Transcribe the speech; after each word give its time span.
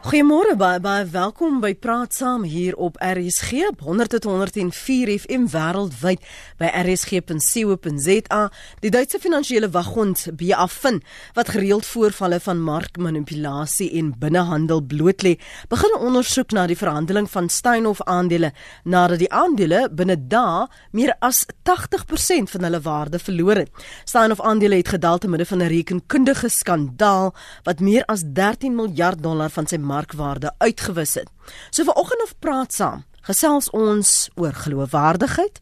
Goeiemôre 0.00 0.54
baie 0.56 0.80
baie 0.80 1.04
welkom 1.12 1.58
by 1.60 1.74
Praat 1.76 2.14
Saam 2.16 2.46
hier 2.48 2.72
op 2.80 2.94
RSG 3.04 3.66
100.104 3.84 5.10
FM 5.12 5.42
wêreldwyd 5.52 6.22
by 6.56 6.70
rsg.co.za. 6.72 8.38
Die 8.80 8.90
Duitse 8.94 9.20
finansiële 9.20 9.68
waghond 9.74 10.22
BaFin 10.40 11.02
wat 11.36 11.52
gereeld 11.52 11.84
voorvalle 11.84 12.38
van 12.40 12.62
markmanipulasie 12.64 13.90
en 14.00 14.14
binnehandel 14.22 14.80
blootlê, 14.80 15.34
begin 15.68 15.92
ondersoek 16.00 16.56
na 16.56 16.64
die 16.64 16.78
verhandeling 16.80 17.28
van 17.28 17.52
Steinhoff 17.52 18.00
aandele 18.08 18.54
nadat 18.88 19.20
die 19.20 19.28
aandele 19.28 19.82
binne 19.92 20.16
dae 20.16 20.64
meer 20.96 21.12
as 21.20 21.44
80% 21.68 22.48
van 22.56 22.66
hulle 22.70 22.80
waarde 22.88 23.20
verloor 23.20 23.66
het. 23.66 23.84
Steinhoff 24.08 24.40
aandele 24.40 24.80
het 24.80 24.96
gedaal 24.96 25.20
te 25.20 25.28
midde 25.28 25.44
van 25.52 25.60
'n 25.60 25.68
rekenkundige 25.76 26.48
skandaal 26.48 27.34
wat 27.68 27.84
meer 27.84 28.02
as 28.08 28.24
13 28.24 28.74
miljard 28.74 29.22
dollar 29.22 29.52
van 29.52 29.66
sy 29.66 29.76
markwaarde 29.90 30.54
uitgewis 30.62 31.16
het. 31.18 31.30
So 31.70 31.86
vir 31.88 31.98
oggend 31.98 32.22
of 32.24 32.36
praat 32.38 32.74
saam, 32.76 33.04
gesels 33.26 33.68
ons 33.76 34.28
oor 34.40 34.54
geloofwaardigheid 34.56 35.60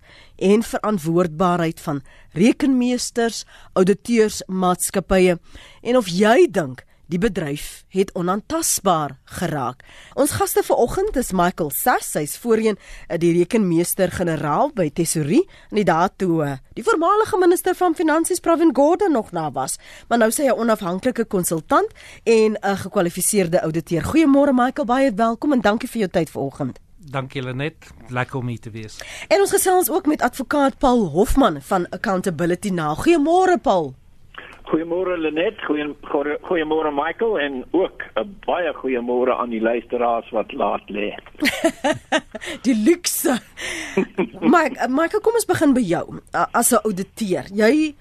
en 0.49 0.63
verantwoordbaarheid 0.63 1.81
van 1.83 2.03
rekenmeesters, 2.39 3.45
auditeurs, 3.73 4.43
maatskappye 4.47 5.39
en 5.83 5.99
of 5.99 6.13
jy 6.13 6.47
dink 6.51 6.85
Die 7.09 7.19
bedryf 7.19 7.85
het 7.89 8.11
onaantastbaar 8.13 9.15
geraak. 9.25 9.81
Ons 10.13 10.35
gaste 10.37 10.61
vanoggend 10.63 11.17
is 11.17 11.31
Michael 11.33 11.71
Sass, 11.73 12.11
hy's 12.19 12.35
voorheen 12.37 12.77
eh, 12.77 13.17
die 13.17 13.31
rekenmeester-generaal 13.33 14.75
by 14.77 14.91
Tesorie 14.93 15.47
en 15.71 15.79
die 15.81 15.87
daartoe 15.89 16.43
eh, 16.45 16.59
die 16.77 16.85
voormalige 16.85 17.39
minister 17.41 17.73
van 17.79 17.97
Finansies 17.97 18.45
Pravin 18.45 18.75
Gordhan 18.77 19.17
nog 19.17 19.31
na 19.33 19.47
was, 19.57 19.79
maar 20.09 20.21
nou 20.21 20.29
sê 20.29 20.51
hy 20.51 20.53
'n 20.53 20.61
onafhanklike 20.61 21.25
konsultant 21.25 21.89
en 22.25 22.59
'n 22.61 22.77
gekwalifiseerde 22.77 23.63
ouditeur. 23.63 24.05
Goeiemôre 24.05 24.53
Michael, 24.53 24.87
baie 24.87 25.13
welkom 25.15 25.53
en 25.53 25.61
dankie 25.61 25.89
vir 25.89 26.01
jou 26.01 26.11
tyd 26.11 26.31
vanoggend. 26.31 26.79
Dankie 26.99 27.43
Lenet, 27.43 27.89
lekker 28.09 28.39
om 28.39 28.49
hier 28.49 28.61
te 28.61 28.71
wees. 28.71 29.01
En 29.29 29.41
ons 29.41 29.51
gesels 29.51 29.89
ook 29.91 30.07
met 30.07 30.23
advokaat 30.23 30.79
Paul 30.79 31.07
Hofman 31.07 31.63
van 31.63 31.89
Accountability 31.89 32.69
Now. 32.69 32.99
Goeiemôre 32.99 33.57
Paul. 33.63 33.95
Goeiemôre 34.69 35.17
Lenet, 35.17 35.57
goeiemôre 35.65 36.91
Michael 36.93 37.39
en 37.41 37.65
ook 37.73 38.03
'n 38.17 38.29
baie 38.47 38.73
goeiemôre 38.75 39.33
aan 39.33 39.51
die 39.51 39.61
luisteraars 39.61 40.31
wat 40.31 40.53
laat 40.53 40.85
lê. 40.89 41.17
die 42.67 42.77
luxe. 42.77 43.39
Mike, 44.55 44.89
Michael, 44.89 45.21
kom 45.21 45.35
ons 45.35 45.49
begin 45.49 45.73
by 45.73 45.81
jou 45.81 46.21
as 46.53 46.73
'n 46.73 46.85
ouditeur. 46.85 47.45
Jy 47.53 47.95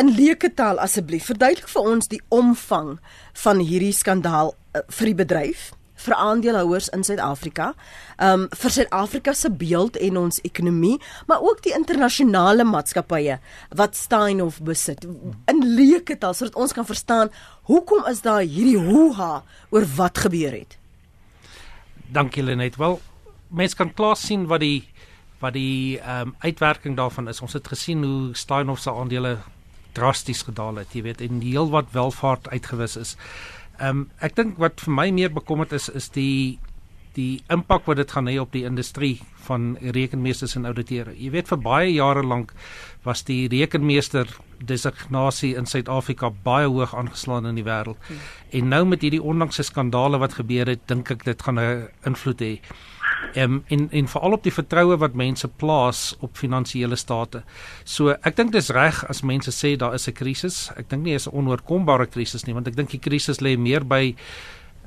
in 0.00 0.14
leuke 0.16 0.54
taal 0.54 0.78
asseblief 0.78 1.28
verduidelik 1.30 1.68
vir 1.68 1.82
ons 1.82 2.08
die 2.08 2.22
omvang 2.28 2.98
van 3.44 3.58
hierdie 3.58 3.92
skandaal 3.92 4.54
uh, 4.74 4.80
vir 4.88 5.06
die 5.06 5.18
bedryf 5.22 5.72
vir 6.04 6.14
aandeelhouers 6.14 6.90
in 6.96 7.04
Suid-Afrika, 7.06 7.72
um 8.22 8.46
vir 8.52 8.74
Suid-Afrika 8.76 9.34
se 9.36 9.50
beeld 9.50 9.96
en 9.96 10.20
ons 10.26 10.40
ekonomie, 10.44 10.98
maar 11.30 11.42
ook 11.42 11.62
die 11.64 11.74
internasionale 11.76 12.66
maatskappye 12.68 13.38
wat 13.76 13.96
Steinhoff 13.96 14.60
besit. 14.64 15.06
In 15.50 15.64
leuke 15.64 16.18
taal 16.20 16.36
sodat 16.36 16.58
ons 16.60 16.76
kan 16.76 16.86
verstaan 16.86 17.32
hoekom 17.70 18.04
is 18.10 18.22
daar 18.24 18.42
hierdie 18.42 18.78
hoeha 18.78 19.42
oor 19.70 19.88
wat 19.96 20.24
gebeur 20.26 20.52
het. 20.52 20.78
Dankie 22.14 22.44
Lenet. 22.44 22.76
Wel, 22.76 23.00
mense 23.48 23.76
kan 23.76 23.94
klaar 23.94 24.16
sien 24.20 24.46
wat 24.50 24.60
die 24.60 24.84
wat 25.42 25.56
die 25.56 25.98
um 26.00 26.34
uitwerking 26.40 26.96
daarvan 26.96 27.28
is. 27.28 27.42
Ons 27.44 27.52
het 27.52 27.66
gesien 27.68 28.04
hoe 28.04 28.32
Steinhoff 28.38 28.80
se 28.80 28.92
aandele 28.92 29.38
drasties 29.94 30.42
gedaal 30.42 30.80
het, 30.82 30.94
jy 30.94 31.04
weet, 31.06 31.20
en 31.24 31.42
heel 31.44 31.68
wat 31.70 31.92
welvaart 31.94 32.48
uitgewis 32.50 32.96
is. 32.96 33.14
Ehm 33.78 34.04
um, 34.04 34.06
ek 34.20 34.36
dink 34.36 34.58
wat 34.62 34.80
vir 34.80 34.94
my 34.94 35.10
meer 35.10 35.32
bekommerd 35.34 35.72
is 35.72 35.88
is 35.88 36.08
die 36.14 36.58
die 37.14 37.42
impak 37.54 37.86
wat 37.86 38.00
dit 38.00 38.10
gaan 38.10 38.26
hê 38.26 38.38
op 38.42 38.52
die 38.52 38.64
industrie 38.66 39.20
van 39.46 39.76
rekenmeesters 39.78 40.56
en 40.58 40.66
ouditeure. 40.66 41.14
Jy 41.14 41.30
weet 41.30 41.50
vir 41.52 41.60
baie 41.62 41.92
jare 41.94 42.24
lank 42.26 42.52
was 43.04 43.22
die 43.28 43.46
rekenmeester 43.52 44.30
designasie 44.58 45.54
in 45.58 45.66
Suid-Afrika 45.66 46.30
baie 46.44 46.66
hoog 46.66 46.94
aangeslaan 46.94 47.46
in 47.46 47.60
die 47.60 47.66
wêreld. 47.66 48.00
Hmm. 48.08 48.24
En 48.50 48.68
nou 48.68 48.82
met 48.88 49.02
hierdie 49.02 49.22
onlangse 49.22 49.62
skandale 49.62 50.18
wat 50.18 50.38
gebeur 50.40 50.70
het, 50.72 50.86
dink 50.88 51.10
ek 51.10 51.24
dit 51.24 51.42
gaan 51.42 51.60
'n 51.60 51.88
invloed 52.06 52.40
hê 52.40 52.52
um, 53.36 53.62
en 53.68 53.88
en 53.90 54.08
veral 54.08 54.32
op 54.32 54.42
die 54.42 54.52
vertroue 54.52 54.96
wat 54.98 55.14
mense 55.14 55.48
plaas 55.48 56.14
op 56.20 56.36
finansiële 56.36 56.96
state. 56.96 57.42
So 57.84 58.16
ek 58.22 58.36
dink 58.36 58.52
dis 58.52 58.70
reg 58.74 59.04
as 59.10 59.22
mense 59.22 59.52
sê 59.52 59.76
daar 59.76 59.94
is 59.94 60.08
'n 60.08 60.12
krisis. 60.12 60.70
Ek 60.76 60.88
dink 60.88 61.02
nie 61.02 61.14
is 61.14 61.26
'n 61.28 61.36
onoorkombare 61.36 62.06
krisis 62.06 62.46
nie, 62.46 62.54
want 62.54 62.68
ek 62.68 62.76
dink 62.76 62.90
die 62.90 62.98
krisis 62.98 63.40
lê 63.40 63.56
meer 63.58 63.84
by 63.84 64.14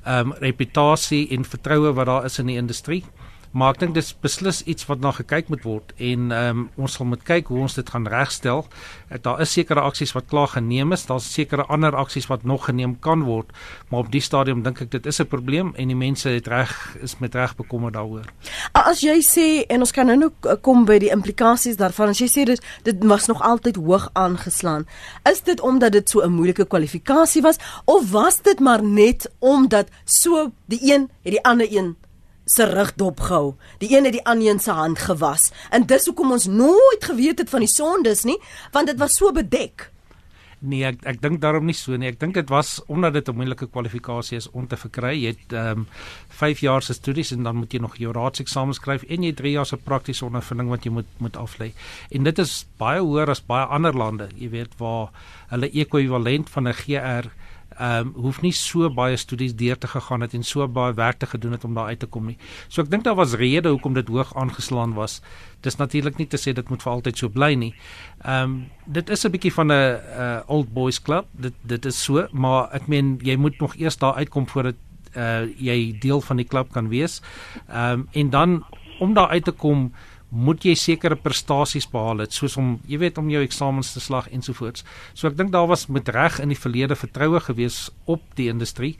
ehm 0.05 0.31
um, 0.31 0.33
reputasie 0.39 1.27
en 1.31 1.43
vertroue 1.43 1.93
wat 1.93 2.05
daar 2.05 2.25
is 2.25 2.39
in 2.39 2.47
die 2.47 2.57
industrie. 2.57 3.03
Maar 3.51 3.73
ek 3.73 3.79
dink 3.79 3.93
dis 3.95 4.11
beslis 4.21 4.63
iets 4.63 4.85
wat 4.89 4.99
na 4.99 5.11
gekyk 5.15 5.49
moet 5.49 5.63
word 5.63 5.93
en 5.97 6.31
um, 6.31 6.69
ons 6.77 6.93
sal 6.97 7.07
moet 7.09 7.23
kyk 7.23 7.47
hoe 7.51 7.61
ons 7.65 7.77
dit 7.77 7.89
gaan 7.89 8.07
regstel. 8.07 8.65
Uh, 9.09 9.17
daar 9.21 9.41
is 9.41 9.53
sekere 9.55 9.81
aksies 9.81 10.13
wat 10.15 10.27
klaar 10.31 10.47
geneem 10.47 10.91
is, 10.91 11.05
daar's 11.07 11.27
sekere 11.33 11.65
ander 11.71 11.95
aksies 11.95 12.27
wat 12.31 12.43
nog 12.43 12.67
geneem 12.67 12.97
kan 12.99 13.23
word, 13.27 13.51
maar 13.89 14.05
op 14.05 14.11
die 14.11 14.21
stadium 14.21 14.63
dink 14.65 14.81
ek 14.81 14.91
dit 14.91 15.05
is 15.05 15.21
'n 15.21 15.27
probleem 15.27 15.73
en 15.75 15.87
die 15.87 15.95
mense 15.95 16.29
het 16.29 16.47
reg 16.47 16.97
is 17.01 17.19
met 17.19 17.35
reg 17.35 17.55
bekommer 17.55 17.91
daaroor. 17.91 18.25
As 18.73 19.01
jy 19.01 19.21
sê 19.21 19.65
en 19.69 19.79
ons 19.79 19.91
kan 19.91 20.05
nou 20.07 20.31
kom 20.61 20.85
by 20.85 20.99
die 20.99 21.11
implikasies 21.11 21.77
daarvan. 21.77 22.09
As 22.09 22.19
jy 22.19 22.27
sê 22.27 22.45
dit 22.45 22.61
dit 22.83 23.03
was 23.03 23.27
nog 23.27 23.41
altyd 23.41 23.75
hoog 23.75 24.09
aangeslaan. 24.13 24.85
Is 25.29 25.41
dit 25.41 25.59
omdat 25.61 25.91
dit 25.91 26.09
so 26.09 26.21
'n 26.21 26.31
moeilike 26.31 26.65
kwalifikasie 26.65 27.41
was 27.41 27.57
of 27.85 28.11
was 28.11 28.41
dit 28.41 28.59
maar 28.59 28.83
net 28.83 29.29
omdat 29.39 29.87
so 30.05 30.51
die 30.65 30.93
een 30.93 31.09
het 31.23 31.33
die 31.33 31.43
ander 31.43 31.67
een 31.69 31.95
se 32.47 32.65
rug 32.65 32.93
dopgehou. 32.95 33.55
Die 33.83 33.91
een 33.91 34.07
het 34.07 34.15
die 34.15 34.25
ander 34.25 34.47
een 34.47 34.59
se 34.63 34.71
hand 34.71 34.99
gewas. 34.99 35.51
En 35.69 35.85
dis 35.85 36.05
hoekom 36.05 36.31
ons 36.31 36.47
nooit 36.47 37.03
geweet 37.03 37.43
het 37.43 37.49
van 37.51 37.65
die 37.65 37.71
sondes 37.71 38.23
nie, 38.23 38.39
want 38.71 38.87
dit 38.87 38.97
was 38.97 39.19
so 39.19 39.31
bedek. 39.35 39.89
Nee, 40.57 40.81
ek 40.89 41.03
ek 41.05 41.19
dink 41.21 41.37
daarom 41.43 41.67
nie 41.69 41.75
so 41.77 41.93
nie. 42.01 42.07
Ek 42.09 42.17
dink 42.17 42.33
dit 42.33 42.49
was 42.49 42.79
omdat 42.89 43.13
dit 43.13 43.29
'n 43.29 43.35
moeilike 43.37 43.67
kwalifikasie 43.69 44.37
is 44.37 44.49
om 44.51 44.67
te 44.67 44.75
verkry. 44.75 45.13
Jy 45.13 45.27
het 45.27 45.53
ehm 45.53 45.85
um, 45.85 45.87
5 46.29 46.59
jaar 46.59 46.81
se 46.81 46.93
studies 46.93 47.31
en 47.31 47.43
dan 47.43 47.55
moet 47.55 47.71
jy 47.71 47.79
nog 47.79 47.97
jou 47.97 48.11
raadseksamen 48.11 48.73
skryf 48.73 49.03
en 49.03 49.23
jy 49.23 49.33
3 49.33 49.51
jaar 49.51 49.65
se 49.65 49.77
praktiese 49.77 50.25
ondervinding 50.25 50.69
wat 50.69 50.83
jy 50.83 50.91
moet 50.91 51.05
moet 51.19 51.37
aflê. 51.37 51.73
En 52.09 52.23
dit 52.23 52.39
is 52.39 52.65
baie 52.77 52.99
hoër 52.99 53.29
as 53.29 53.45
baie 53.45 53.65
ander 53.65 53.93
lande, 53.93 54.29
jy 54.35 54.49
weet, 54.49 54.77
waar 54.77 55.09
hulle 55.49 55.69
ekwivalent 55.69 56.49
van 56.49 56.67
'n 56.67 56.73
GR 56.73 57.29
ehm 57.77 58.07
um, 58.07 58.13
hoef 58.23 58.41
nie 58.41 58.51
so 58.51 58.89
baie 58.89 59.17
studies 59.17 59.53
deur 59.55 59.77
te 59.77 59.87
gegaan 59.87 60.21
het 60.21 60.33
en 60.33 60.43
so 60.43 60.67
baie 60.67 60.93
werk 60.97 61.19
te 61.19 61.27
gedoen 61.29 61.51
het 61.51 61.63
om 61.63 61.73
daar 61.73 61.91
uit 61.93 61.99
te 61.99 62.09
kom 62.09 62.25
nie. 62.25 62.37
So 62.67 62.81
ek 62.81 62.89
dink 62.91 63.03
daar 63.03 63.15
was 63.15 63.35
redes 63.37 63.71
hoekom 63.71 63.93
dit 63.93 64.07
hoog 64.07 64.33
aangeslaan 64.35 64.93
was. 64.93 65.21
Dis 65.61 65.77
natuurlik 65.77 66.17
nie 66.17 66.27
te 66.27 66.37
sê 66.37 66.53
dit 66.53 66.69
moet 66.69 66.81
vir 66.81 66.91
altyd 66.91 67.17
so 67.17 67.29
bly 67.29 67.53
nie. 67.53 67.73
Ehm 68.23 68.43
um, 68.43 68.57
dit 68.85 69.09
is 69.09 69.25
'n 69.25 69.31
bietjie 69.31 69.53
van 69.53 69.67
'n 69.67 69.71
uh, 69.71 70.39
old 70.47 70.73
boys 70.73 71.01
club. 71.01 71.25
Dit 71.31 71.53
dit 71.61 71.85
is 71.85 72.03
so, 72.03 72.27
maar 72.31 72.69
ek 72.73 72.87
meen 72.87 73.19
jy 73.21 73.35
moet 73.35 73.59
nog 73.59 73.75
eers 73.75 73.97
daar 73.97 74.13
uitkom 74.13 74.47
voordat 74.47 74.75
uh, 75.15 75.45
jy 75.57 75.97
deel 75.99 76.21
van 76.21 76.37
die 76.37 76.47
klub 76.47 76.71
kan 76.71 76.89
wees. 76.89 77.21
Ehm 77.67 77.91
um, 77.91 78.07
en 78.11 78.29
dan 78.29 78.63
om 78.99 79.13
daar 79.13 79.27
uit 79.27 79.43
te 79.43 79.51
kom 79.51 79.91
moet 80.29 80.65
jy 80.65 80.75
sekere 80.75 81.15
prestasies 81.15 81.87
behaal 81.87 82.25
het 82.25 82.35
soos 82.35 82.57
om 82.59 82.75
jy 82.87 82.99
weet 82.99 83.17
om 83.17 83.29
jou 83.31 83.41
eksamens 83.43 83.93
te 83.93 84.03
slag 84.03 84.27
ensovoorts. 84.35 84.83
So 85.13 85.29
ek 85.29 85.37
dink 85.39 85.53
daar 85.55 85.69
was 85.71 85.87
met 85.87 86.09
reg 86.09 86.41
in 86.43 86.51
die 86.51 86.59
verlede 86.59 86.95
vertroue 86.99 87.39
gewees 87.39 87.87
op 88.05 88.23
die 88.35 88.49
industrie. 88.51 88.97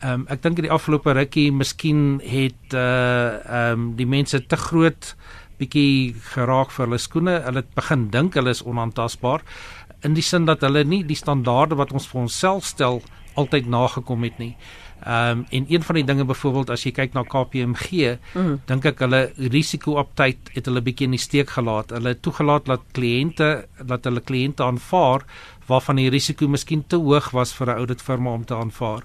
Ehm 0.00 0.22
um, 0.22 0.26
ek 0.30 0.42
dink 0.42 0.58
in 0.58 0.68
die 0.68 0.76
afgelope 0.76 1.12
rukkie 1.12 1.50
miskien 1.52 2.20
het 2.24 2.74
uh 2.74 2.80
ehm 2.80 3.72
um, 3.72 3.92
die 3.98 4.06
mense 4.08 4.40
te 4.46 4.56
groot 4.56 5.14
bietjie 5.60 6.14
geraak 6.32 6.70
vir 6.72 6.86
hulle 6.86 6.98
skoene. 6.98 7.40
Hulle 7.44 7.64
het 7.64 7.74
begin 7.74 8.08
dink 8.10 8.38
hulle 8.38 8.54
is 8.54 8.62
onaantastbaar 8.64 9.44
in 10.06 10.14
die 10.16 10.24
sin 10.24 10.46
dat 10.48 10.62
hulle 10.64 10.84
nie 10.84 11.02
die 11.04 11.18
standaarde 11.18 11.76
wat 11.76 11.92
ons 11.92 12.08
vir 12.08 12.22
onsself 12.24 12.64
stel 12.68 13.02
altyd 13.38 13.68
nagekom 13.70 14.24
het 14.26 14.38
nie. 14.40 14.54
Ehm 15.00 15.38
um, 15.38 15.46
en 15.50 15.66
een 15.68 15.82
van 15.82 15.94
die 15.94 16.04
dinge 16.04 16.24
byvoorbeeld 16.24 16.70
as 16.70 16.84
jy 16.84 16.92
kyk 16.92 17.14
na 17.14 17.22
KPMG, 17.22 18.18
mm. 18.34 18.60
dink 18.66 18.84
ek 18.84 18.98
hulle 18.98 19.22
risiko 19.36 19.96
op 20.00 20.12
tyd 20.14 20.50
het 20.54 20.66
hulle 20.68 20.82
bietjie 20.84 21.08
in 21.08 21.16
die 21.16 21.22
steek 21.22 21.50
gelaat. 21.56 21.94
Hulle 21.96 22.14
het 22.14 22.22
toegelaat 22.22 22.68
dat 22.68 22.84
kliënte 22.92 23.50
dat 23.80 24.04
hulle 24.04 24.20
kliënte 24.20 24.62
aanvaar 24.62 25.24
waarvan 25.70 26.00
die 26.00 26.10
risiko 26.10 26.48
miskien 26.48 26.82
te 26.86 26.96
hoog 26.96 27.30
was 27.30 27.52
vir 27.54 27.66
'n 27.70 27.78
ouditfirma 27.78 28.30
om 28.30 28.44
te 28.44 28.54
aanvaar. 28.54 29.04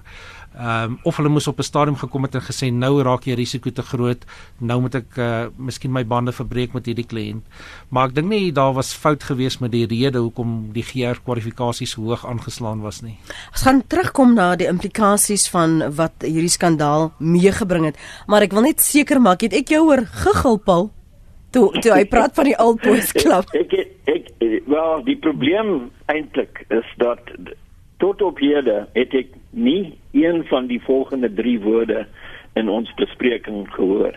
Ehm 0.56 0.92
um, 0.92 0.98
of 1.02 1.16
hulle 1.16 1.28
moes 1.28 1.46
op 1.46 1.58
'n 1.58 1.62
stadium 1.62 1.96
gekom 1.96 2.22
het 2.22 2.34
en 2.34 2.40
gesê 2.40 2.72
nou 2.72 3.02
raak 3.02 3.24
jy 3.24 3.34
risiko 3.34 3.70
te 3.70 3.82
groot, 3.82 4.24
nou 4.58 4.80
moet 4.80 4.94
ek 4.94 5.16
uh, 5.16 5.46
miskien 5.56 5.92
my 5.92 6.06
bande 6.06 6.32
verbreek 6.32 6.72
met 6.72 6.86
hierdie 6.86 7.06
kliënt. 7.06 7.44
Maar 7.88 8.08
ek 8.08 8.14
dink 8.14 8.28
nie 8.28 8.52
daar 8.52 8.72
was 8.72 8.94
fout 8.94 9.22
gewees 9.22 9.58
met 9.58 9.70
die 9.70 9.86
rede 9.86 10.18
hoekom 10.18 10.72
die 10.72 10.82
GR 10.82 11.20
kwalifikasies 11.24 11.94
hoog 11.94 12.26
aangeslaan 12.26 12.80
was 12.80 13.02
nie. 13.02 13.18
Ons 13.52 13.62
gaan 13.62 13.82
terugkom 13.86 14.34
na 14.34 14.56
die 14.56 14.66
implikasies 14.66 15.48
van 15.48 15.85
wat 15.96 16.26
hierdie 16.26 16.52
skandaal 16.52 17.12
meegebring 17.18 17.84
het, 17.90 18.00
maar 18.26 18.42
ek 18.42 18.52
wil 18.56 18.66
net 18.66 18.80
seker 18.80 19.20
maak 19.20 19.44
het 19.46 19.54
ek 19.54 19.68
jou 19.74 19.84
hoor 19.88 20.06
giggel 20.24 20.58
toe 21.56 21.66
toe 21.80 21.92
hy 21.94 22.04
praat 22.10 22.34
van 22.34 22.48
die 22.50 22.58
Old 22.64 22.82
Boys 22.82 23.12
Club. 23.12 23.48
ek 23.54 23.72
ek, 23.72 23.94
ek 24.10 24.66
wel 24.66 25.04
die 25.06 25.16
probleem 25.16 25.90
eintlik 26.12 26.64
is 26.68 26.88
dat 27.00 27.20
tot 28.02 28.22
op 28.22 28.40
hede 28.42 28.84
het 28.92 29.14
ek 29.14 29.32
nie 29.50 29.96
een 30.12 30.44
van 30.50 30.68
die 30.68 30.80
volgende 30.84 31.30
3 31.32 31.60
woorde 31.64 32.06
in 32.56 32.68
ons 32.68 32.92
bespreking 33.00 33.66
gehoor. 33.72 34.16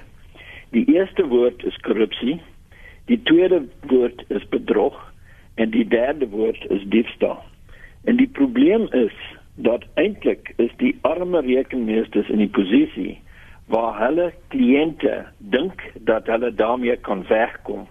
Die 0.76 0.86
eerste 0.92 1.26
woord 1.28 1.64
is 1.64 1.78
korrupsie, 1.86 2.40
die 3.08 3.20
tweede 3.24 3.64
woord 3.92 4.24
is 4.28 4.44
bedrog 4.52 4.98
en 5.56 5.72
die 5.72 5.88
derde 5.88 6.28
woord 6.30 6.66
is 6.70 6.84
diefstal. 6.94 7.40
En 8.08 8.20
die 8.20 8.28
probleem 8.28 8.88
is 8.96 9.16
dat 9.62 9.84
eintlik 10.00 10.54
is 10.56 10.72
die 10.78 10.96
arme 11.02 11.42
rekenmeesters 11.42 12.30
in 12.30 12.40
die 12.40 12.54
posisie 12.56 13.20
waar 13.70 13.98
hulle 14.00 14.32
kliënte 14.54 15.26
dink 15.38 15.84
dat 16.08 16.28
hulle 16.32 16.54
daarmee 16.56 16.96
kan 17.06 17.26
wegkom. 17.28 17.88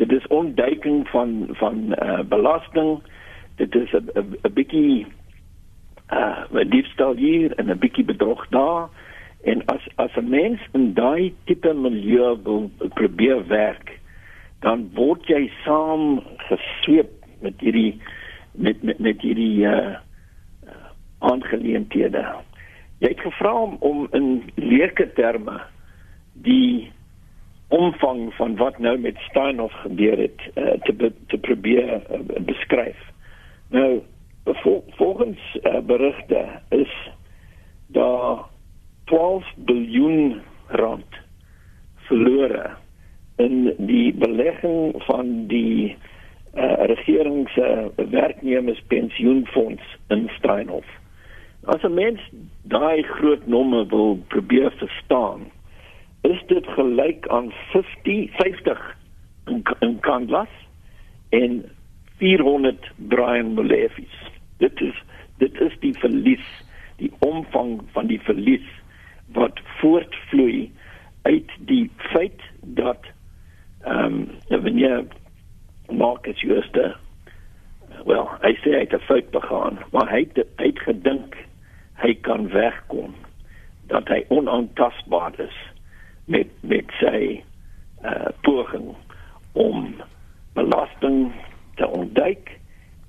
Dit 0.00 0.12
is 0.12 0.26
ontduiking 0.26 1.04
van 1.08 1.48
van 1.60 1.94
uh, 2.02 2.20
belasting. 2.28 2.98
Dit 3.56 3.74
is 3.74 3.92
'n 3.92 4.52
bietjie 4.54 5.06
uh 6.12 6.64
diefstal 6.70 7.14
hier 7.14 7.52
en 7.58 7.70
'n 7.70 7.78
bietjie 7.78 8.04
bedrog 8.04 8.48
daar. 8.48 8.88
En 9.44 9.64
as 9.66 9.84
as 9.94 10.16
'n 10.16 10.28
mens 10.28 10.60
in 10.72 10.94
daai 10.94 11.34
tipe 11.44 11.74
milieu 11.74 12.38
wil 12.42 12.70
probeer 12.94 13.46
werk, 13.46 13.98
dan 14.60 14.90
word 14.94 15.26
jy 15.26 15.50
saam 15.64 16.22
gesweep 16.36 17.10
met 17.40 17.60
hierdie 17.60 18.00
met 18.52 18.82
met 18.82 18.98
met 18.98 19.20
hierdie 19.20 19.66
uh 19.66 19.96
aangeleenthede. 21.18 22.24
Jy 22.98 23.08
het 23.08 23.20
gevra 23.20 23.52
om, 23.54 23.76
om 23.80 24.06
in 24.10 24.50
leuke 24.54 25.12
terme 25.12 25.60
die 26.32 26.90
omvang 27.68 28.34
van 28.34 28.56
wat 28.56 28.78
nou 28.78 28.98
met 28.98 29.16
Steinhoff 29.28 29.74
gebeur 29.84 30.18
het 30.18 30.40
uh, 30.54 30.72
te 30.82 30.92
be, 30.92 31.12
te 31.26 31.38
probeer 31.38 32.00
uh, 32.10 32.20
beskryf. 32.46 32.96
Nou 33.68 34.00
vol, 34.44 34.84
volgens 34.96 35.58
uh, 35.62 35.78
berigte 35.80 36.46
is 36.68 37.10
daar 37.86 38.44
12 39.04 39.44
biljoen 39.56 40.40
rand 40.66 41.16
verlore 42.08 42.70
in 43.36 43.74
die 43.76 44.14
belegging 44.14 44.94
van 45.06 45.46
die 45.46 45.96
uh, 46.54 46.72
regering 46.90 47.48
se 47.48 47.90
werknemerspensioenfonds 48.10 49.96
in 50.08 50.30
Steinhoff. 50.38 50.88
As 51.68 51.82
'n 51.84 51.94
mens 51.94 52.20
daai 52.62 53.02
groot 53.02 53.46
nomme 53.46 53.86
wil 53.86 54.16
probeer 54.32 54.72
verstaan, 54.76 55.40
is 56.20 56.40
dit 56.46 56.66
gelyk 56.66 57.26
aan 57.28 57.52
50 57.72 58.30
50 58.36 58.96
in, 59.46 59.62
in 59.78 60.00
Kandlas 60.00 60.54
en 61.28 61.64
400 62.16 62.90
Brian 62.96 63.52
Molefi's. 63.54 64.16
Dit 64.56 64.80
is 64.80 65.02
dit 65.36 65.60
is 65.60 65.76
die 65.80 65.92
verlies, 65.98 66.46
die 66.96 67.12
omvang 67.18 67.82
van 67.92 68.06
die 68.06 68.20
verlies 68.20 68.68
wat 69.36 69.60
voortvloei 69.80 70.72
uit 71.22 71.50
die 71.58 71.90
feit 71.96 72.40
dat 72.60 73.04
ehm 73.84 74.24
um, 74.48 74.62
wanneer 74.62 75.04
Marcus 75.90 76.40
Jooste 76.40 76.96
wel, 78.04 78.30
hy 78.40 78.54
sê 78.64 78.72
hy 78.72 78.80
het 78.86 78.96
'n 78.96 79.04
fout 79.04 79.30
begaan, 79.30 79.78
maar 79.92 80.08
hy 80.10 80.24
het 80.24 80.48
hy 80.56 80.72
het 80.72 80.82
gedink 80.88 81.36
hy 82.02 82.14
kan 82.26 82.48
wegkom 82.54 83.14
dat 83.90 84.08
hy 84.12 84.22
onaantastbaar 84.34 85.38
is 85.42 85.58
met 86.28 86.50
met 86.60 86.90
sy 87.00 87.42
uh 88.04 88.30
poging 88.46 88.92
om 89.52 89.94
belasting 90.54 91.32
te 91.76 91.86
ontduik 91.88 92.52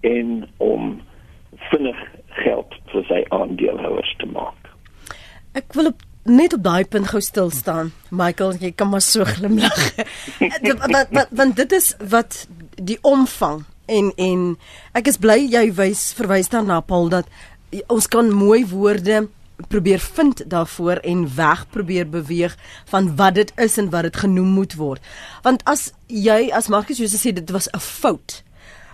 en 0.02 0.48
om 0.58 1.02
vinnig 1.70 2.00
geld 2.44 2.76
vir 2.94 3.06
sy 3.10 3.24
aandeelhouers 3.36 4.14
te 4.22 4.30
maak. 4.34 4.70
Ek 5.58 5.74
wil 5.78 5.92
op 5.92 6.06
net 6.30 6.54
op 6.54 6.64
daai 6.64 6.86
punt 6.86 7.10
gou 7.10 7.22
stil 7.22 7.50
staan. 7.50 7.92
Michael, 8.10 8.58
jy 8.62 8.72
kan 8.72 8.90
maar 8.90 9.02
so 9.02 9.26
glimlag. 9.26 9.80
want, 10.94 11.10
want, 11.10 11.28
want 11.32 11.56
dit 11.58 11.72
is 11.72 11.94
wat 12.12 12.46
die 12.78 13.00
omvang 13.02 13.64
en 13.90 14.12
en 14.22 14.44
ek 14.98 15.10
is 15.10 15.18
bly 15.22 15.40
jy 15.50 15.70
wys 15.78 16.10
verwys 16.18 16.52
daarna 16.54 16.80
Paul 16.86 17.10
dat 17.10 17.30
ons 17.88 18.08
kan 18.08 18.32
mooi 18.34 18.66
woorde 18.68 19.28
probeer 19.68 20.00
vind 20.00 20.50
daarvoor 20.50 20.96
en 20.96 21.36
weg 21.36 21.70
probeer 21.70 22.10
beweeg 22.10 22.56
van 22.86 23.16
wat 23.16 23.36
dit 23.36 23.52
is 23.56 23.78
en 23.78 23.90
wat 23.90 24.02
dit 24.02 24.18
genoem 24.18 24.48
moet 24.48 24.76
word. 24.76 25.02
Want 25.42 25.64
as 25.64 25.92
jy 26.08 26.50
as 26.56 26.68
Marcus 26.68 26.98
Jose 26.98 27.20
sê 27.20 27.34
dit 27.34 27.50
was 27.50 27.70
'n 27.72 27.80
fout. 27.80 28.44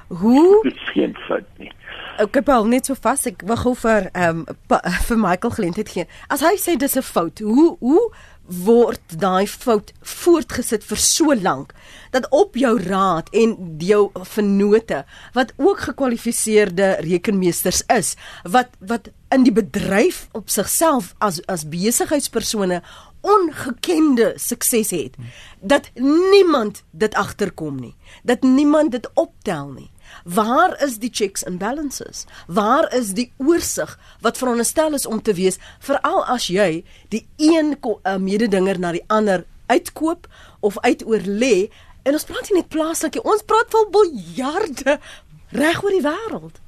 Hoe 0.08 0.60
Dit 0.64 0.74
is 0.74 0.90
geen 0.94 1.16
fout 1.28 1.46
nie. 1.58 1.72
Ek 2.18 2.36
het 2.36 2.50
al 2.50 2.66
net 2.66 2.86
so 2.86 2.96
vas 3.02 3.26
ek 3.26 3.42
wou 3.46 3.58
gou 3.58 3.76
vir 3.76 4.10
ehm 4.14 4.46
um, 4.48 4.80
vir 5.08 5.18
Michael 5.18 5.54
geleentheid 5.54 5.90
gee. 5.90 6.08
As 6.28 6.42
hy 6.42 6.56
sê 6.58 6.78
dis 6.78 6.96
'n 6.98 7.02
fout, 7.02 7.40
hoe 7.40 7.78
hoe 7.80 8.12
word 8.48 9.02
daai 9.20 9.48
fout 9.50 9.92
voortgesit 10.02 10.86
vir 10.86 11.02
so 11.02 11.34
lank 11.34 11.74
dat 12.14 12.28
op 12.30 12.56
jou 12.60 12.76
raad 12.82 13.30
en 13.34 13.56
jou 13.82 14.10
vennote 14.36 15.02
wat 15.34 15.54
ook 15.58 15.80
gekwalifiseerde 15.88 16.96
rekenmeesters 17.08 17.82
is 17.98 18.14
wat 18.44 18.70
wat 18.80 19.10
in 19.34 19.44
die 19.48 19.56
bedryf 19.56 20.28
op 20.38 20.50
sigself 20.54 21.14
as 21.18 21.42
as 21.52 21.66
besigheidspersone 21.70 22.82
ongekende 23.26 24.34
sukses 24.38 24.94
het 24.94 25.18
dat 25.62 25.90
niemand 26.32 26.84
dit 26.92 27.16
agterkom 27.16 27.82
nie 27.82 27.96
dat 28.24 28.42
niemand 28.42 28.92
dit 28.92 29.10
optel 29.14 29.74
nie 29.74 29.90
Waar 30.24 30.76
is 30.84 30.98
die 31.00 31.12
checks 31.14 31.46
and 31.46 31.60
balances? 31.60 32.26
Waar 32.48 32.88
is 32.94 33.14
die 33.18 33.32
oorsig 33.38 33.98
wat 34.22 34.38
veronderstel 34.38 34.94
is 34.94 35.06
om 35.06 35.22
te 35.22 35.34
wees 35.34 35.60
veral 35.80 36.24
as 36.32 36.48
jy 36.48 36.84
die 37.14 37.26
een 37.38 37.76
uh, 37.82 38.18
mededinger 38.18 38.80
na 38.80 38.92
die 38.96 39.06
ander 39.08 39.46
uitkoop 39.68 40.28
of 40.60 40.78
uitoorlê 40.82 41.70
en 42.06 42.14
ons 42.14 42.28
praat 42.28 42.52
nie 42.52 42.62
net 42.62 42.70
plaaslik 42.74 43.18
nie, 43.18 43.26
ons 43.26 43.46
praat 43.50 43.72
van 43.74 43.90
biljarde 43.94 45.00
reg 45.56 45.82
oor 45.84 45.96
die 45.96 46.06
wêreld. 46.06 46.62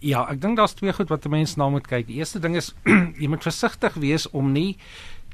Ja, 0.00 0.24
ek 0.32 0.40
dink 0.40 0.56
daar's 0.56 0.74
twee 0.78 0.92
goed 0.96 1.10
wat 1.12 1.26
mense 1.28 1.58
na 1.60 1.68
moet 1.68 1.86
kyk. 1.86 2.06
Die 2.08 2.18
eerste 2.22 2.40
ding 2.40 2.56
is 2.56 2.72
jy 3.20 3.28
moet 3.28 3.44
versigtig 3.44 3.98
wees 4.00 4.26
om 4.32 4.52
nie 4.54 4.78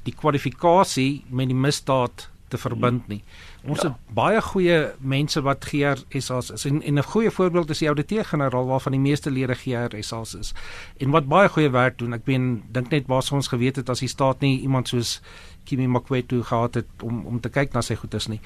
die 0.07 0.15
kwalifikasie 0.15 1.25
met 1.31 1.51
die 1.51 1.59
misdaad 1.59 2.29
te 2.51 2.59
verbind 2.61 3.09
nie. 3.11 3.23
Ons 3.67 3.83
ja. 3.83 3.89
het 3.89 4.15
baie 4.15 4.41
goeie 4.43 4.77
mense 5.01 5.41
wat 5.43 5.65
GRSA's 5.67 6.53
is 6.55 6.65
en, 6.69 6.83
en 6.83 6.99
'n 6.99 7.03
goeie 7.03 7.31
voorbeeld 7.31 7.71
is 7.71 7.83
die 7.83 7.89
ouditeur-generaal 7.89 8.67
waarvan 8.67 8.93
die 8.93 9.01
meeste 9.01 9.31
lede 9.31 9.55
GRSA's 9.55 10.35
is 10.35 10.55
en 10.99 11.11
wat 11.11 11.29
baie 11.29 11.49
goeie 11.49 11.71
werk 11.71 11.99
doen. 11.99 12.13
Ek 12.13 12.25
ben 12.25 12.63
dink 12.73 12.91
net 12.91 13.07
waar 13.07 13.27
ons 13.33 13.49
geweet 13.49 13.77
het 13.77 13.91
as 13.91 14.01
die 14.01 14.09
staat 14.09 14.41
nie 14.41 14.61
iemand 14.61 14.89
soos 14.89 15.21
Kimi 15.65 15.87
Makwetu 15.87 16.43
gehad 16.43 16.75
het 16.75 17.03
om 17.03 17.27
om 17.27 17.41
te 17.41 17.49
kyk 17.49 17.73
na 17.73 17.83
sy 17.83 17.95
goedes 17.95 18.29
nie. 18.29 18.41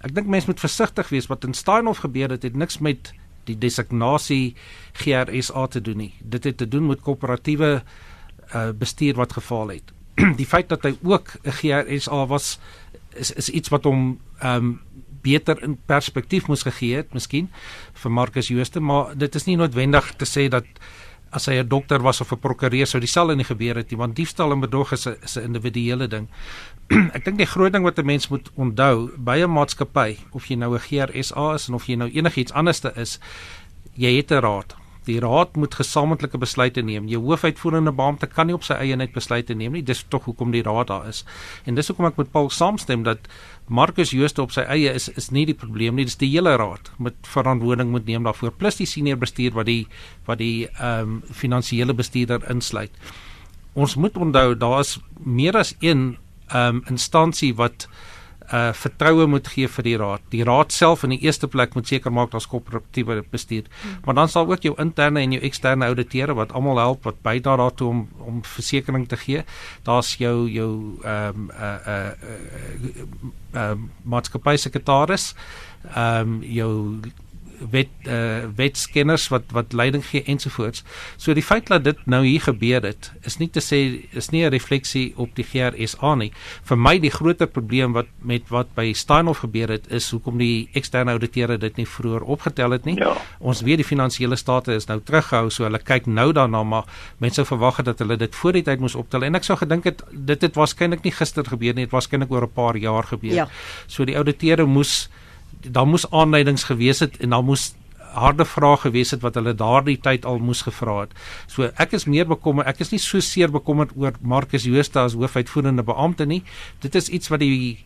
Ek 0.00 0.14
dink 0.14 0.26
mense 0.26 0.46
moet 0.46 0.60
versigtig 0.60 1.08
wees 1.08 1.26
wat 1.26 1.44
in 1.44 1.54
Steinhoff 1.54 2.02
gebeur 2.02 2.30
het, 2.30 2.42
het 2.42 2.56
niks 2.56 2.78
met 2.78 3.12
die 3.44 3.58
designasie 3.58 4.54
GRSA 4.92 5.66
te 5.66 5.80
doen 5.80 5.96
nie. 5.96 6.14
Dit 6.20 6.44
het 6.44 6.56
te 6.56 6.68
doen 6.68 6.86
met 6.86 7.00
koöperatiewe 7.00 7.82
uh, 8.54 8.70
bestuur 8.72 9.14
wat 9.14 9.32
gefaal 9.32 9.68
het. 9.68 9.92
die 10.40 10.46
feit 10.46 10.68
dat 10.68 10.82
hy 10.86 10.94
ook 11.02 11.34
'n 11.42 11.50
GRSA 11.50 12.26
was 12.26 12.58
is 13.16 13.30
is 13.30 13.48
iets 13.48 13.68
wat 13.68 13.84
hom 13.84 14.20
ehm 14.40 14.56
um, 14.56 14.80
beter 15.24 15.62
in 15.62 15.78
perspektief 15.88 16.50
moes 16.52 16.66
gegee 16.66 16.98
het, 17.00 17.14
miskien 17.16 17.48
vir 18.02 18.12
Marcus 18.12 18.50
Jooste, 18.52 18.80
maar 18.80 19.14
dit 19.16 19.34
is 19.34 19.46
nie 19.48 19.56
noodwendig 19.56 20.12
te 20.20 20.28
sê 20.28 20.50
dat 20.52 20.68
as 21.34 21.48
hy 21.50 21.58
'n 21.58 21.68
dokter 21.68 22.02
was 22.02 22.20
of 22.20 22.32
'n 22.32 22.38
prokureur 22.38 22.86
sou 22.86 23.00
dieselfde 23.00 23.36
nie 23.36 23.44
gebeur 23.44 23.76
het 23.76 23.90
nie, 23.90 23.98
want 23.98 24.16
diefstal 24.16 24.52
en 24.52 24.60
bedrog 24.60 24.92
is 24.92 25.06
'n 25.06 25.16
is 25.22 25.36
'n 25.36 25.44
individuele 25.44 26.06
ding. 26.08 26.28
Ek 27.16 27.24
dink 27.24 27.38
die 27.38 27.46
groot 27.46 27.72
ding 27.72 27.84
wat 27.84 27.98
'n 27.98 28.06
mens 28.06 28.28
moet 28.28 28.50
onthou 28.54 29.10
by 29.18 29.38
'n 29.42 29.50
maatskappy, 29.50 30.18
of 30.32 30.46
jy 30.46 30.56
nou 30.56 30.74
'n 30.74 30.80
GRSA 30.80 31.54
is 31.54 31.68
en 31.68 31.74
of 31.74 31.86
jy 31.86 31.96
nou 31.96 32.10
enigiets 32.10 32.52
anderste 32.52 32.92
is, 32.96 33.18
jy 33.96 34.16
het 34.16 34.30
'n 34.30 34.40
raad. 34.40 34.76
Die 35.04 35.18
raad 35.20 35.56
moet 35.60 35.74
gesamentlike 35.76 36.38
besluite 36.40 36.82
neem. 36.82 37.08
Jou 37.12 37.20
hoofuitvoerende 37.26 37.92
beampte 37.92 38.26
kan 38.30 38.48
nie 38.48 38.56
op 38.56 38.64
sy 38.64 38.76
eie 38.80 38.96
net 38.96 39.12
besluite 39.12 39.54
neem 39.54 39.76
nie. 39.76 39.82
Dis 39.84 40.04
tog 40.08 40.24
hoekom 40.28 40.54
die 40.54 40.62
raad 40.64 40.88
daar 40.88 41.08
is. 41.10 41.24
En 41.68 41.76
dis 41.76 41.90
hoekom 41.90 42.08
ek 42.08 42.20
met 42.22 42.32
Paul 42.32 42.48
saamstem 42.50 43.04
dat 43.04 43.28
Marcus 43.68 44.14
Jooste 44.16 44.42
op 44.44 44.54
sy 44.56 44.64
eie 44.68 44.94
is 44.96 45.10
is 45.12 45.30
nie 45.30 45.44
die 45.50 45.56
probleem 45.58 45.98
nie. 45.98 46.08
Dis 46.08 46.20
die 46.20 46.30
hele 46.32 46.56
raad 46.60 46.90
met 46.98 47.16
verantwoording 47.28 47.92
moet 47.92 48.08
neem 48.08 48.24
daarvoor 48.24 48.56
plus 48.56 48.80
die 48.80 48.88
senior 48.88 49.20
bestuur 49.20 49.52
wat 49.58 49.68
die 49.68 49.84
wat 50.28 50.40
die 50.40 50.66
ehm 50.78 51.20
um, 51.20 51.22
finansiële 51.30 51.94
bestuurder 51.94 52.44
insluit. 52.50 52.92
Ons 53.74 53.96
moet 53.96 54.16
onthou 54.16 54.54
daar 54.54 54.80
is 54.80 54.98
meer 55.20 55.56
as 55.56 55.76
een 55.80 56.16
ehm 56.48 56.80
um, 56.80 56.84
instansie 56.88 57.54
wat 57.54 57.88
uh 57.88 58.13
vertroue 58.52 59.26
moet 59.26 59.48
gee 59.48 59.68
vir 59.68 59.86
die 59.86 59.96
raad. 59.96 60.22
Die 60.30 60.44
raad 60.44 60.72
self 60.72 61.04
in 61.04 61.14
die 61.14 61.20
eerste 61.24 61.48
plek 61.48 61.74
moet 61.74 61.88
seker 61.88 62.12
maak 62.12 62.30
daar's 62.30 62.46
koöperatiewe 62.50 63.22
bestuur. 63.30 63.64
Hmm. 63.82 63.96
Maar 64.04 64.14
dan 64.14 64.28
sal 64.28 64.50
ook 64.50 64.62
jou 64.62 64.74
interne 64.78 65.20
en 65.20 65.32
jou 65.32 65.42
eksterne 65.42 65.86
ouditeure 65.86 66.34
wat 66.34 66.52
almal 66.52 66.78
help 66.78 67.04
wat 67.04 67.22
bydra 67.22 67.56
daartoe 67.56 67.88
om 67.88 68.08
om 68.24 68.42
versekerings 68.44 69.08
te 69.08 69.16
gee. 69.16 69.44
Daar's 69.82 70.14
jou 70.20 70.48
jou 70.50 71.00
ehm 71.04 71.48
um, 71.48 71.50
uh 71.50 71.78
uh 71.86 72.12
uh, 72.30 73.04
uh 73.54 73.76
maatskappy 74.02 74.56
sekretaris, 74.56 75.34
ehm 75.94 76.20
um, 76.20 76.42
jou 76.42 77.00
wet 77.70 77.88
uh 78.06 78.44
wetskenners 78.56 79.28
wat 79.28 79.52
wat 79.52 79.72
leiding 79.72 80.04
gee 80.06 80.22
ensovoorts. 80.22 80.84
So 81.16 81.34
die 81.34 81.42
feit 81.42 81.68
dat 81.68 81.84
dit 81.84 81.98
nou 82.06 82.24
hier 82.24 82.40
gebeur 82.40 82.82
het, 82.82 83.12
is 83.22 83.38
nie 83.38 83.48
te 83.50 83.60
sê 83.60 83.80
is 84.16 84.30
nie 84.30 84.44
'n 84.44 84.50
refleksie 84.50 85.12
op 85.16 85.34
die 85.34 85.44
GRSA 85.44 86.14
nie. 86.14 86.32
Vir 86.62 86.78
my 86.78 86.98
die 86.98 87.10
groter 87.10 87.46
probleem 87.46 87.92
wat 87.92 88.06
met 88.22 88.48
wat 88.48 88.74
by 88.74 88.92
Steinhoff 88.92 89.40
gebeur 89.40 89.68
het 89.68 89.90
is 89.90 90.10
hoekom 90.10 90.38
die 90.38 90.68
eksterne 90.72 91.10
ouditeure 91.10 91.58
dit 91.58 91.76
nie 91.76 91.86
vroeër 91.86 92.22
opgetel 92.22 92.70
het 92.70 92.84
nie. 92.84 92.96
Ja. 92.98 93.16
Ons 93.38 93.62
weet 93.62 93.76
die 93.76 93.84
finansiële 93.84 94.36
state 94.36 94.74
is 94.74 94.86
nou 94.86 95.00
teruggehou, 95.00 95.50
so 95.50 95.64
hulle 95.64 95.78
kyk 95.78 96.06
nou 96.06 96.32
daarna 96.32 96.62
maar 96.62 96.84
mense 97.18 97.44
verwag 97.44 97.76
het 97.76 97.86
dat 97.86 97.98
hulle 97.98 98.16
dit 98.16 98.34
voor 98.34 98.52
die 98.52 98.62
tyd 98.62 98.80
moes 98.80 98.94
optel 98.94 99.24
en 99.24 99.34
ek 99.34 99.44
sou 99.44 99.56
gedink 99.56 99.84
het 99.84 100.02
dit 100.12 100.40
het 100.42 100.54
waarskynlik 100.54 101.04
nie 101.04 101.12
gister 101.12 101.44
gebeur 101.44 101.74
nie, 101.74 101.84
dit 101.84 101.92
waarskynlik 101.92 102.30
oor 102.30 102.42
'n 102.42 102.52
paar 102.54 102.76
jaar 102.76 103.04
gebeur. 103.04 103.34
Ja. 103.34 103.48
So 103.86 104.04
die 104.04 104.16
ouditeure 104.16 104.66
moes 104.66 105.08
daar 105.70 105.86
moes 105.86 106.06
aanleidings 106.10 106.64
gewees 106.68 107.00
het 107.00 107.16
en 107.20 107.30
daar 107.30 107.44
moes 107.44 107.72
harde 108.14 108.44
vrae 108.46 108.76
gewees 108.84 109.10
het 109.14 109.22
wat 109.24 109.34
hulle 109.38 109.54
daardie 109.58 109.98
tyd 110.00 110.26
al 110.28 110.38
moes 110.38 110.62
gevra 110.66 111.00
het. 111.04 111.14
So 111.50 111.70
ek 111.82 111.96
is 111.98 112.06
meer 112.06 112.26
bekommerd, 112.30 112.68
ek 112.70 112.84
is 112.84 112.92
nie 112.94 113.02
so 113.02 113.20
seer 113.24 113.52
bekommerd 113.54 113.94
oor 113.98 114.14
Marcus 114.20 114.66
Jooste 114.68 115.02
as 115.02 115.16
hoofuitvoerende 115.18 115.84
beampte 115.86 116.26
nie. 116.26 116.42
Dit 116.84 116.94
is 116.94 117.08
iets 117.08 117.32
wat 117.32 117.42
die 117.42 117.78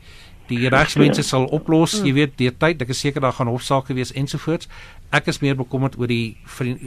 die 0.49 0.69
regsmense 0.73 1.23
sal 1.27 1.45
oplos, 1.53 1.99
jy 2.05 2.15
weet, 2.17 2.37
deur 2.41 2.55
tyd. 2.57 2.81
Ek 2.85 2.93
is 2.95 3.03
seker 3.05 3.25
daar 3.25 3.37
gaan 3.37 3.51
hofsaake 3.53 3.97
wees 3.97 4.15
ensovoorts. 4.17 4.69
Ek 5.09 5.31
is 5.33 5.39
meer 5.41 5.55
bekommerd 5.57 5.95
oor 5.97 6.11
die 6.11 6.37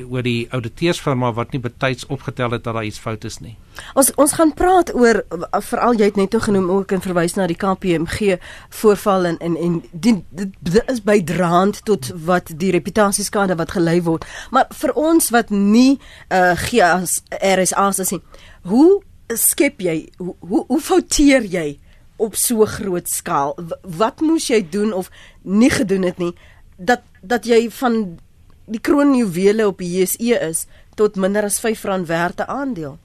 oor 0.05 0.21
die 0.21 0.45
ouditeursfirma 0.53 1.31
wat 1.33 1.55
nie 1.55 1.61
betyds 1.61 2.05
opgetel 2.05 2.53
het 2.53 2.67
dat 2.67 2.75
daar 2.77 2.85
iets 2.85 3.01
fout 3.01 3.23
is 3.25 3.39
nie. 3.41 3.55
Ons 3.97 4.11
ons 4.21 4.35
gaan 4.37 4.51
praat 4.53 4.91
oor 4.93 5.23
veral 5.65 5.97
jy 5.97 6.11
het 6.11 6.19
net 6.19 6.37
genoem 6.45 6.69
ook 6.69 6.93
in 6.93 7.01
verwys 7.01 7.33
na 7.33 7.47
die 7.49 7.57
KPMG 7.57 8.37
voorval 8.81 9.25
en 9.31 9.39
en 9.41 9.57
en 9.57 9.79
die, 9.91 10.13
dit, 10.29 10.77
is 10.85 11.01
bydraend 11.01 11.81
tot 11.89 12.11
wat 12.27 12.53
die 12.53 12.69
reputasieskade 12.77 13.57
wat 13.57 13.73
gelei 13.73 13.97
word. 14.05 14.27
Maar 14.53 14.69
vir 14.83 14.93
ons 14.93 15.31
wat 15.33 15.49
nie 15.49 15.97
uh 16.29 16.53
GS 16.61 17.23
RSA's 17.41 18.03
is 18.05 18.13
nie, 18.13 18.21
hoe 18.69 19.01
skep 19.33 19.81
jy 19.81 20.11
hoe 20.21 20.35
hoe, 20.45 20.65
hoe 20.67 20.81
fouteer 20.81 21.41
jy 21.41 21.79
op 22.21 22.37
so 22.37 22.69
groot 22.69 23.09
skaal. 23.09 23.57
Wat 23.81 24.21
moes 24.21 24.51
jy 24.53 24.61
doen 24.61 24.93
of 24.93 25.09
nie 25.41 25.73
gedoen 25.73 26.05
het 26.05 26.21
nie 26.21 26.35
dat 26.81 27.05
dat 27.21 27.45
jy 27.45 27.69
van 27.77 28.17
die 28.65 28.81
kroonjuwele 28.81 29.67
op 29.67 29.81
die 29.83 29.91
JSE 29.99 30.39
is 30.49 30.65
tot 30.97 31.15
minder 31.15 31.45
as 31.45 31.59
R5 31.61 32.07
werd 32.09 32.41
'n 32.41 32.49
aandeel? 32.49 32.97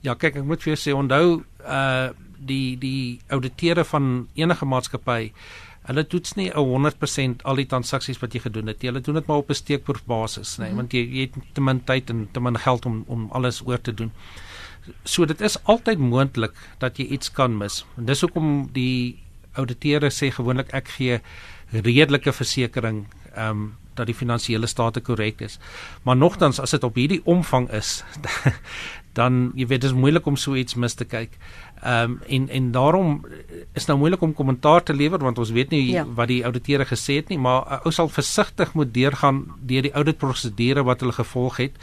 Ja, 0.00 0.14
kyk, 0.14 0.36
ek 0.36 0.44
moet 0.44 0.62
vir 0.62 0.74
jou 0.74 0.80
sê 0.80 0.96
onthou 0.96 1.42
uh 1.64 2.10
die 2.42 2.76
die 2.78 3.20
ouditeure 3.30 3.84
van 3.84 4.26
enige 4.34 4.66
maatskappy 4.66 5.30
Hulle 5.82 6.04
toets 6.06 6.36
nie 6.38 6.50
'n 6.50 6.62
100% 6.62 7.42
al 7.42 7.56
die 7.58 7.66
transaksies 7.66 8.20
wat 8.22 8.34
jy 8.34 8.40
gedoen 8.40 8.66
het. 8.70 8.82
Hulle 8.82 9.00
doen 9.00 9.14
dit 9.14 9.26
maar 9.26 9.42
op 9.42 9.50
'n 9.50 9.54
steekproefbasis, 9.54 10.56
nê, 10.56 10.58
nee, 10.58 10.66
mm 10.66 10.68
-hmm. 10.68 10.76
want 10.76 10.92
jy, 10.92 11.02
jy 11.16 11.20
het 11.20 11.54
te 11.54 11.60
min 11.60 11.84
tyd 11.84 12.10
en 12.10 12.28
te 12.32 12.40
min 12.40 12.58
geld 12.58 12.86
om 12.86 13.04
om 13.06 13.28
alles 13.32 13.62
oor 13.66 13.80
te 13.80 13.94
doen. 13.94 14.12
So 15.04 15.24
dit 15.24 15.40
is 15.40 15.64
altyd 15.64 15.98
moontlik 15.98 16.52
dat 16.78 16.96
jy 16.96 17.04
iets 17.04 17.32
kan 17.32 17.56
mis. 17.56 17.84
En 17.96 18.04
dis 18.04 18.20
hoekom 18.20 18.68
die 18.72 19.22
ouditeure 19.52 20.10
sê 20.10 20.30
gewoonlik 20.30 20.72
ek 20.72 20.88
gee 20.88 21.20
redelike 21.72 22.32
versekering 22.32 23.06
ehm 23.34 23.48
um, 23.48 23.70
dat 23.94 24.08
die 24.08 24.16
finansiële 24.16 24.66
state 24.66 25.00
korrek 25.04 25.40
is. 25.44 25.58
Maar 26.02 26.16
nogtans 26.16 26.60
as 26.60 26.70
dit 26.70 26.84
op 26.84 26.94
hierdie 26.96 27.20
omvang 27.28 27.70
is, 27.76 28.04
dan 29.18 29.50
jy 29.54 29.66
weet 29.66 29.84
dit 29.84 29.90
is 29.90 29.96
moeilik 29.96 30.26
om 30.26 30.36
so 30.36 30.56
iets 30.56 30.74
mis 30.74 30.94
te 30.96 31.04
kyk. 31.04 31.36
Ehm 31.82 32.10
um, 32.10 32.20
en 32.28 32.48
en 32.48 32.70
daarom 32.70 33.24
is 33.72 33.86
nou 33.86 33.98
moeilik 33.98 34.20
om 34.22 34.34
kommentaar 34.34 34.82
te 34.82 34.94
lewer 34.94 35.18
want 35.18 35.38
ons 35.38 35.50
weet 35.50 35.70
nie 35.70 35.90
ja. 35.90 36.04
wat 36.14 36.28
die 36.28 36.44
ouditeure 36.44 36.84
gesê 36.86 37.16
het 37.18 37.28
nie, 37.28 37.38
maar 37.38 37.80
ou 37.82 37.90
sal 37.92 38.08
versigtig 38.08 38.74
moet 38.78 38.94
deurgaan 38.94 39.40
deur 39.60 39.82
die 39.82 39.92
auditprosedure 39.92 40.84
wat 40.86 41.00
hulle 41.00 41.12
gevolg 41.12 41.56
het. 41.56 41.80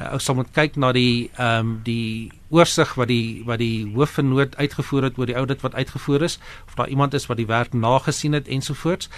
Uh, 0.00 0.12
ou 0.12 0.20
sal 0.20 0.36
moet 0.36 0.52
kyk 0.52 0.76
na 0.76 0.92
die 0.92 1.30
ehm 1.36 1.58
um, 1.58 1.80
die 1.84 2.28
oorsig 2.48 2.94
wat 2.96 3.08
die 3.08 3.42
wat 3.44 3.58
die 3.60 3.88
hoofvernoot 3.94 4.56
uitgevoer 4.56 5.08
het 5.08 5.18
oor 5.18 5.28
die 5.28 5.36
audit 5.36 5.64
wat 5.64 5.74
uitgevoer 5.74 6.22
is 6.22 6.38
of 6.66 6.74
daar 6.74 6.88
iemand 6.88 7.14
is 7.14 7.26
wat 7.26 7.36
die 7.36 7.48
werk 7.48 7.72
nagesien 7.72 8.32
het 8.32 8.48
ensovoorts. 8.48 9.08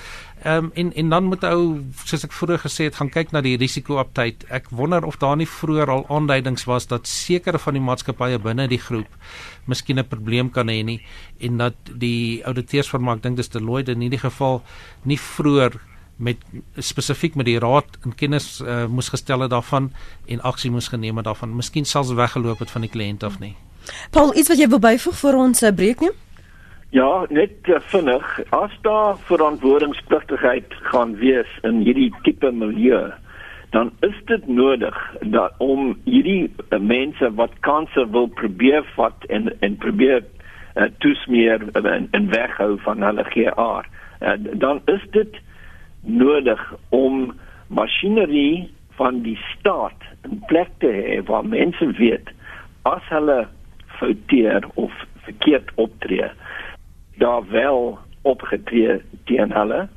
Ehm 0.43 0.65
um, 0.65 0.71
en 0.75 0.95
en 0.95 1.09
dan 1.09 1.25
moet 1.25 1.45
ou 1.45 1.85
soos 2.05 2.25
ek 2.25 2.33
vroeër 2.33 2.63
gesê 2.63 2.87
het 2.89 2.97
gaan 2.97 3.11
kyk 3.13 3.33
na 3.33 3.43
die 3.45 3.59
risiko-uptyd. 3.61 4.47
Ek 4.49 4.71
wonder 4.71 5.05
of 5.05 5.19
daar 5.21 5.37
nie 5.37 5.49
vroeër 5.49 5.91
al 5.91 6.07
aanduidings 6.09 6.65
was 6.65 6.87
dat 6.87 7.09
sekere 7.09 7.59
van 7.59 7.77
die 7.77 7.83
maatskappye 7.85 8.39
binne 8.39 8.69
die 8.69 8.81
groep 8.81 9.19
miskien 9.67 9.99
'n 9.99 10.09
probleem 10.09 10.51
kan 10.51 10.69
hê 10.69 10.83
nie 10.85 11.01
en 11.39 11.57
dat 11.57 11.75
die 11.93 12.41
ouditeursfirma, 12.45 13.15
ek 13.15 13.23
dink 13.23 13.37
dis 13.37 13.49
Deloitte 13.49 13.93
in 13.93 14.01
hierdie 14.01 14.25
geval 14.25 14.63
nie 15.05 15.19
vroeër 15.19 15.77
met 16.17 16.37
spesifiek 16.77 17.35
met 17.35 17.47
die 17.47 17.59
raad 17.59 17.99
in 18.05 18.15
kennis 18.15 18.61
uh, 18.61 18.87
moes 18.87 19.09
gestel 19.09 19.41
het 19.41 19.51
daarvan 19.51 19.93
en 20.27 20.41
aksie 20.41 20.71
moes 20.71 20.89
geneem 20.89 21.17
het 21.17 21.25
daarvan. 21.25 21.57
Miskien 21.57 21.85
selfs 21.85 22.13
weggeloop 22.13 22.59
het 22.59 22.71
van 22.71 22.81
die 22.81 22.91
kliënt 22.91 23.23
af 23.23 23.39
nie. 23.39 23.57
Paul, 24.11 24.37
iets 24.37 24.49
wat 24.49 24.59
jy 24.59 24.69
wil 24.69 24.79
byvoeg 24.79 25.17
vir 25.17 25.37
ons 25.37 25.63
uh, 25.63 25.73
breek 25.73 26.01
neem? 26.01 26.13
Ja, 26.91 27.27
net 27.29 27.51
uh, 27.69 27.77
vinnig. 27.81 28.41
As 28.51 28.73
daar 28.83 29.19
verantwoordingspligtigheid 29.19 30.65
gaan 30.91 31.15
wees 31.17 31.59
in 31.63 31.85
hierdie 31.87 32.11
tipe 32.23 32.51
milieu, 32.51 33.13
dan 33.71 33.93
is 34.01 34.17
dit 34.25 34.49
nodig 34.49 34.99
dat 35.21 35.55
om 35.63 35.93
hierdie 36.05 36.51
uh, 36.51 36.81
mense 36.83 37.31
wat 37.39 37.55
kanse 37.61 38.07
wil 38.11 38.27
probeer 38.27 38.83
vat 38.97 39.29
en 39.29 39.47
en 39.61 39.77
probeer 39.77 40.25
uh, 40.75 40.89
toesmeer 40.99 41.63
en, 41.79 42.09
en 42.11 42.29
weghou 42.35 42.75
van 42.83 43.07
hulle 43.07 43.29
GA. 43.31 43.71
Uh, 44.19 44.35
dan 44.67 44.83
is 44.91 45.07
dit 45.15 45.39
nodig 46.03 46.67
om 46.89 47.31
masjinerie 47.69 48.67
van 48.99 49.23
die 49.23 49.39
staat 49.55 50.11
in 50.27 50.43
plek 50.51 50.75
te 50.83 50.91
hê 50.91 51.23
waar 51.31 51.47
mense 51.47 51.93
weet 52.03 52.35
as 52.83 53.07
hulle 53.15 53.45
fouteer 54.03 54.67
of 54.75 54.91
verkeerd 55.23 55.71
optree 55.79 56.35
daar 57.21 57.45
wel 57.50 57.99
opgetree 58.23 59.00
teen 59.25 59.53
hulle. 59.53 59.89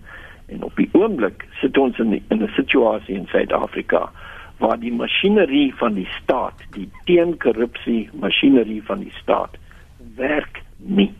En 0.45 0.63
op 0.63 0.75
die 0.75 0.89
oomblik 0.91 1.47
sit 1.61 1.77
ons 1.77 1.99
in 1.99 2.21
'n 2.29 2.51
situasie 2.55 3.15
in 3.15 3.27
Suid-Afrika 3.27 4.09
waar 4.57 4.79
die 4.79 4.93
masjinerie 4.93 5.73
van 5.75 5.93
die 5.93 6.07
staat 6.21 6.61
die 6.71 6.89
teenkorrupsie 7.05 8.09
masjinerie 8.13 8.83
van 8.85 8.99
die 8.99 9.13
staat 9.21 9.57
werk 10.15 10.61
nie. 10.77 11.11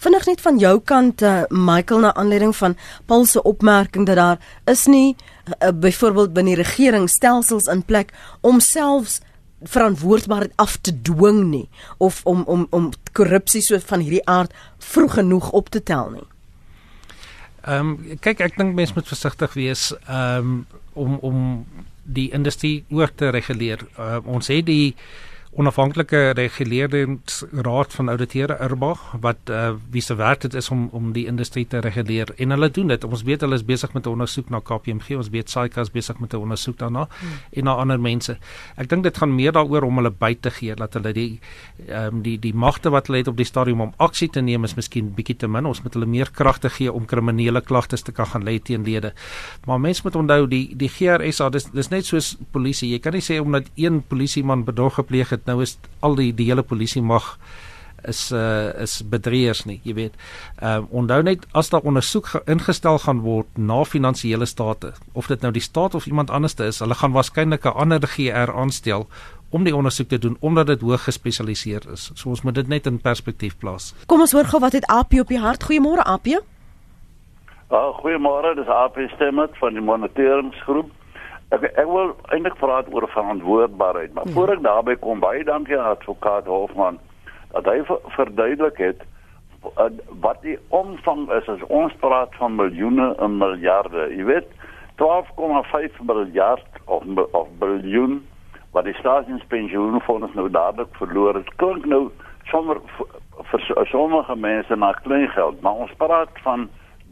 Vinnig 0.00 0.26
net 0.26 0.40
van 0.40 0.58
jou 0.58 0.78
kant 0.80 1.22
uh, 1.22 1.42
Michael 1.48 2.00
na 2.00 2.14
aanleiding 2.14 2.54
van 2.56 2.76
Paul 3.06 3.24
se 3.24 3.42
opmerking 3.42 4.06
dat 4.06 4.16
daar 4.16 4.38
is 4.64 4.86
nie 4.86 5.16
uh, 5.16 5.68
byvoorbeeld 5.74 6.32
binne 6.32 6.54
die 6.54 6.62
regering 6.62 7.08
stelsels 7.08 7.68
in 7.68 7.84
plek 7.84 8.14
om 8.40 8.60
selfs 8.60 9.20
verantwoordbaarheid 9.62 10.52
af 10.56 10.76
te 10.80 10.92
dwing 11.02 11.44
nie 11.50 11.68
of 11.98 12.20
om 12.24 12.42
om 12.46 12.66
om 12.70 12.90
korrupsie 13.12 13.62
so 13.62 13.78
van 13.78 14.00
hierdie 14.00 14.24
aard 14.26 14.54
vroeg 14.78 15.14
genoeg 15.20 15.50
op 15.50 15.68
te 15.68 15.82
tel 15.82 16.10
nie. 16.10 16.26
Ehm 17.60 17.92
um, 17.92 18.18
kyk 18.20 18.40
ek 18.40 18.56
dink 18.56 18.74
mense 18.74 18.96
moet 18.96 19.08
versigtig 19.08 19.54
wees 19.54 19.90
ehm 20.06 20.38
um, 20.38 20.66
om 20.92 21.18
om 21.20 21.40
die 22.02 22.30
industrie 22.32 22.84
oor 22.90 23.12
te 23.14 23.30
reguleer. 23.30 23.84
Uh, 23.98 24.18
ons 24.24 24.48
het 24.48 24.66
die 24.66 24.96
onafhanklike 25.50 26.30
reguleringsraad 26.30 27.92
van 27.92 28.08
ouditeure 28.08 28.56
IRBA 28.62 28.94
wat 29.20 29.50
uh, 29.50 29.70
wie 29.90 30.02
se 30.02 30.14
werk 30.14 30.40
dit 30.40 30.54
is 30.54 30.68
om 30.70 30.88
om 30.92 31.12
die 31.12 31.26
industrie 31.26 31.66
te 31.66 31.78
reguleer. 31.78 32.30
En 32.36 32.50
hulle 32.50 32.70
doen 32.70 32.86
dit. 32.86 33.04
Ons 33.04 33.22
weet 33.26 33.40
hulle 33.40 33.58
is 33.58 33.64
besig 33.64 33.92
met 33.92 34.06
'n 34.06 34.10
ondersoek 34.10 34.48
na 34.48 34.60
KPMG 34.60 35.16
ons 35.16 35.28
weet 35.28 35.50
SAICA 35.50 35.80
is 35.80 35.90
besig 35.90 36.18
met 36.18 36.32
'n 36.32 36.36
ondersoek 36.36 36.78
daarna 36.78 37.08
hmm. 37.08 37.28
en 37.52 37.64
na 37.64 37.74
ander 37.74 38.00
mense. 38.00 38.38
Ek 38.76 38.88
dink 38.88 39.02
dit 39.02 39.16
gaan 39.16 39.34
meer 39.34 39.52
daaroor 39.52 39.82
om 39.82 39.96
hulle 39.96 40.10
by 40.10 40.36
te 40.40 40.50
gee 40.50 40.74
dat 40.74 40.94
hulle 40.94 41.12
die 41.12 41.40
um, 41.88 42.22
die 42.22 42.38
die 42.38 42.54
magte 42.54 42.90
wat 42.90 43.06
hulle 43.06 43.18
het 43.18 43.28
op 43.28 43.36
die 43.36 43.46
stadium 43.46 43.80
om 43.80 43.92
aksie 43.96 44.28
te 44.28 44.40
neem 44.40 44.64
is 44.64 44.74
miskien 44.74 45.14
bietjie 45.14 45.36
te 45.36 45.48
min. 45.48 45.66
Ons 45.66 45.82
moet 45.82 45.94
hulle 45.94 46.06
meer 46.06 46.30
kragte 46.30 46.70
gee 46.70 46.92
om 46.92 47.04
kriminele 47.04 47.60
klagtes 47.60 48.02
te 48.02 48.12
kan 48.12 48.26
gaan 48.26 48.44
lê 48.44 48.58
teen 48.62 48.84
lede. 48.84 49.12
Maar 49.66 49.80
mense 49.80 50.00
moet 50.04 50.16
onthou 50.16 50.46
die 50.46 50.76
die 50.76 50.88
GRSA 50.88 51.48
dis 51.50 51.64
dis 51.64 51.88
net 51.88 52.06
soos 52.06 52.36
polisie. 52.50 52.90
Jy 52.90 52.98
kan 52.98 53.12
nie 53.12 53.22
sê 53.22 53.40
omdat 53.40 53.64
een 53.74 54.02
polisieman 54.02 54.64
bedrog 54.64 54.94
gepleeg 54.94 55.30
het 55.30 55.39
dit 55.40 55.50
nou 55.50 55.60
is 55.64 55.78
al 56.04 56.20
die 56.20 56.30
die 56.36 56.50
hele 56.52 56.66
polisie 56.66 57.02
mag 57.02 57.34
is 58.08 58.30
uh 58.32 58.72
is 58.80 59.00
bedrieërs 59.12 59.64
nie, 59.68 59.80
jy 59.84 59.94
weet. 59.94 60.14
Ehm 60.60 60.86
uh, 60.86 61.00
onthou 61.02 61.22
net 61.22 61.46
as 61.52 61.70
daar 61.72 61.84
ondersoek 61.84 62.32
ingestel 62.46 62.98
gaan 62.98 63.20
word 63.24 63.58
na 63.58 63.82
finansiële 63.84 64.46
state, 64.46 64.92
of 65.12 65.28
dit 65.28 65.42
nou 65.42 65.52
die 65.52 65.64
staat 65.64 65.94
of 65.94 66.06
iemand 66.06 66.30
anderste 66.30 66.64
is, 66.64 66.80
hulle 66.80 66.94
gaan 66.94 67.12
waarskynlik 67.12 67.64
'n 67.64 67.76
ander 67.76 68.06
GR 68.06 68.52
aanstel 68.52 69.08
om 69.50 69.64
die 69.64 69.76
ondersoek 69.76 70.08
te 70.08 70.18
doen 70.18 70.36
omdat 70.40 70.66
dit 70.66 70.80
hoogs 70.80 71.04
gespesialiseer 71.04 71.90
is. 71.92 72.10
So 72.14 72.28
ons 72.28 72.42
moet 72.42 72.54
dit 72.54 72.68
net 72.68 72.86
in 72.86 73.00
perspektief 73.00 73.58
plaas. 73.58 73.94
Kom 74.06 74.20
ons 74.20 74.32
hoor 74.32 74.44
gou 74.44 74.60
wat 74.60 74.72
het 74.72 74.86
AP 74.86 75.12
op 75.20 75.28
die 75.28 75.40
hart. 75.40 75.64
Goeiemôre 75.64 76.06
AP. 76.06 76.26
Ah, 77.70 77.76
uh, 77.76 77.98
goeiemôre, 78.02 78.54
dis 78.54 78.66
AP 78.66 78.96
stemmet 79.14 79.50
van 79.58 79.72
die 79.72 79.82
moniteringsgroep. 79.82 80.90
Ek 81.50 81.64
ek 81.74 81.86
wil 81.90 82.12
eintlik 82.30 82.58
praat 82.58 82.90
oor 82.94 83.08
verantwoordbaarheid, 83.10 84.12
maar 84.14 84.26
ja. 84.26 84.32
voor 84.32 84.52
ek 84.54 84.62
daarby 84.62 84.96
kom, 85.02 85.22
baie 85.22 85.44
dankie 85.44 85.78
aan 85.78 85.96
advokaat 85.96 86.46
Hofman 86.46 86.98
dat 87.50 87.66
hy 87.66 87.80
verduidelik 88.14 88.78
het 88.78 89.02
wat 90.22 90.38
die 90.42 90.56
omvang 90.68 91.26
is 91.36 91.48
as 91.50 91.62
ons 91.68 91.92
praat 92.00 92.34
van 92.38 92.54
miljoene 92.56 93.10
en 93.18 93.36
miljarde. 93.36 94.06
Jy 94.14 94.24
weet, 94.24 94.46
12,5 95.02 95.98
miljard 96.06 96.80
of 96.84 97.04
of 97.32 97.48
biljoen 97.58 98.20
wat 98.72 98.86
die 98.86 98.94
staatspensioenfonds 98.94 100.34
nou 100.38 100.48
dadelik 100.50 100.94
verloor 101.02 101.34
het. 101.34 101.48
Klink 101.60 101.86
nou 101.90 102.08
sommer 102.50 102.78
vir 103.50 103.86
sommige 103.90 104.36
mense 104.36 104.76
na 104.76 104.92
klein 104.92 105.28
geld, 105.34 105.60
maar 105.60 105.82
ons 105.86 105.94
praat 105.98 106.42
van 106.44 106.68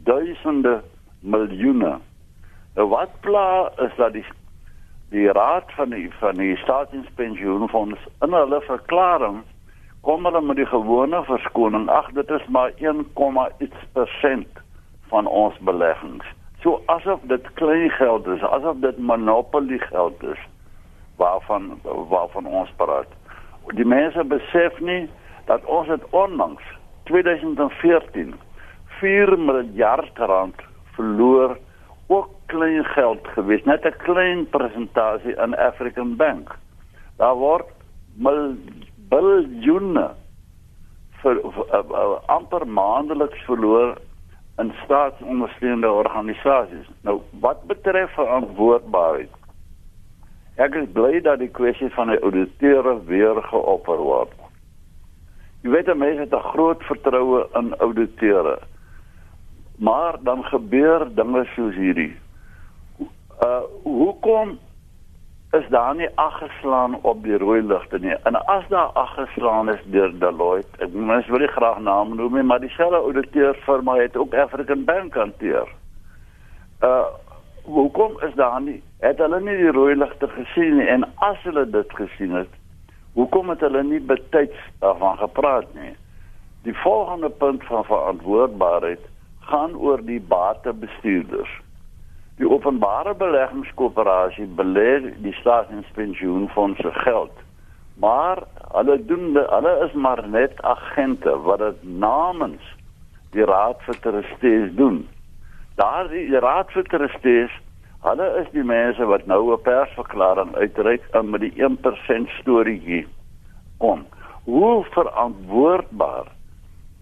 duisende 0.07 0.79
miljoene. 1.19 1.97
Nou 2.75 2.87
wat 2.89 3.09
pla 3.21 3.71
is 3.77 3.95
dat 3.97 4.13
die 4.13 4.25
die 5.09 5.31
raad 5.31 5.71
van 5.73 5.89
die 5.89 6.11
van 6.19 6.37
die 6.37 6.55
staatspensioenfonds 6.57 7.99
in 8.21 8.33
hulle 8.33 8.61
verklaring 8.61 9.41
kom 10.01 10.25
hulle 10.25 10.41
met 10.41 10.55
die 10.55 10.69
gewone 10.69 11.23
verskoning. 11.27 11.89
Ag, 11.89 12.11
dit 12.15 12.29
is 12.29 12.45
maar 12.47 12.71
1,iets% 12.77 14.61
van 15.09 15.27
ons 15.27 15.57
beleggings. 15.59 16.25
So 16.61 16.81
asof 16.85 17.19
dit 17.31 17.53
klein 17.53 17.89
geld 17.89 18.27
is, 18.27 18.41
asof 18.41 18.77
dit 18.83 18.97
monopolie 18.97 19.79
geld 19.79 20.23
is 20.23 20.39
waarvan 21.17 21.79
waarvan 21.83 22.45
ons 22.45 22.71
praat. 22.75 23.11
Die 23.75 23.85
mense 23.85 24.23
besef 24.23 24.79
nie 24.79 25.09
dat 25.45 25.65
ons 25.65 25.87
het 25.87 26.03
onlangs 26.09 26.63
2014 27.03 28.35
4 28.99 29.39
miljard 29.39 30.17
rand 30.17 30.61
verloor 30.95 31.57
ook 32.09 32.29
klein 32.51 32.85
geld 32.95 33.27
gewees 33.35 33.63
net 33.69 33.85
'n 33.85 33.97
klein 34.05 34.45
persentasie 34.49 35.35
in 35.35 35.57
African 35.57 36.15
Bank. 36.15 36.55
Daar 37.17 37.35
word 37.35 37.67
mil 38.17 38.55
biljoene 39.09 40.09
vir, 41.21 41.41
vir, 41.41 41.83
vir 41.87 42.19
amper 42.25 42.67
maandeliks 42.67 43.45
verloor 43.45 43.97
in 44.57 44.73
staatsondersteunende 44.83 45.91
organisasies 45.91 46.87
nou 47.01 47.21
wat 47.41 47.63
betref 47.67 48.11
verantwoordbaarheid 48.13 49.39
ek 50.59 50.75
is 50.75 50.89
bly 50.91 51.21
dat 51.23 51.39
die 51.39 51.51
kwessie 51.55 51.87
van 51.95 52.11
die 52.11 52.19
ouditeur 52.19 52.87
weer 53.07 53.37
geopper 53.47 54.01
word. 54.03 54.33
Jy 55.63 55.71
weet 55.71 55.91
mense 55.95 56.25
het 56.25 56.33
'n 56.35 56.49
groot 56.51 56.83
vertroue 56.83 57.47
in 57.59 57.75
auditeure. 57.79 58.59
Maar 59.79 60.17
dan 60.23 60.43
gebeur 60.43 61.07
dinge 61.15 61.45
soos 61.55 61.75
hierdie. 61.75 62.15
Uh 63.43 63.61
hoekom 63.83 64.57
is 65.51 65.67
daar 65.69 65.95
nie 65.95 66.09
aggeslaan 66.15 66.97
op 67.01 67.23
die 67.23 67.37
rooi 67.37 67.61
ligte 67.61 67.99
nie? 67.99 68.15
En 68.27 68.35
as 68.45 68.67
daar 68.69 68.91
aggeslaan 68.99 69.69
is 69.69 69.79
deur 69.85 70.11
Deloitte, 70.19 70.83
ek 70.83 70.93
mens 70.93 71.27
wil 71.27 71.39
nie 71.39 71.53
graag 71.55 71.79
name 71.79 72.15
noem 72.15 72.35
nie, 72.37 72.43
maar 72.43 72.59
dieselfde 72.59 72.99
ouditeurfirma 72.99 73.95
het 74.01 74.17
ook 74.17 74.35
African 74.35 74.83
Bank 74.85 75.15
hanteer. 75.15 75.67
Uh 76.83 77.07
hoekom 77.63 78.19
is 78.25 78.33
daar 78.33 78.61
nie 78.61 78.81
het 78.99 79.17
hulle 79.17 79.39
nie 79.41 79.57
die 79.57 79.71
rooi 79.71 79.95
ligte 79.95 80.27
gesien 80.27 80.77
nie 80.77 80.87
en 80.87 81.03
as 81.23 81.37
hulle 81.43 81.65
dit 81.69 81.91
gesien 81.95 82.31
het, 82.33 82.49
Hoekom 83.19 83.49
het 83.49 83.59
hulle 83.59 83.83
nie 83.83 83.99
betyds 83.99 84.59
daarvan 84.79 85.17
gepraat 85.17 85.73
nie? 85.73 85.95
Die 86.63 86.75
volgende 86.77 87.29
punt 87.29 87.63
van 87.63 87.83
verantwoordbaarheid 87.85 89.01
gaan 89.49 89.75
oor 89.75 90.01
die 90.05 90.21
batebestuurders. 90.21 91.51
Die 92.39 92.47
openbare 92.47 93.13
beleggingskoöperasie 93.19 94.47
belê 94.55 95.13
die 95.25 95.35
staatspensioenfonds 95.41 96.79
se 96.81 96.91
geld. 97.03 97.35
Maar 97.99 98.43
hulle 98.71 98.97
doen 99.05 99.35
hulle 99.35 99.73
is 99.85 99.93
maar 99.93 100.23
net 100.27 100.61
agente 100.61 101.33
wat 101.47 101.59
dit 101.59 101.81
namens 101.83 102.75
die 103.35 103.45
raad 103.45 103.81
vir 103.87 103.99
trustees 104.05 104.69
doen. 104.75 105.01
Daar 105.75 106.07
die 106.07 106.39
raad 106.39 106.71
vir 106.71 106.87
trustees 106.87 107.57
Hulle 107.99 108.27
is 108.39 108.47
die 108.55 108.63
mense 108.63 109.05
wat 109.11 109.25
nou 109.27 109.51
'n 109.53 109.61
persverklaring 109.61 110.55
uitreik 110.55 111.03
met 111.23 111.41
die 111.41 111.51
1% 111.59 112.29
storieetjie 112.39 113.07
kom. 113.77 114.05
Hoe 114.43 114.85
verantwoordbaar 114.95 116.27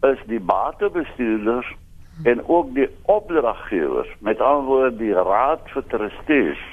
is 0.01 0.17
die 0.25 0.39
batebestuurders 0.39 1.69
en 2.24 2.41
ook 2.47 2.74
die 2.75 2.89
opdraggewers 3.05 4.10
met 4.19 4.41
alwoorde 4.41 4.97
die 4.97 5.13
raad 5.13 5.62
vir 5.73 5.84
trustees? 5.88 6.63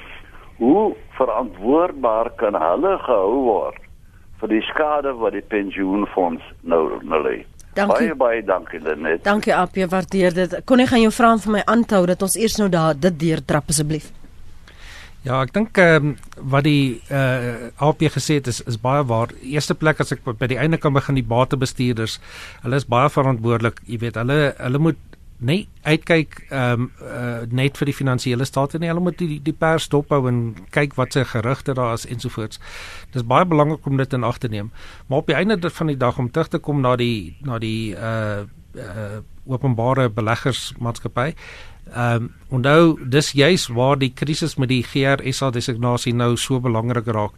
Hoe 0.56 0.94
verantwoordbaar 1.18 2.30
kan 2.40 2.54
hulle 2.54 2.98
gehou 2.98 3.42
word 3.48 3.80
vir 4.40 4.48
die 4.48 4.62
skade 4.70 5.12
wat 5.18 5.32
die 5.32 5.46
pensioenfonds 5.48 6.42
nou 6.62 7.00
nou 7.02 7.22
lê? 7.26 7.42
Dankie 7.74 8.12
baie 8.14 8.14
baie 8.14 8.42
dankie 8.46 8.80
Lenet. 8.80 9.24
Dankie 9.24 9.54
Apie, 9.54 9.86
waardeer 9.90 10.34
dit. 10.34 10.60
Kon 10.64 10.80
ek 10.80 10.92
gaan 10.92 11.02
jou 11.02 11.14
vra 11.14 11.32
vir 11.42 11.56
my 11.56 11.62
aanhou 11.66 12.04
dat 12.06 12.22
ons 12.22 12.36
eers 12.38 12.60
nou 12.60 12.68
daar 12.70 12.94
dit 12.94 13.16
deurtrap 13.18 13.72
asseblief. 13.72 14.12
Ja, 15.24 15.38
ek 15.40 15.54
dink 15.54 15.78
ehm 15.80 16.10
um, 16.10 16.16
wat 16.52 16.66
die 16.66 17.00
uh 17.08 17.18
eh, 17.18 17.70
AP 17.82 18.04
gesê 18.12 18.36
het 18.38 18.50
is 18.52 18.60
is 18.68 18.76
baie 18.80 19.02
waar. 19.08 19.32
Eerste 19.40 19.74
plek 19.74 20.02
as 20.04 20.12
ek 20.12 20.20
by 20.24 20.46
die 20.52 20.58
einde 20.60 20.78
kan 20.78 20.92
begin 20.92 21.16
die 21.16 21.24
batebestuurders. 21.24 22.18
Hulle 22.62 22.76
is 22.76 22.86
baie 22.86 23.08
verantwoordelik. 23.10 23.80
Jy 23.88 23.98
weet, 24.04 24.20
hulle 24.20 24.38
hulle 24.58 24.82
moet 24.86 25.00
net 25.44 25.68
uitkyk 25.84 26.38
ehm 26.48 26.86
um, 26.86 26.90
uh 27.04 27.44
net 27.52 27.76
vir 27.80 27.90
die 27.90 27.96
finansiële 27.96 28.46
state 28.48 28.78
nie. 28.78 28.88
Hulle 28.88 29.04
moet 29.04 29.18
die 29.20 29.38
die 29.44 29.52
pers 29.52 29.88
dophou 29.92 30.22
en 30.28 30.40
kyk 30.74 30.96
wat 30.98 31.12
se 31.12 31.24
gerugte 31.24 31.74
daar 31.74 31.94
is 31.94 32.06
ensovoorts. 32.06 32.60
Dis 33.12 33.26
baie 33.26 33.44
belangrik 33.44 33.86
om 33.86 34.00
dit 34.00 34.12
in 34.12 34.24
ag 34.24 34.38
te 34.38 34.48
neem. 34.48 34.72
Maar 35.08 35.18
op 35.18 35.26
die 35.26 35.36
einde 35.36 35.70
van 35.70 35.92
die 35.92 35.96
dag 35.96 36.18
om 36.18 36.30
terug 36.30 36.48
te 36.48 36.58
kom 36.58 36.80
na 36.80 36.96
die 36.96 37.36
na 37.44 37.58
die 37.58 37.94
uh 37.94 38.44
uh 38.74 39.20
openbare 39.46 40.08
beleggersmaatskappy. 40.10 41.34
Ehm 41.92 42.22
um, 42.22 42.32
onthou 42.48 42.98
dis 43.08 43.32
juis 43.32 43.68
waar 43.68 43.98
die 43.98 44.12
krisis 44.14 44.56
met 44.56 44.68
die 44.68 44.82
GRSA 44.82 45.50
designasie 45.50 46.14
nou 46.14 46.36
so 46.36 46.60
belangrik 46.60 47.06
raak. 47.06 47.32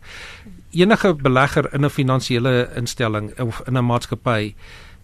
Enige 0.70 1.14
belegger 1.14 1.74
in 1.74 1.84
'n 1.84 1.90
finansiële 1.90 2.70
instelling 2.76 3.40
of 3.40 3.62
in 3.66 3.76
'n 3.76 3.84
maatskappy 3.84 4.54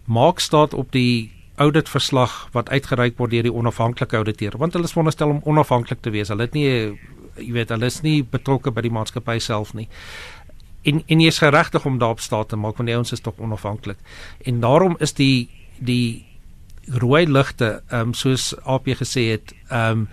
maak 0.05 0.39
staat 0.39 0.73
op 0.73 0.91
die 0.91 1.31
auditverslag 1.61 2.47
wat 2.53 2.69
uitgereik 2.69 3.17
word 3.17 3.31
deur 3.31 3.45
die 3.45 3.53
onafhanklike 3.53 4.17
ouditeur 4.17 4.57
want 4.57 4.73
hulle 4.73 4.89
is 4.89 4.95
veronderstel 4.95 5.35
om 5.35 5.41
onafhanklik 5.43 6.01
te 6.01 6.13
wees. 6.13 6.31
Hulle 6.33 6.47
het 6.47 6.57
nie 6.57 6.67
jy 7.37 7.51
weet 7.53 7.73
hulle 7.73 7.89
is 7.89 8.01
nie 8.05 8.21
betrokke 8.23 8.71
by 8.73 8.83
die 8.85 8.93
maatskappy 8.93 9.39
self 9.41 9.73
nie. 9.77 9.87
En 10.83 11.01
en 11.07 11.23
jy 11.23 11.31
is 11.31 11.41
geregtig 11.41 11.85
om 11.85 11.97
daarop 12.01 12.21
staat 12.21 12.49
te 12.49 12.59
maak 12.59 12.77
want 12.77 12.89
die 12.89 12.95
ouens 12.97 13.13
is 13.15 13.23
tog 13.23 13.39
onafhanklik. 13.39 13.97
En 14.45 14.61
daarom 14.61 14.97
is 14.99 15.13
die 15.13 15.49
die 15.79 16.25
rooi 16.87 17.25
ligte, 17.27 17.81
ehm 17.89 18.09
um, 18.09 18.13
soos 18.13 18.53
AP 18.65 18.89
gesê 18.99 19.29
het, 19.31 19.53
ehm 19.69 20.05
um, 20.05 20.07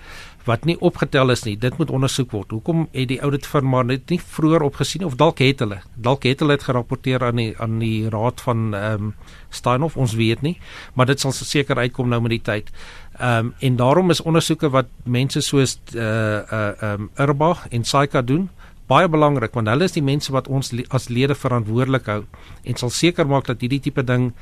wat 0.49 0.65
nie 0.65 0.77
opgetel 0.81 1.31
is 1.31 1.45
nie. 1.45 1.57
Dit 1.61 1.77
moet 1.79 1.91
ondersoek 1.91 2.31
word. 2.33 2.53
Hoekom 2.55 2.87
het 2.93 3.09
die 3.11 3.21
audit 3.21 3.47
firma 3.47 3.83
net 3.83 4.11
nie 4.11 4.21
vroeër 4.21 4.65
opgesien 4.67 5.05
of 5.05 5.17
dalk 5.21 5.43
het 5.45 5.61
hulle? 5.65 5.81
Dalk 5.95 6.25
het 6.29 6.41
hulle 6.41 6.57
dit 6.57 6.67
gerapporteer 6.69 7.25
aan 7.27 7.43
die 7.43 7.51
aan 7.59 7.79
die 7.83 8.09
raad 8.13 8.41
van 8.41 8.75
ehm 8.75 9.11
um, 9.11 9.15
Steinhoff, 9.51 9.97
ons 9.97 10.15
weet 10.15 10.43
nie, 10.47 10.61
maar 10.95 11.09
dit 11.11 11.21
sal 11.21 11.33
seker 11.35 11.77
uitkom 11.77 12.09
nou 12.09 12.21
met 12.23 12.37
die 12.37 12.43
tyd. 12.47 12.71
Ehm 13.19 13.51
um, 13.51 13.55
en 13.59 13.77
daarom 13.77 14.11
is 14.11 14.23
ondersoeke 14.23 14.71
wat 14.71 14.89
mense 15.05 15.41
soos 15.41 15.79
eh 15.95 16.01
uh, 16.01 16.41
uh 16.53 16.73
ehm 16.81 17.03
um, 17.03 17.11
Urbach 17.19 17.67
en 17.71 17.85
Saika 17.85 18.23
doen 18.23 18.49
baie 18.91 19.09
belangrik 19.09 19.55
want 19.55 19.71
hulle 19.71 19.87
is 19.87 19.95
die 19.95 20.03
mense 20.03 20.33
wat 20.35 20.49
ons 20.49 20.73
as 20.89 21.09
lede 21.09 21.37
verantwoordelik 21.39 22.11
hou 22.11 22.25
en 22.65 22.81
sal 22.81 22.91
seker 22.91 23.29
maak 23.31 23.47
dat 23.47 23.63
hierdie 23.63 23.83
tipe 23.87 24.03
ding 24.03 24.33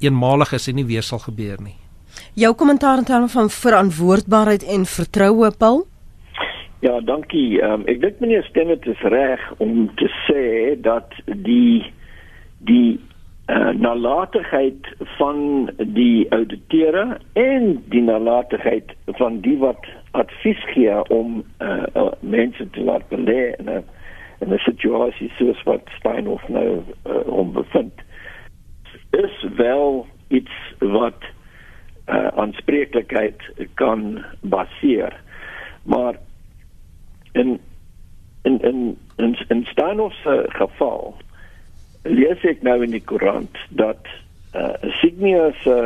eenmalig 0.00 0.52
is 0.58 0.68
en 0.68 0.80
nie 0.80 0.88
weer 0.88 1.02
sal 1.06 1.22
gebeur 1.22 1.60
nie. 1.62 1.76
Jou 2.34 2.54
kommentaar 2.54 2.98
in 2.98 3.04
terme 3.04 3.28
van 3.28 3.50
verantwoordbaarheid 3.50 4.64
en 4.64 4.86
vertroue, 4.86 5.50
Paul? 5.58 5.86
Ja, 6.80 7.00
dankie. 7.00 7.62
Um, 7.62 7.86
ek 7.88 8.00
dink 8.02 8.20
meneer 8.20 8.44
Stemmet 8.44 8.86
is 8.86 9.00
reg 9.08 9.40
om 9.64 9.86
te 10.00 10.10
sê 10.26 10.74
dat 10.84 11.14
die 11.46 11.92
die 12.68 13.00
uh, 13.48 13.70
nalatigheid 13.76 14.88
van 15.16 15.70
die 15.96 16.26
auditeure 16.28 17.18
en 17.32 17.82
die 17.92 18.02
nalatigheid 18.02 18.92
van 19.20 19.40
die 19.44 19.56
wat 19.60 19.88
advies 20.12 20.60
gee 20.72 20.96
om 21.12 21.42
uh, 21.60 21.84
uh, 21.96 22.10
mense 22.20 22.68
te 22.76 22.84
laat 22.84 23.04
belê 23.08 23.52
in 23.58 23.70
'n 23.70 23.84
in 24.40 24.52
'n 24.52 24.64
situasie 24.68 25.30
soos 25.38 25.62
wat 25.64 25.88
Steinhoff 25.98 26.48
nou 26.48 26.82
uh, 27.06 27.26
om 27.26 27.52
bevind 27.52 28.04
is 29.10 29.46
wel 29.56 30.06
iets 30.28 30.52
wat 30.78 31.20
uh, 32.06 32.26
aanspreeklikheid 32.26 33.42
kan 33.74 34.24
baseer. 34.40 35.20
Maar 35.82 36.14
in 37.32 37.60
in 38.42 38.60
in 38.60 38.98
in, 39.16 39.38
in 39.48 39.64
Steinhoff 39.64 40.14
se 40.22 40.44
geval 40.48 41.16
lees 42.02 42.42
ek 42.44 42.62
nou 42.62 42.82
in 42.84 42.92
die 42.92 43.04
koerant 43.04 43.56
dat 43.68 44.06
uh, 44.54 44.74
Signia 45.00 45.52
se 45.62 45.76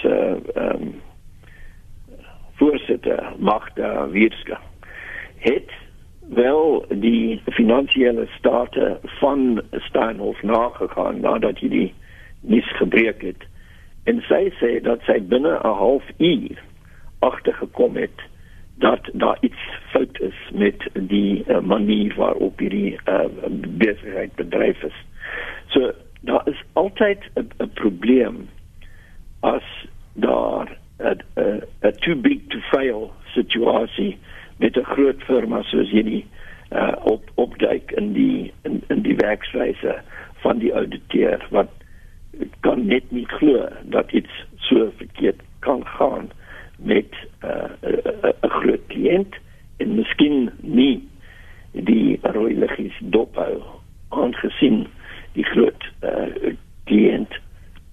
se 0.00 0.14
ehm 0.54 0.94
voorsitter 2.56 3.32
Magda 3.38 4.08
Wierska 4.08 4.60
het 5.38 5.70
wel 6.28 6.86
die 6.88 7.42
finansiële 7.44 8.26
state 8.38 8.98
van 9.02 9.62
Steinhoff 9.70 10.42
nagegaan 10.42 11.20
nadat 11.20 11.60
hy 11.60 11.68
die 11.68 11.90
nis 12.40 12.70
gebreek 12.80 13.22
het 13.22 13.44
en 14.10 14.22
sy 14.28 14.46
sê 14.60 14.78
dat 14.82 15.02
sy 15.06 15.18
binne 15.20 15.58
'n 15.58 15.76
halfuur 15.82 16.62
agtergekom 17.18 17.96
het 17.96 18.24
dat 18.78 19.08
daar 19.12 19.38
iets 19.40 19.62
fout 19.90 20.20
is 20.20 20.38
met 20.52 20.88
die 20.92 21.44
uh, 21.48 21.60
manier 21.60 22.14
waarop 22.16 22.58
hierdie 22.58 22.98
uh, 23.08 23.24
besigheid 23.82 24.34
bedryf 24.34 24.82
is. 24.82 24.98
So 25.68 25.92
daar 26.20 26.42
is 26.48 26.62
altyd 26.72 27.18
'n 27.34 27.70
probleem 27.74 28.48
as 29.40 29.66
daar 30.12 30.76
'n 30.98 31.92
too 32.00 32.16
big 32.16 32.40
to 32.48 32.58
fail 32.58 33.12
situasie 33.34 34.18
met 34.56 34.76
'n 34.76 34.84
groot 34.84 35.22
firma 35.22 35.62
soos 35.62 35.90
hierdie 35.90 36.26
uh, 36.72 36.92
op 37.02 37.30
opduik 37.34 37.90
in 37.90 38.12
die 38.12 38.52
in, 38.62 38.82
in 38.88 39.02
die 39.02 39.16
werkswyse 39.16 40.00
van 40.34 40.58
die 40.58 40.74
ouditeur 40.74 41.46
wat 41.50 41.68
kan 42.60 42.86
net 42.86 43.10
nie 43.10 43.26
glo 43.38 43.68
dat 43.82 44.12
iets 44.12 44.44
so 44.68 44.90
verkeerd 44.96 45.40
kan 45.58 45.86
gaan 45.86 46.30
met 46.76 47.12
'n 47.42 47.46
uh, 47.46 48.32
'n 48.42 48.50
groot 48.60 48.84
kliënt 48.86 49.34
en 49.76 49.94
miskien 49.94 50.50
nie 50.60 51.08
die 51.72 52.18
rooi 52.22 52.54
liggies 52.54 52.96
dophou 53.00 53.62
aangesien 54.08 54.86
die 55.32 55.44
groot 55.44 55.82
uh, 56.02 56.52
kliënt 56.84 57.32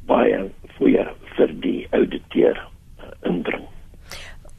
baie 0.08 0.50
vir 0.78 1.14
vir 1.38 1.54
die 1.64 1.88
ouditeur 1.92 2.58
uh, 2.58 3.30
indring. 3.30 3.64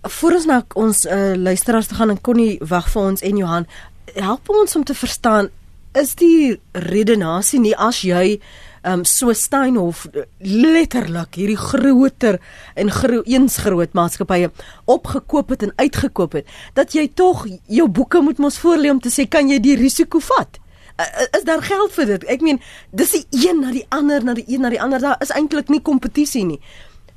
Voor 0.03 0.33
ons 0.33 0.47
na 0.47 0.63
ons 0.75 1.05
uh, 1.05 1.35
luisteraars 1.37 1.87
te 1.87 1.95
gaan 1.95 2.11
en 2.11 2.21
Connie 2.21 2.59
wag 2.61 2.89
vir 2.93 3.03
ons 3.03 3.23
en 3.23 3.37
Johan 3.37 3.67
help 4.15 4.49
ons 4.49 4.77
om 4.77 4.85
te 4.85 4.95
verstaan 4.95 5.49
is 5.95 6.15
die 6.15 6.61
redenasie 6.73 7.61
nie 7.61 7.77
as 7.77 8.03
jy 8.03 8.41
um 8.85 9.05
so 9.05 9.33
Steinhof 9.33 10.07
letterlik 10.39 11.39
hierdie 11.39 11.59
groter 11.59 12.39
en 12.75 12.91
gro 12.93 13.23
eens 13.25 13.57
groot 13.65 13.93
maatskappye 13.97 14.51
opgekoop 14.91 15.55
het 15.55 15.65
en 15.67 15.73
uitgekoop 15.77 16.37
het 16.41 16.51
dat 16.77 16.93
jy 16.93 17.07
tog 17.15 17.47
jou 17.67 17.89
boeke 17.89 18.21
moet 18.21 18.39
mos 18.39 18.61
voorlê 18.61 18.93
om 18.93 19.01
te 19.01 19.13
sê 19.13 19.27
kan 19.29 19.49
jy 19.49 19.61
die 19.63 19.77
risiko 19.81 20.21
vat? 20.21 20.61
Uh, 21.01 21.07
is 21.35 21.47
daar 21.49 21.63
geld 21.63 21.91
vir 21.97 22.07
dit? 22.13 22.27
Ek 22.31 22.45
meen 22.45 22.61
dis 22.95 23.17
die 23.17 23.49
een 23.49 23.65
na 23.65 23.73
die 23.75 23.87
ander 23.89 24.25
na 24.25 24.37
die 24.37 24.45
een 24.47 24.63
na 24.63 24.71
die 24.71 24.81
ander. 24.83 25.01
Daar 25.03 25.23
is 25.25 25.33
eintlik 25.35 25.73
nie 25.73 25.83
kompetisie 25.83 26.45
nie. 26.47 26.61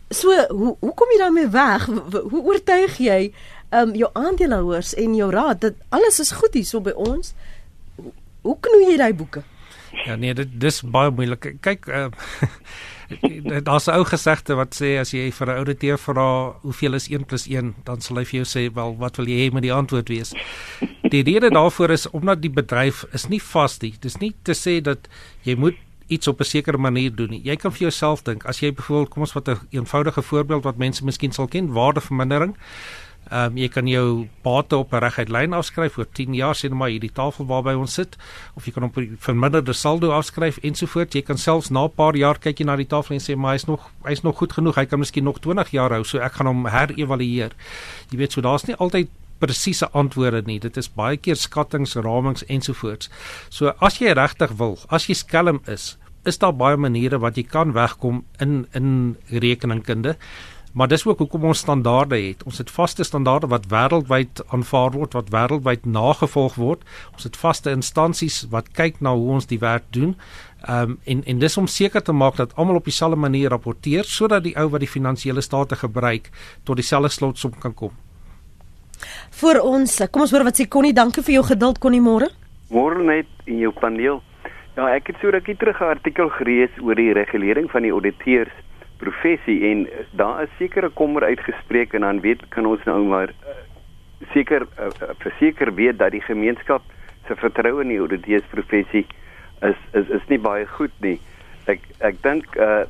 So 0.10 0.34
hoe 0.50 0.74
hoe 0.80 0.94
kom 0.98 1.12
jy 1.14 1.20
daarmee 1.22 1.52
weg? 1.54 1.86
Hoe 2.32 2.42
oortuig 2.42 2.98
jy 3.04 3.20
um 3.76 3.94
jou 4.00 4.10
aandeelhouers 4.16 4.96
en 4.98 5.14
jou 5.20 5.30
raad 5.32 5.62
dat 5.62 5.78
alles 5.94 6.20
is 6.24 6.32
goed 6.32 6.58
hier 6.58 6.66
so 6.66 6.82
by 6.82 6.96
ons? 6.96 7.36
Hoe 8.42 8.58
knoei 8.64 8.94
jy 8.94 8.98
daai 8.98 9.14
boeke 9.14 9.44
Ja 10.06 10.16
nee, 10.16 10.34
dit 10.34 10.48
dis 10.60 10.82
baie 10.82 11.12
moeilik. 11.12 11.56
Kyk, 11.62 11.88
uh, 11.88 12.08
daar's 13.68 13.88
'n 13.88 13.96
ou 13.96 14.04
gesegde 14.04 14.56
wat 14.56 14.76
sê 14.76 15.00
as 15.00 15.12
jy 15.12 15.32
vir 15.32 15.48
'n 15.48 15.58
ouditeur 15.58 15.98
vra 15.98 16.54
hoeveel 16.62 16.94
is 16.94 17.08
1 17.10 17.26
+ 17.26 17.48
1, 17.48 17.76
dan 17.84 18.02
sal 18.02 18.18
hy 18.18 18.26
vir 18.26 18.44
jou 18.44 18.48
sê, 18.48 18.74
"Wel, 18.74 18.98
wat 18.98 19.18
wil 19.18 19.28
jy 19.28 19.48
hê 19.48 19.54
met 19.54 19.64
die 19.64 19.74
antwoord 19.74 20.10
wees?" 20.10 20.34
Die 21.10 21.24
rede 21.24 21.50
daarvoor 21.50 21.90
is 21.90 22.10
omdat 22.10 22.42
die 22.42 22.52
bedryf 22.52 23.06
is 23.14 23.28
nie 23.28 23.42
vas 23.42 23.80
nie. 23.82 23.96
Dis 24.00 24.18
nie 24.18 24.36
te 24.44 24.54
sê 24.54 24.82
dat 24.82 25.08
jy 25.44 25.56
moet 25.56 25.76
iets 26.08 26.28
op 26.28 26.40
'n 26.40 26.44
sekere 26.44 26.78
manier 26.78 27.16
doen 27.16 27.30
nie. 27.30 27.42
Jy 27.44 27.56
kan 27.56 27.72
vir 27.72 27.80
jouself 27.80 28.24
dink, 28.24 28.46
as 28.46 28.60
jy 28.60 28.74
byvoorbeeld 28.74 29.10
kom 29.10 29.22
ons 29.22 29.32
vat 29.32 29.48
'n 29.48 29.52
een 29.52 29.80
eenvoudige 29.80 30.22
voorbeeld 30.22 30.64
wat 30.64 30.78
mense 30.78 31.04
miskien 31.04 31.32
sal 31.32 31.48
ken, 31.48 31.72
waardevermindering. 31.72 32.56
Ehm 33.30 33.52
um, 33.52 33.58
jy 33.58 33.68
kan 33.68 33.88
jou 33.88 34.28
bate 34.44 34.78
op 34.78 34.94
'n 34.94 35.04
reguit 35.04 35.30
lyn 35.30 35.54
afskryf 35.54 35.98
oor 35.98 36.08
10 36.14 36.34
jaar 36.34 36.56
sien 36.56 36.78
maar 36.78 36.90
hierdie 36.90 37.12
tafel 37.12 37.46
waarby 37.46 37.74
ons 37.76 37.94
sit 37.94 38.18
of 38.56 38.66
jy 38.66 38.72
kan 38.72 38.84
'n 38.84 39.18
verminderde 39.20 39.74
saldo 39.74 40.12
afskryf 40.12 40.58
ensovoorts. 40.58 41.16
Jy 41.16 41.22
kan 41.22 41.38
selfs 41.38 41.70
na 41.70 41.84
'n 41.84 41.96
paar 41.96 42.16
jaar 42.16 42.40
kyk 42.40 42.60
jy 42.60 42.66
na 42.66 42.76
die 42.76 42.88
tafel 42.88 43.16
en 43.16 43.22
sê 43.22 43.36
maar 43.36 43.52
hy's 43.54 43.68
nog 43.68 43.92
hy's 44.04 44.24
nog 44.24 44.38
goed 44.38 44.54
genoeg. 44.54 44.76
Hy 44.76 44.86
kan 44.86 45.00
miskien 45.00 45.24
nog 45.24 45.40
20 45.40 45.72
jaar 45.72 45.92
hou. 45.92 46.04
So 46.04 46.20
ek 46.20 46.34
gaan 46.34 46.48
hom 46.48 46.66
herevalueer. 46.66 47.52
Jy 48.10 48.18
weet 48.18 48.32
so 48.32 48.42
daar's 48.42 48.66
nie 48.66 48.76
altyd 48.76 49.10
presiese 49.40 49.90
antwoorde 49.92 50.42
nie. 50.46 50.60
Dit 50.60 50.78
is 50.78 50.90
baie 50.90 51.18
keer 51.18 51.36
skattings, 51.36 51.96
ramings 51.96 52.46
ensovoorts. 52.46 53.10
So 53.50 53.74
as 53.80 54.00
jy 54.00 54.14
regtig 54.14 54.58
wil, 54.58 54.78
as 54.90 55.08
jy 55.08 55.14
skelm 55.14 55.62
is, 55.68 55.98
is 56.28 56.40
daar 56.42 56.56
baie 56.58 56.78
maniere 56.78 57.20
wat 57.24 57.38
jy 57.38 57.46
kan 57.48 57.74
wegkom 57.74 58.24
in 58.44 58.66
in 58.76 59.18
rekeningkunde. 59.30 60.18
Maar 60.78 60.88
dis 60.88 61.06
ook 61.06 61.18
hoekom 61.18 61.44
ons 61.44 61.60
standaarde 61.60 62.18
het. 62.22 62.44
Ons 62.46 62.58
het 62.62 62.72
vaste 62.72 63.04
standaarde 63.04 63.48
wat 63.50 63.66
wêreldwyd 63.72 64.44
aanvaar 64.54 64.92
word, 64.94 65.16
wat 65.18 65.32
wêreldwyd 65.34 65.88
nagevolg 65.90 66.56
word. 66.56 66.84
Ons 67.14 67.26
het 67.26 67.40
vaste 67.42 67.74
instansies 67.74 68.44
wat 68.52 68.70
kyk 68.78 69.00
na 69.02 69.16
hoe 69.18 69.32
ons 69.40 69.50
die 69.50 69.58
werk 69.60 69.88
doen. 69.90 70.14
Ehm 70.68 70.92
um, 70.92 71.00
en 71.06 71.24
en 71.26 71.40
dis 71.40 71.58
om 71.58 71.68
seker 71.68 72.04
te 72.04 72.14
maak 72.14 72.38
dat 72.38 72.54
almal 72.56 72.76
op 72.76 72.86
dieselfde 72.86 73.18
manier 73.18 73.50
rapporteer 73.50 74.04
sodat 74.04 74.44
die 74.44 74.54
ou 74.58 74.68
wat 74.70 74.86
die 74.86 74.90
finansiële 74.90 75.42
state 75.42 75.76
gebruik 75.76 76.30
tot 76.64 76.76
dieselfde 76.76 77.10
slotsom 77.10 77.58
kan 77.60 77.74
kom. 77.74 77.92
Vir 79.42 79.62
ons, 79.62 79.98
kom 80.12 80.22
ons 80.22 80.32
hoor 80.32 80.46
wat 80.46 80.62
sê 80.62 80.68
Connie, 80.68 80.94
dankie 80.94 81.24
vir 81.24 81.40
jou 81.40 81.44
geduld 81.50 81.80
Connie 81.80 82.02
môre. 82.02 82.30
Môre 82.70 83.02
net 83.04 83.28
in 83.46 83.60
jou 83.66 83.74
paneel. 83.74 84.22
Ja, 84.78 84.94
ek 84.94 85.10
het 85.10 85.18
so 85.22 85.34
rukkie 85.34 85.58
terug 85.58 85.82
'n 85.82 85.94
artikel 85.98 86.30
gelees 86.30 86.70
oor 86.82 86.96
die 86.96 87.14
regulering 87.14 87.72
van 87.72 87.82
die 87.82 87.92
auditeurs 87.92 88.54
professie 88.98 89.60
en 89.72 89.88
daar 90.20 90.44
is 90.44 90.54
sekere 90.58 90.90
kommer 90.90 91.24
uitgespreek 91.24 91.94
en 91.94 92.02
dan 92.02 92.22
weet 92.22 92.44
kan 92.50 92.66
ons 92.66 92.84
nou 92.90 93.04
maar 93.06 93.30
uh, 93.30 93.56
seker 94.34 94.66
uh, 94.80 94.92
verseker 95.24 95.74
weet 95.74 96.00
dat 96.00 96.12
die 96.12 96.22
gemeenskap 96.22 96.84
se 97.28 97.36
vertroue 97.36 97.84
in 97.84 97.94
die 97.94 98.02
auditeurs 98.02 98.46
professie 98.54 99.06
is 99.62 99.80
is 99.94 100.10
is 100.20 100.30
nie 100.30 100.40
baie 100.40 100.66
goed 100.78 100.94
nie. 101.02 101.18
Ek 101.66 101.84
ek 102.00 102.22
dink 102.24 102.56
uh, 102.58 102.86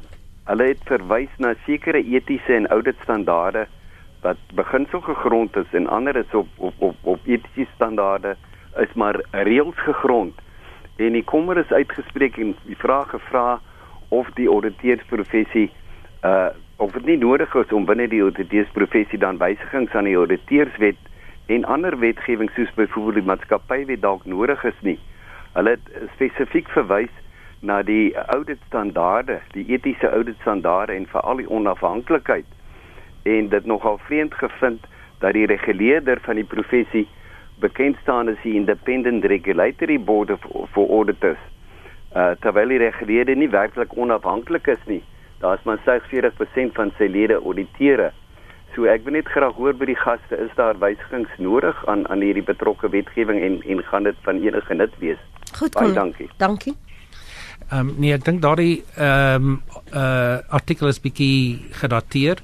hulle 0.48 0.70
het 0.72 0.84
verwys 0.88 1.34
na 1.44 1.54
sekere 1.66 2.04
etiese 2.04 2.56
en 2.56 2.70
auditstandaarde 2.72 3.66
wat 4.24 4.40
beginsel 4.60 5.02
gegrond 5.06 5.56
is 5.60 5.74
en 5.78 5.88
ander 5.88 6.16
is 6.16 6.34
op 6.34 6.48
op 6.58 6.84
op, 6.90 6.96
op 7.04 7.26
etiese 7.26 7.70
standaarde 7.76 8.36
is 8.84 8.94
maar 8.94 9.20
reëls 9.32 9.80
gegrond. 9.86 10.36
En 10.98 11.14
die 11.14 11.24
kommer 11.24 11.58
is 11.58 11.72
uitgespreek 11.72 12.38
en 12.38 12.56
die 12.66 12.78
vraag 12.78 13.10
gevra 13.10 13.60
of 14.10 14.30
die 14.40 14.48
auditeursprofessie 14.48 15.70
uh 16.28 16.48
of 16.80 16.92
dit 16.92 17.06
nie 17.06 17.18
nodig 17.18 17.54
is 17.58 17.72
om 17.74 17.86
binne 17.90 18.06
die 18.08 18.22
auditeurs 18.22 18.70
professie 18.74 19.18
dan 19.18 19.40
wysigings 19.42 19.96
aan 19.98 20.06
die 20.06 20.16
auditeurswet 20.16 21.00
en 21.56 21.64
ander 21.76 21.96
wetgewing 22.00 22.52
soos 22.54 22.74
byvoorbeeld 22.76 23.18
die 23.18 23.30
maatskappywet 23.30 24.04
dalk 24.04 24.28
nodig 24.30 24.62
is 24.70 24.78
nie. 24.86 25.00
Hulle 25.56 25.74
het 25.74 25.90
spesifiek 26.14 26.70
verwys 26.76 27.14
na 27.66 27.80
die 27.82 28.14
auditstandaarde, 28.36 29.40
die 29.56 29.66
etiese 29.74 30.12
auditstandaarde 30.20 30.94
en 30.94 31.10
veral 31.10 31.42
die 31.42 31.50
onafhanklikheid 31.50 32.54
en 33.26 33.50
dit 33.50 33.66
nogal 33.66 33.98
vreemd 34.06 34.38
gevind 34.38 34.86
dat 35.26 35.34
die 35.34 35.50
reguleerder 35.50 36.22
van 36.30 36.38
die 36.38 36.46
professie 36.46 37.08
bekend 37.58 37.98
staan 38.06 38.30
as 38.30 38.42
die 38.46 38.54
Independent 38.54 39.26
Regulatory 39.26 39.98
Board 39.98 40.30
of 40.38 40.46
for 40.78 40.94
Auditors. 41.02 41.42
Uh 42.14 42.36
terwyl 42.46 42.70
die 42.70 42.84
reguleerder 42.86 43.36
nie 43.36 43.50
werklik 43.50 43.98
onafhanklik 43.98 44.70
is 44.78 44.84
nie 44.86 45.02
daar's 45.40 45.64
maar 45.64 45.80
60% 45.86 46.74
van 46.74 46.92
sy 46.98 47.10
lede 47.12 47.40
auditeure. 47.42 48.12
So 48.76 48.86
ek 48.86 49.06
wil 49.06 49.18
net 49.18 49.30
graag 49.34 49.56
hoor 49.58 49.74
by 49.74 49.88
die 49.90 49.98
gaste, 49.98 50.38
is 50.38 50.54
daar 50.58 50.78
wysigings 50.82 51.32
nodig 51.42 51.78
aan 51.88 52.06
aan 52.14 52.22
hierdie 52.22 52.46
betrokke 52.46 52.90
wetgewing 52.94 53.42
en 53.42 53.62
en 53.66 53.84
gaan 53.90 54.04
dit 54.10 54.20
van 54.28 54.42
enige 54.44 54.74
nut 54.74 55.00
wees? 55.00 55.22
Goed, 55.58 55.74
Baie 55.74 55.94
dankie. 55.94 56.30
Dankie. 56.38 56.76
Ehm 57.68 57.90
um, 57.90 57.96
nee, 58.00 58.14
ek 58.16 58.24
dink 58.24 58.42
daardie 58.42 58.84
ehm 58.96 59.48
um, 59.48 59.56
uh 59.92 60.38
artikel 60.60 60.88
is 60.88 61.02
bietjie 61.04 61.66
gedateer. 61.82 62.40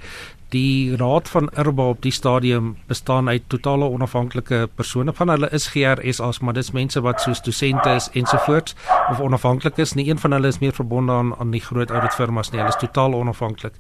Die 0.54 0.96
raad 0.98 1.30
van 1.30 1.50
Irba 1.58 1.88
op 1.90 2.02
die 2.02 2.12
stadium 2.12 2.76
bestaan 2.88 3.30
uit 3.30 3.44
totale 3.48 3.90
onafhanklike 3.90 4.70
persone. 4.76 5.14
Van 5.14 5.30
hulle 5.34 5.50
is 5.50 5.68
GRS 5.74 6.20
as 6.22 6.40
maar 6.40 6.54
dis 6.54 6.72
mense 6.72 7.02
wat 7.02 7.22
soos 7.22 7.42
dosente 7.42 7.90
is 7.90 8.10
ensovoorts 8.14 8.76
of 9.10 9.20
onafhanklik 9.20 9.78
is. 9.82 9.94
Nie 9.98 10.10
een 10.10 10.20
van 10.22 10.32
hulle 10.32 10.48
is 10.48 10.60
meer 10.60 10.74
verbonde 10.74 11.12
aan 11.12 11.34
aan 11.40 11.52
die 11.52 11.62
groot 11.62 11.92
ouditfirmas 11.92 12.52
nie. 12.52 12.62
Hulle 12.62 12.74
is 12.74 12.82
totaal 12.86 13.14
onafhanklik. 13.14 13.74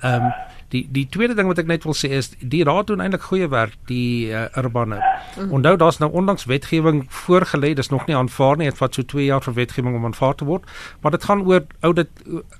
Ehm 0.00 0.22
um, 0.22 0.32
Die 0.74 0.82
die 0.90 1.06
tweede 1.08 1.34
ding 1.38 1.46
wat 1.46 1.60
ek 1.62 1.68
net 1.70 1.84
wil 1.86 1.94
sê 1.94 2.10
is 2.18 2.32
die 2.40 2.64
raad 2.66 2.88
doen 2.90 3.02
eintlik 3.04 3.28
goeie 3.28 3.48
werk 3.52 3.76
die 3.90 4.32
uh, 4.34 4.46
urbane. 4.58 4.98
Mm. 5.36 5.52
Onthou 5.58 5.76
daar's 5.76 6.00
nou 6.02 6.10
onlangs 6.10 6.48
wetgewing 6.50 7.04
voorgelê, 7.22 7.74
dis 7.78 7.92
nog 7.92 8.06
nie 8.06 8.16
aanvaar 8.16 8.58
nie, 8.58 8.70
dit 8.70 8.80
vat 8.80 8.98
so 8.98 9.02
2 9.02 9.28
jaar 9.28 9.44
vir 9.46 9.54
wetgewing 9.60 9.94
om 9.94 10.08
aanvaar 10.10 10.34
te 10.34 10.48
word, 10.48 10.66
maar 11.02 11.14
dit 11.14 11.24
gaan 11.24 11.44
oor 11.46 11.62
audit 11.86 12.10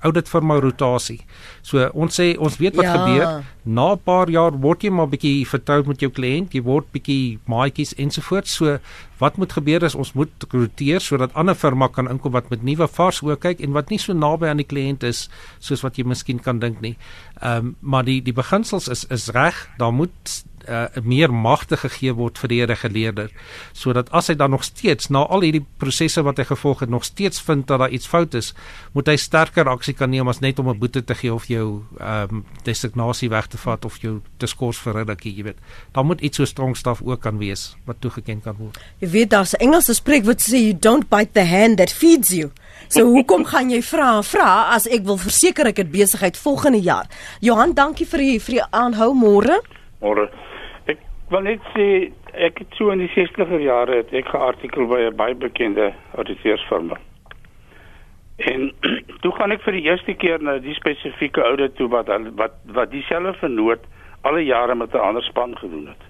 audit 0.07 0.31
vir 0.31 0.47
my 0.47 0.59
rotasie. 0.63 1.19
So 1.61 1.89
ons 1.93 2.19
sê 2.19 2.33
ons 2.39 2.59
weet 2.61 2.79
wat 2.79 2.87
ja. 2.87 2.95
gebeur 2.95 3.43
na 3.65 3.91
'n 3.93 4.03
paar 4.03 4.29
jaar 4.29 4.55
word 4.55 4.83
jy 4.83 4.89
maar 4.89 5.11
bietjie 5.11 5.45
vertroud 5.47 5.87
met 5.87 5.99
jou 5.99 6.11
kliënt, 6.11 6.53
jy 6.53 6.63
word 6.63 6.87
bietjie 6.91 7.39
maatjies 7.45 7.93
ensovoorts. 7.97 8.55
So 8.55 8.79
wat 9.19 9.37
moet 9.37 9.53
gebeur 9.53 9.83
is 9.83 9.95
ons 9.95 10.13
moet 10.13 10.47
roteer 10.51 11.01
sodat 11.01 11.33
ander 11.33 11.55
firma 11.55 11.87
kan 11.87 12.09
inkom 12.09 12.31
wat 12.31 12.49
met 12.49 12.63
nuwe 12.63 12.87
vars 12.87 13.21
oë 13.25 13.37
kyk 13.41 13.63
en 13.65 13.73
wat 13.77 13.89
nie 13.93 13.99
so 14.01 14.13
naby 14.13 14.49
aan 14.49 14.61
die 14.61 14.67
kliënt 14.67 15.03
is 15.07 15.27
soos 15.59 15.83
wat 15.85 15.97
jy 15.97 16.05
miskien 16.07 16.39
kan 16.43 16.59
dink 16.63 16.81
nie. 16.81 16.95
Ehm 17.41 17.71
um, 17.71 17.75
maar 17.81 18.05
die 18.05 18.21
die 18.21 18.33
beginsels 18.33 18.87
is 18.87 19.05
is 19.13 19.29
reg. 19.35 19.67
Daar 19.77 19.93
moet 19.93 20.43
uh, 20.69 20.85
meer 21.03 21.33
magte 21.33 21.77
gegee 21.77 22.13
word 22.13 22.37
vir 22.37 22.49
die 22.49 22.65
reguleerder 22.65 23.31
sodat 23.73 24.09
as 24.11 24.27
hy 24.27 24.35
dan 24.35 24.51
nog 24.51 24.63
steeds 24.63 25.09
na 25.09 25.25
al 25.25 25.41
hierdie 25.41 25.65
prosesse 25.77 26.21
wat 26.23 26.37
hy 26.37 26.47
gevolg 26.49 26.79
het 26.79 26.89
nog 26.89 27.05
steeds 27.05 27.41
vind 27.41 27.67
dat 27.67 27.79
daar 27.79 27.93
iets 27.93 28.07
fout 28.07 28.33
is, 28.33 28.53
moet 28.93 29.07
hy 29.07 29.15
sterker 29.19 29.69
aksie 29.69 29.93
kan 29.97 30.11
neem 30.11 30.27
as 30.27 30.41
net 30.41 30.59
om 30.59 30.69
'n 30.69 30.79
boete 30.79 31.03
te 31.03 31.15
gee 31.15 31.33
of 31.33 31.47
jou 31.47 31.83
ehm 31.99 32.37
um, 32.37 32.45
designasie 32.63 33.29
weg 33.29 33.47
te 33.47 33.57
vat 33.57 33.85
of 33.85 33.97
jou 34.01 34.21
te 34.37 34.47
skors 34.47 34.77
vir 34.77 34.93
'n 34.93 35.07
rukkie, 35.07 35.35
jy 35.35 35.43
weet. 35.43 35.59
Daar 35.93 36.05
moet 36.05 36.21
iets 36.21 36.37
so 36.37 36.45
strong 36.45 36.75
staf 36.77 37.01
ook 37.01 37.21
kan 37.21 37.37
wees 37.37 37.75
wat 37.85 38.01
toegeken 38.01 38.41
kan 38.41 38.55
word. 38.57 38.77
Jy 38.99 39.09
weet 39.09 39.29
daar's 39.29 39.53
'n 39.53 39.61
Engelse 39.67 39.93
spreekwoord 39.93 40.41
sê 40.41 40.57
you 40.57 40.73
don't 40.79 41.09
bite 41.09 41.31
the 41.33 41.45
hand 41.45 41.77
that 41.77 41.91
feeds 41.91 42.29
you. 42.29 42.51
So 42.87 43.03
hoekom 43.05 43.45
gaan 43.51 43.69
jy 43.69 43.81
vra 43.81 44.21
vra 44.23 44.69
as 44.75 44.87
ek 44.87 45.03
wil 45.03 45.17
verseker 45.17 45.67
ek 45.67 45.77
het 45.77 45.91
besigheid 45.91 46.37
volgende 46.37 46.81
jaar. 46.81 47.07
Johan, 47.39 47.73
dankie 47.73 48.05
vir 48.05 48.19
die 48.19 48.39
vir 48.39 48.53
die 48.53 48.63
aanhou 48.71 49.13
môre. 49.13 49.61
Môre. 50.01 50.29
Wil 51.27 51.43
net 51.43 51.63
sê 51.73 51.85
ek 52.39 52.61
het 52.61 52.75
so 52.79 52.93
in 52.93 53.01
die 53.03 53.11
60er 53.11 53.59
jare 53.59 53.97
het 53.99 54.13
ek 54.15 54.29
geartikel 54.31 54.85
by 54.87 54.99
'n 55.09 55.15
baie 55.19 55.35
bekende 55.35 55.91
auditeursfirma. 56.15 56.95
En 58.51 58.71
toe 59.21 59.31
gaan 59.35 59.51
ek 59.51 59.65
vir 59.65 59.75
die 59.75 59.87
eerste 59.89 60.13
keer 60.13 60.39
na 60.39 60.57
die 60.63 60.77
spesifieke 60.77 61.43
audit 61.43 61.75
toe 61.75 61.89
wat 61.91 62.07
wat 62.39 62.55
wat 62.79 62.91
dieselfde 62.95 63.33
vernoot 63.41 63.83
alle 64.21 64.45
jare 64.45 64.75
met 64.75 64.93
'n 64.93 65.03
ander 65.09 65.23
span 65.23 65.57
gedoen 65.57 65.87
het. 65.87 66.03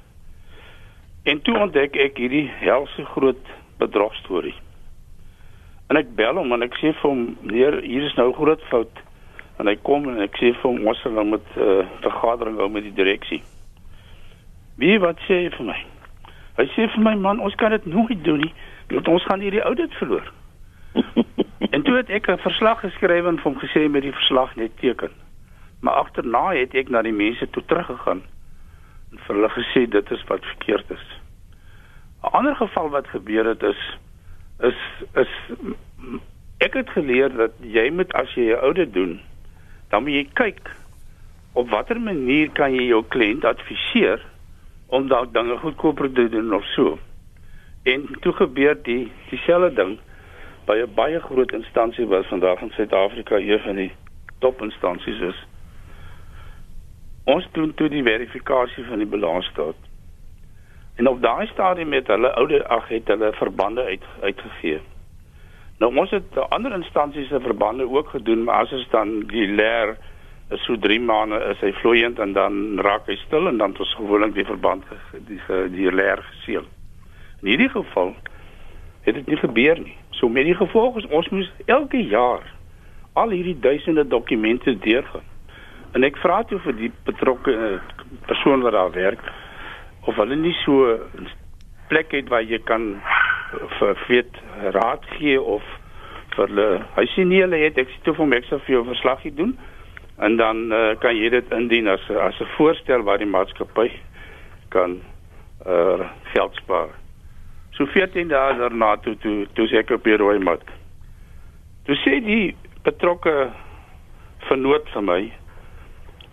En 1.23 1.41
toe 1.41 1.57
ontdek 1.65 1.95
ek 1.95 2.17
hierdie 2.17 2.49
helse 2.61 3.05
groot 3.05 3.43
bedrogstorie. 3.77 4.55
En 5.89 5.97
ek 5.97 6.15
bel 6.15 6.35
hom 6.35 6.53
en 6.53 6.61
ek 6.61 6.77
sê 6.77 6.93
vir 6.93 7.09
hom, 7.09 7.37
"Meneer, 7.41 7.81
hier 7.81 8.05
is 8.05 8.15
nou 8.15 8.33
groot 8.33 8.61
fout." 8.69 9.01
En 9.59 9.67
hy 9.67 9.75
kom 9.81 10.09
en 10.09 10.21
ek 10.21 10.37
sê 10.37 10.53
vir 10.53 10.71
hom, 10.71 10.87
"Ons 10.87 11.01
sal 11.01 11.11
nou 11.11 11.25
met 11.25 11.45
'n 11.55 11.61
uh, 11.61 11.85
vergadering 12.01 12.57
hou 12.57 12.69
met 12.69 12.83
die 12.83 12.93
direksie." 12.93 13.41
Wie 14.77 14.99
wat 15.01 15.17
sê 15.25 15.43
hy 15.43 15.53
vir 15.55 15.65
my? 15.65 15.77
Hy 16.57 16.65
sê 16.73 16.87
vir 16.93 17.03
my, 17.03 17.15
"Man, 17.15 17.39
ons 17.39 17.55
kan 17.55 17.71
dit 17.71 17.85
nooit 17.85 18.23
doen 18.23 18.39
nie, 18.39 18.53
want 18.89 19.07
ons 19.07 19.25
gaan 19.25 19.39
hierdie 19.39 19.61
audit 19.61 19.93
verloor." 19.93 20.31
en 21.75 21.81
toe 21.83 21.95
het 21.97 22.09
ek 22.09 22.29
'n 22.29 22.37
verslag 22.37 22.79
geskryf 22.79 23.25
en 23.25 23.39
hom 23.43 23.57
gesê 23.59 23.89
met 23.89 24.01
die 24.01 24.13
verslag 24.13 24.55
net 24.55 24.77
teken. 24.77 25.11
Maar 25.81 25.93
agterna 25.93 26.53
het 26.53 26.73
ek 26.73 26.89
na 26.89 27.01
die 27.01 27.13
mense 27.13 27.49
toe 27.49 27.63
teruggegaan 27.65 28.21
en 29.11 29.17
vir 29.25 29.35
hulle 29.35 29.49
gesê 29.49 29.89
dit 29.89 30.11
is 30.11 30.23
wat 30.27 30.45
verkeerd 30.45 30.91
is. 30.91 31.05
'n 32.23 32.37
Ander 32.37 32.55
geval 32.55 32.89
wat 32.89 33.07
gebeur 33.07 33.45
het 33.45 33.63
is 33.63 33.81
is 34.59 34.79
is 35.13 35.33
ek 36.57 36.73
het 36.73 36.89
geleer 36.89 37.29
dat 37.29 37.51
jy 37.61 37.89
moet 37.89 38.13
as 38.13 38.33
jy 38.33 38.53
'n 38.53 38.61
audit 38.61 38.93
doen, 38.93 39.21
dan 39.89 40.03
moet 40.03 40.13
jy 40.13 40.27
kyk 40.33 40.75
op 41.53 41.69
watter 41.69 42.01
manier 42.01 42.49
kan 42.49 42.73
jy 42.73 42.87
jou 42.87 43.03
kliënt 43.07 43.45
adviseer 43.45 44.21
om 44.87 45.07
dalk 45.07 45.33
dinge 45.33 45.57
goedkoper 45.57 46.11
te 46.11 46.29
doen 46.29 46.53
of 46.53 46.65
so. 46.75 46.97
En 47.83 48.07
toe 48.19 48.33
gebeur 48.33 48.77
die 48.83 49.11
dieselfde 49.29 49.73
ding 49.73 49.99
by 50.65 50.75
'n 50.83 50.93
baie 50.95 51.19
groot 51.19 51.51
instansie 51.51 52.07
wat 52.07 52.25
vandag 52.25 52.61
in 52.61 52.71
Suid-Afrika 52.71 53.35
een 53.35 53.59
van 53.59 53.75
die 53.75 53.91
topinstansies 54.39 55.19
is. 55.19 55.45
Ons 57.23 57.47
doen 57.51 57.73
toe 57.73 57.89
die 57.89 58.03
verifikasie 58.03 58.83
van 58.83 58.97
die 58.97 59.07
balansstaat. 59.07 59.75
En 60.95 61.07
op 61.07 61.21
daai 61.21 61.47
stadium 61.47 61.89
met 61.89 62.07
hulle 62.07 62.33
oude 62.33 62.67
ag 62.67 62.87
het 62.87 63.07
hulle 63.07 63.33
verbande 63.33 63.83
uit 63.83 64.03
uitgegee. 64.21 64.79
Nou 65.77 65.95
ons 65.95 66.09
het 66.09 66.37
ander 66.49 66.73
instansies 66.73 67.27
se 67.27 67.39
verbande 67.39 67.89
ook 67.89 68.09
gedoen, 68.09 68.43
maar 68.43 68.55
as 68.55 68.69
dit 68.69 68.91
dan 68.91 69.19
die 69.19 69.47
leer 69.47 69.97
is 70.49 70.63
so 70.63 70.77
3 70.79 70.99
maande 71.03 71.39
is 71.51 71.59
hy 71.59 71.73
vloeiend 71.81 72.19
en 72.23 72.33
dan 72.33 72.79
raak 72.85 73.07
hy 73.11 73.17
stil 73.25 73.49
en 73.49 73.57
dan 73.59 73.75
ons 73.75 73.95
gewoonlik 73.99 74.33
die 74.37 74.47
verband 74.47 74.83
die 75.27 75.39
die 75.73 75.91
leer 75.91 76.23
geseël. 76.31 76.67
In 77.41 77.51
hierdie 77.51 77.69
geval 77.69 78.15
het 79.07 79.15
dit 79.15 79.27
nie 79.27 79.39
gebeur 79.39 79.79
nie. 79.79 79.97
So 80.19 80.29
met 80.29 80.47
die 80.47 80.55
gevolg 80.55 80.97
is 81.01 81.09
ons 81.15 81.29
moes 81.29 81.51
elke 81.65 81.99
jaar 81.99 82.45
al 83.13 83.33
hierdie 83.35 83.59
duisende 83.59 84.07
dokumente 84.07 84.77
deurgaan. 84.79 85.25
En 85.95 86.03
ek 86.03 86.19
vra 86.21 86.41
toe 86.47 86.59
vir 86.63 86.75
die 86.77 86.91
betrokke 87.07 87.53
uh, 87.53 87.75
persoon 88.27 88.63
wat 88.65 88.75
daar 88.75 88.91
werk 88.95 89.23
of 90.07 90.15
hulle 90.15 90.35
nie 90.35 90.55
so 90.63 90.95
'n 90.95 91.27
plek 91.87 92.11
het 92.11 92.29
waar 92.29 92.43
jy 92.43 92.59
kan 92.63 93.01
vir 93.79 93.97
weet 94.07 94.39
raad 94.75 95.03
gee 95.17 95.41
of 95.41 95.63
vir 96.35 96.47
hulle 96.47 96.67
hy 96.95 97.05
sien 97.15 97.27
nie 97.31 97.41
hulle 97.41 97.59
het 97.63 97.77
ek 97.77 97.89
sê 97.89 98.03
toe 98.03 98.13
vir 98.13 98.23
hom 98.23 98.33
ek 98.33 98.47
sal 98.49 98.59
vir 98.59 98.75
jou 98.75 98.83
verslaggie 98.85 99.33
doen 99.35 99.57
en 100.17 100.37
dan 100.37 100.73
uh, 100.73 100.95
kan 100.99 101.15
jy 101.15 101.29
dit 101.29 101.51
indien 101.51 101.87
as 101.87 102.09
as 102.09 102.39
'n 102.39 102.53
voorstel 102.57 103.03
waar 103.03 103.17
die 103.17 103.29
maatskappy 103.29 103.91
kan 104.69 105.01
uh, 105.67 106.09
geld 106.33 106.55
spaar. 106.55 106.89
So 107.71 107.85
14 107.85 108.27
dae 108.27 108.57
daarna 108.57 108.97
toe 108.97 109.17
toe 109.17 109.47
toe 109.53 109.67
ek 109.77 109.89
op 109.89 110.03
die 110.03 110.17
rooi 110.17 110.39
mat. 110.39 110.63
Toe 111.85 111.95
sê 111.95 112.19
die 112.23 112.55
betrokke 112.83 113.51
vernoot 114.47 114.89
vir 114.93 115.03
my 115.03 115.21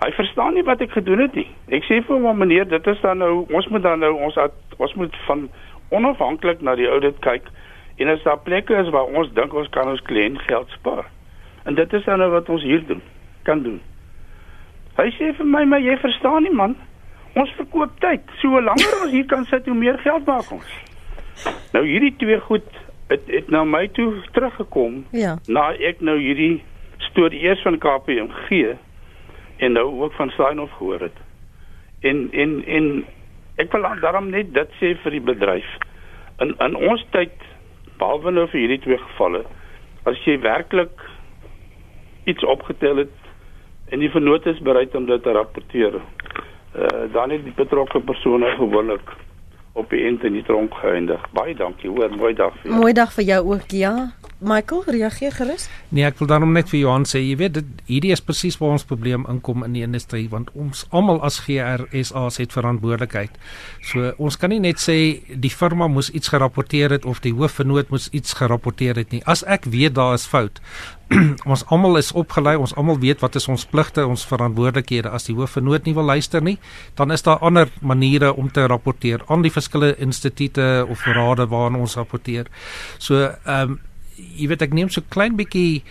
Hy 0.04 0.10
verstaan 0.12 0.52
nie 0.54 0.64
wat 0.66 0.82
ek 0.84 0.90
gedoen 0.92 1.22
het 1.22 1.36
nie. 1.38 1.46
Ek 1.72 1.86
sê 1.88 2.00
vir 2.04 2.20
hom 2.20 2.38
meneer, 2.38 2.66
dit 2.68 2.86
is 2.92 3.00
dan 3.00 3.22
nou 3.22 3.46
ons 3.48 3.68
moet 3.72 3.82
dan 3.82 4.02
nou 4.04 4.12
ons 4.26 4.36
ons 4.76 4.94
moet 5.00 5.16
van 5.28 5.46
onafhanklik 5.96 6.60
na 6.60 6.74
die 6.76 6.88
audit 6.90 7.16
kyk 7.24 7.46
en 8.02 8.10
as 8.12 8.22
daar 8.26 8.40
plekke 8.42 8.74
is 8.76 8.90
waar 8.92 9.06
ons 9.06 9.30
dink 9.32 9.54
ons 9.54 9.70
kan 9.72 9.88
ons 9.88 10.02
kliënt 10.04 10.42
geld 10.48 10.68
spaar. 10.76 11.06
En 11.64 11.78
dit 11.78 11.92
is 11.92 12.04
dan 12.04 12.20
nou 12.20 12.30
wat 12.34 12.50
ons 12.52 12.62
hier 12.66 12.82
doen, 12.86 13.00
kan 13.46 13.62
doen. 13.62 13.80
Hy 14.98 15.08
sê 15.18 15.32
vir 15.38 15.48
my, 15.50 15.64
maar 15.66 15.82
jy 15.82 15.96
verstaan 16.02 16.46
nie 16.46 16.54
man. 16.54 16.76
Ons 17.34 17.50
verkoop 17.58 17.96
tyd. 18.02 18.22
So 18.42 18.60
langer 18.62 19.00
ons 19.02 19.14
hier 19.14 19.26
kan 19.30 19.46
sit, 19.50 19.66
hoe 19.66 19.78
meer 19.78 19.98
geld 20.04 20.26
maak 20.30 20.52
ons. 20.54 20.74
Nou 21.74 21.82
hierdie 21.86 22.14
twee 22.20 22.38
goed 22.46 22.68
het 23.10 23.26
het 23.26 23.50
na 23.50 23.64
my 23.66 23.88
toe 23.96 24.12
teruggekom. 24.36 25.02
Ja. 25.10 25.34
Na 25.46 25.72
ek 25.74 26.00
nou 26.00 26.16
hierdie 26.20 26.62
storie 27.10 27.42
eers 27.44 27.62
van 27.66 27.78
KPMG 27.82 28.76
en 29.64 29.72
nou 29.72 29.86
ook 30.02 30.14
van 30.18 30.30
Steinhoff 30.30 30.78
gehoor 30.78 31.08
het. 31.08 31.18
En 32.00 32.28
en 32.32 32.54
en 32.66 32.88
ek 33.56 33.72
wil 33.72 33.88
daarom 34.00 34.30
net 34.30 34.54
dit 34.54 34.78
sê 34.80 34.94
vir 35.02 35.18
die 35.18 35.24
bedryf. 35.32 35.74
In 36.38 36.54
in 36.58 36.78
ons 36.78 37.02
tyd 37.10 37.34
behalwe 37.98 38.30
nou 38.30 38.46
vir 38.50 38.60
hierdie 38.60 38.80
twee 38.86 38.98
gevalle, 38.98 39.44
as 40.06 40.18
jy 40.26 40.38
werklik 40.42 41.04
iets 42.24 42.44
opgetel 42.44 43.04
het 43.04 43.23
en 43.92 43.98
die 43.98 44.10
vernoot 44.10 44.46
is 44.46 44.60
bereid 44.64 44.94
om 44.94 45.06
dit 45.06 45.22
te 45.22 45.32
rapporteer, 45.32 45.94
uh, 45.94 46.88
dan 47.12 47.30
het 47.30 47.44
die 47.44 47.54
betrokke 47.56 48.00
persone 48.00 48.54
gewoonlik 48.56 49.14
op 49.74 49.90
die 49.90 50.04
end 50.06 50.24
in 50.24 50.32
die 50.32 50.44
tronk 50.46 50.74
geëindig. 50.74 51.22
Baie 51.34 51.54
dankie. 51.58 51.90
Hoor, 51.90 52.10
mooi 52.16 52.34
dag 52.34 52.54
vir 52.60 52.70
jou. 52.70 52.80
Mooi 52.80 52.92
dag 52.92 53.12
vir 53.12 53.24
jou 53.24 53.40
ook, 53.54 53.74
ja. 53.74 53.94
Michael, 54.44 54.82
reageer 54.86 55.32
gerus. 55.32 55.68
Nee, 55.88 56.04
ek 56.04 56.18
wil 56.20 56.28
daarom 56.28 56.52
net 56.52 56.68
vir 56.68 56.82
Johan 56.82 57.06
sê, 57.08 57.22
jy 57.24 57.36
weet 57.40 57.54
dit 57.56 57.68
hierdie 57.88 58.12
is 58.12 58.20
presies 58.20 58.58
waar 58.60 58.74
ons 58.76 58.84
probleem 58.84 59.24
inkom 59.30 59.64
in 59.64 59.72
die 59.76 59.84
industrie 59.86 60.26
want 60.28 60.50
ons 60.52 60.82
almal 60.92 61.22
as 61.24 61.38
GRSA's 61.46 62.36
het 62.42 62.52
verantwoordelikheid. 62.52 63.38
So 63.88 64.12
ons 64.20 64.36
kan 64.40 64.52
nie 64.52 64.60
net 64.60 64.82
sê 64.82 64.98
die 65.32 65.52
firma 65.52 65.88
moes 65.88 66.10
iets 66.12 66.28
gerapporteer 66.34 66.92
het 66.98 67.08
of 67.08 67.22
die 67.24 67.32
hoofvernoot 67.32 67.94
moes 67.94 68.10
iets 68.12 68.36
gerapporteer 68.36 69.00
het 69.00 69.16
nie. 69.16 69.22
As 69.24 69.46
ek 69.48 69.70
weet 69.72 69.96
daar 69.96 70.18
is 70.18 70.28
fout, 70.28 70.60
ons 71.52 71.64
almal 71.72 71.96
is 72.02 72.12
opgelei, 72.12 72.54
ons 72.60 72.76
almal 72.76 73.00
weet 73.00 73.24
wat 73.24 73.40
is 73.40 73.48
ons 73.48 73.64
pligte, 73.70 74.04
ons 74.04 74.26
verantwoordelikhede. 74.28 75.08
As 75.08 75.28
die 75.30 75.38
hoofvernoot 75.38 75.88
nie 75.88 75.96
wil 75.96 76.08
luister 76.12 76.44
nie, 76.44 76.58
dan 77.00 77.16
is 77.16 77.24
daar 77.24 77.40
ander 77.40 77.72
maniere 77.80 78.34
om 78.36 78.52
te 78.52 78.68
rapporteer 78.68 79.24
aan 79.32 79.44
die 79.44 79.52
verskillende 79.54 79.96
instituie 80.04 80.84
of 80.84 81.08
rade 81.08 81.48
waarna 81.48 81.80
ons 81.80 81.96
rapporteer. 81.96 82.52
So 82.98 83.24
ehm 83.24 83.76
um, 83.76 83.82
jy 84.16 84.48
weet 84.50 84.64
ek 84.66 84.74
neem 84.76 84.90
so 84.92 85.04
klein 85.14 85.38
bietjie 85.38 85.82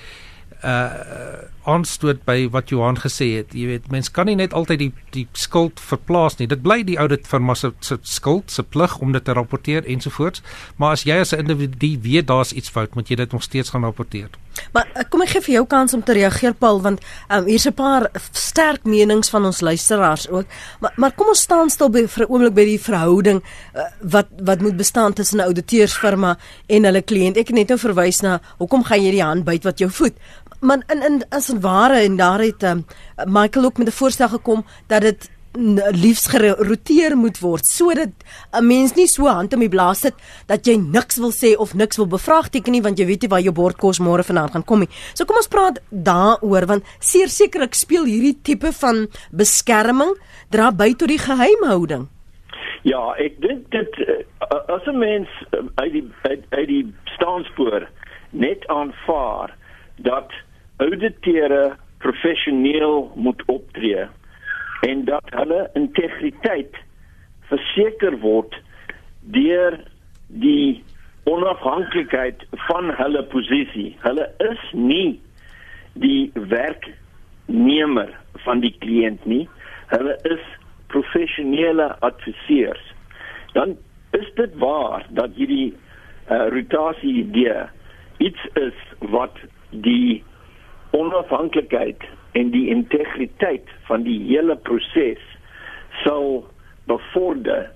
uh 0.63 1.43
aanstoot 1.65 2.23
by 2.25 2.49
wat 2.51 2.69
Johan 2.69 2.97
gesê 2.99 3.29
het. 3.37 3.53
Jy 3.53 3.65
weet, 3.67 3.89
mens 3.91 4.11
kan 4.11 4.25
nie 4.25 4.35
net 4.35 4.53
altyd 4.53 4.79
die 4.79 4.91
die 5.13 5.27
skuld 5.37 5.79
verplaas 5.79 6.37
nie. 6.39 6.47
Dit 6.47 6.63
bly 6.65 6.81
die 6.83 6.97
audit 6.97 7.27
firma 7.29 7.55
se 7.55 7.73
se 7.79 7.97
skuld, 8.01 8.51
se 8.51 8.63
plig 8.63 8.97
om 8.99 9.11
dit 9.13 9.23
te 9.23 9.33
rapporteer 9.33 9.85
ensovoorts. 9.85 10.41
Maar 10.77 10.91
as 10.97 11.03
jy 11.03 11.19
as 11.19 11.33
'n 11.33 11.39
individu 11.39 11.97
weet 12.01 12.27
daar's 12.27 12.51
iets 12.51 12.69
fout, 12.69 12.95
moet 12.95 13.09
jy 13.09 13.15
dit 13.15 13.31
nog 13.31 13.43
steeds 13.43 13.69
gaan 13.69 13.83
rapporteer. 13.83 14.29
Maar 14.73 14.89
uh, 14.93 15.03
kom 15.09 15.23
ek 15.25 15.33
gee 15.33 15.45
vir 15.47 15.53
jou 15.53 15.63
kans 15.69 15.93
om 15.93 16.03
te 16.05 16.13
reageer 16.13 16.53
Paul 16.53 16.81
want 16.81 17.01
um, 17.29 17.45
hier's 17.45 17.65
'n 17.65 17.73
paar 17.73 18.09
sterk 18.31 18.83
menings 18.85 19.29
van 19.29 19.45
ons 19.45 19.61
luisteraars 19.61 20.29
ook. 20.29 20.45
Maar 20.79 20.93
maar 20.95 21.11
kom 21.11 21.27
ons 21.27 21.41
staan 21.41 21.69
stil 21.69 21.89
by 21.89 22.07
vir 22.07 22.25
'n 22.25 22.31
oomblik 22.31 22.53
by 22.53 22.65
die 22.65 22.79
verhouding 22.79 23.41
uh, 23.41 23.81
wat 24.01 24.27
wat 24.43 24.61
moet 24.61 24.77
bestaan 24.77 25.13
tussen 25.13 25.39
'n 25.39 25.47
ouditeursfirma 25.49 26.37
en 26.67 26.83
hulle 26.83 27.01
kliënt. 27.01 27.37
Ek 27.37 27.47
het 27.47 27.55
net 27.55 27.67
nou 27.67 27.79
verwys 27.79 28.21
na 28.21 28.41
hoekom 28.57 28.83
gaan 28.83 29.03
jy 29.03 29.11
die 29.11 29.23
hand 29.23 29.45
byt 29.45 29.63
wat 29.63 29.79
jou 29.79 29.89
voed? 29.89 30.13
Maar 30.59 30.83
in 30.87 31.01
in 31.03 31.23
as 31.29 31.49
en 31.53 31.61
ware 31.61 32.01
en 32.03 32.17
daar 32.17 32.41
het 32.41 32.63
um, 32.63 32.85
Michael 33.25 33.65
ook 33.65 33.77
met 33.77 33.87
'n 33.87 33.91
voorstel 33.91 34.29
gekom 34.29 34.65
dat 34.87 35.01
dit 35.01 35.29
liefs 36.03 36.27
geroteer 36.27 37.15
moet 37.17 37.39
word 37.39 37.65
sodat 37.65 38.09
'n 38.51 38.67
mens 38.67 38.95
nie 38.95 39.07
so 39.07 39.27
hand 39.27 39.53
om 39.53 39.59
die 39.59 39.69
blaas 39.69 39.99
sit 39.99 40.15
dat 40.47 40.65
jy 40.65 40.75
niks 40.75 41.17
wil 41.17 41.31
sê 41.31 41.55
of 41.57 41.73
niks 41.73 41.97
wil 41.97 42.07
bevraagteken 42.07 42.71
nie 42.71 42.81
want 42.81 42.97
jy 42.97 43.05
weet 43.05 43.21
nie 43.21 43.29
waar 43.29 43.41
jou 43.41 43.53
bordkos 43.53 43.99
môre 43.99 44.23
vanaand 44.23 44.51
gaan 44.51 44.65
kom 44.65 44.79
nie. 44.79 44.89
So 45.13 45.25
kom 45.25 45.35
ons 45.35 45.47
praat 45.47 45.79
daaroor 45.89 46.65
want 46.65 46.83
seker 46.99 47.29
sekerlik 47.29 47.73
speel 47.73 48.05
hierdie 48.05 48.41
tipe 48.41 48.71
van 48.71 49.07
beskerming 49.31 50.17
dra 50.49 50.71
by 50.71 50.93
tot 50.93 51.07
die 51.07 51.19
geheimhouding. 51.19 52.07
Ja, 52.81 53.13
ek 53.17 53.41
dink 53.41 53.69
dit 53.71 53.97
uh, 53.97 54.25
as 54.67 54.85
'n 54.87 54.97
mens 54.97 55.29
uh, 55.51 55.59
uit 55.75 55.91
die 55.91 56.11
uit, 56.21 56.43
uit 56.49 56.67
die 56.67 56.93
staanspoor 57.05 57.87
net 58.31 58.67
aanvaar 58.67 59.55
dat 59.97 60.31
ouditeure 60.83 61.75
professioneel 62.03 63.11
moet 63.15 63.43
optree 63.45 64.07
en 64.87 65.05
dat 65.07 65.29
hulle 65.31 65.69
integriteit 65.79 66.75
verseker 67.51 68.17
word 68.19 68.57
deur 69.35 69.77
die 70.27 70.83
onafhanklikheid 71.29 72.43
van 72.67 72.91
hulle 72.97 73.23
posisie. 73.31 73.93
Hulle 74.03 74.27
is 74.43 74.63
nie 74.75 75.21
die 75.93 76.31
werknemer 76.33 78.11
van 78.43 78.63
die 78.65 78.73
kliënt 78.83 79.23
nie. 79.29 79.45
Hulle 79.93 80.17
is 80.27 80.43
professionele 80.91 81.93
adviseurs. 82.05 82.83
Dan 83.53 83.77
is 84.11 84.27
dit 84.35 84.59
waar 84.59 85.05
dat 85.09 85.31
hierdie 85.39 85.71
uh, 85.71 86.47
rotasie 86.53 87.15
idee 87.23 87.63
iets 88.17 88.43
is 88.59 88.77
wat 89.15 89.39
die 89.69 90.23
onafhanklikheid 90.93 92.03
en 92.37 92.51
die 92.53 92.67
integriteit 92.73 93.69
van 93.89 94.05
die 94.05 94.19
hele 94.27 94.55
proses 94.67 95.21
sou 96.03 96.43
bevorder 96.89 97.69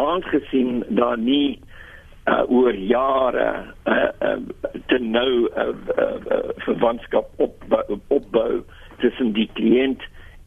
aangesien 0.00 0.84
daar 0.88 1.18
nie 1.18 1.58
uh, 2.26 2.42
oor 2.50 2.74
jare 2.74 3.48
uh, 3.84 4.08
uh, 4.22 4.36
te 4.86 4.98
nou 4.98 5.48
uh, 5.48 5.66
uh, 5.96 6.06
uh, 6.30 6.40
verwantskap 6.66 7.30
op 7.36 7.66
opbou 8.08 8.62
tussen 9.00 9.32
die 9.36 9.48
kliënt 9.58 10.02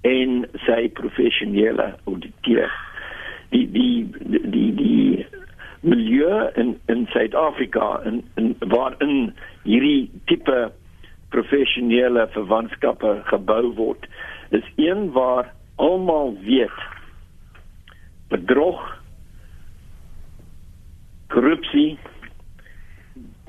en 0.08 0.44
sy 0.66 0.88
professionele 1.00 1.94
auditeur. 2.10 2.72
Die 3.54 3.66
die 3.72 4.06
die 4.20 4.44
die, 4.52 4.70
die 4.76 5.26
milieu 5.84 6.48
in 6.60 6.76
in 6.92 7.08
Suid-Afrika 7.12 8.00
en 8.08 8.22
in 8.40 8.54
waarin 8.74 9.34
hierdie 9.64 10.12
tipe 10.32 10.72
professionele 11.34 12.28
verwantskappe 12.36 13.16
gebou 13.32 13.74
word, 13.78 14.08
is 14.54 14.66
een 14.78 15.10
waar 15.16 15.50
almal 15.82 16.36
weet 16.46 16.82
bedrog 18.30 18.82
korrupsie 21.34 21.98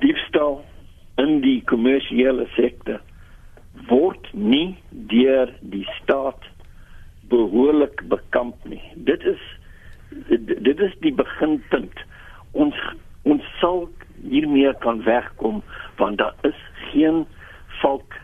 diefstal 0.01 0.63
in 1.21 1.41
die 1.45 1.61
kommersiële 1.69 2.47
sektor 2.57 3.03
word 3.91 4.29
nie 4.33 4.77
deur 5.13 5.53
die 5.75 5.85
staat 6.01 6.49
behoorlik 7.33 8.03
bekamp 8.09 8.57
nie. 8.69 8.83
Dit 8.95 9.25
is 9.29 9.43
dit 10.39 10.81
is 10.81 10.93
die 11.03 11.13
beginpunt. 11.17 12.05
Ons 12.53 12.79
ons 13.29 13.45
sal 13.61 13.87
hiermee 14.23 14.73
kan 14.85 15.01
wegkom 15.05 15.63
want 16.01 16.21
daar 16.21 16.37
is 16.49 16.61
geen 16.91 17.25
volk, 17.85 18.17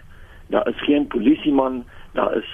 daar 0.50 0.68
is 0.68 0.80
geen 0.88 1.06
polisieman, 1.12 1.84
daar 2.16 2.36
is 2.36 2.48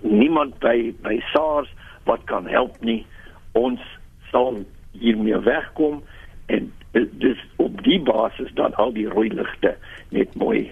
niemand 0.00 0.58
by 0.62 0.92
by 1.02 1.16
SARS 1.32 1.72
wat 2.08 2.24
kan 2.30 2.46
help 2.48 2.76
nie. 2.84 3.02
Ons 3.58 3.80
sal 4.30 4.62
hiermee 4.92 5.38
wegkom 5.46 6.02
en 6.46 6.70
dis 6.92 7.42
op 7.62 7.82
die 7.86 8.00
basis 8.02 8.50
dan 8.58 8.74
al 8.74 8.92
die 8.92 9.08
rooi 9.08 9.28
ligte 9.34 9.76
net 10.10 10.34
mooi 10.34 10.70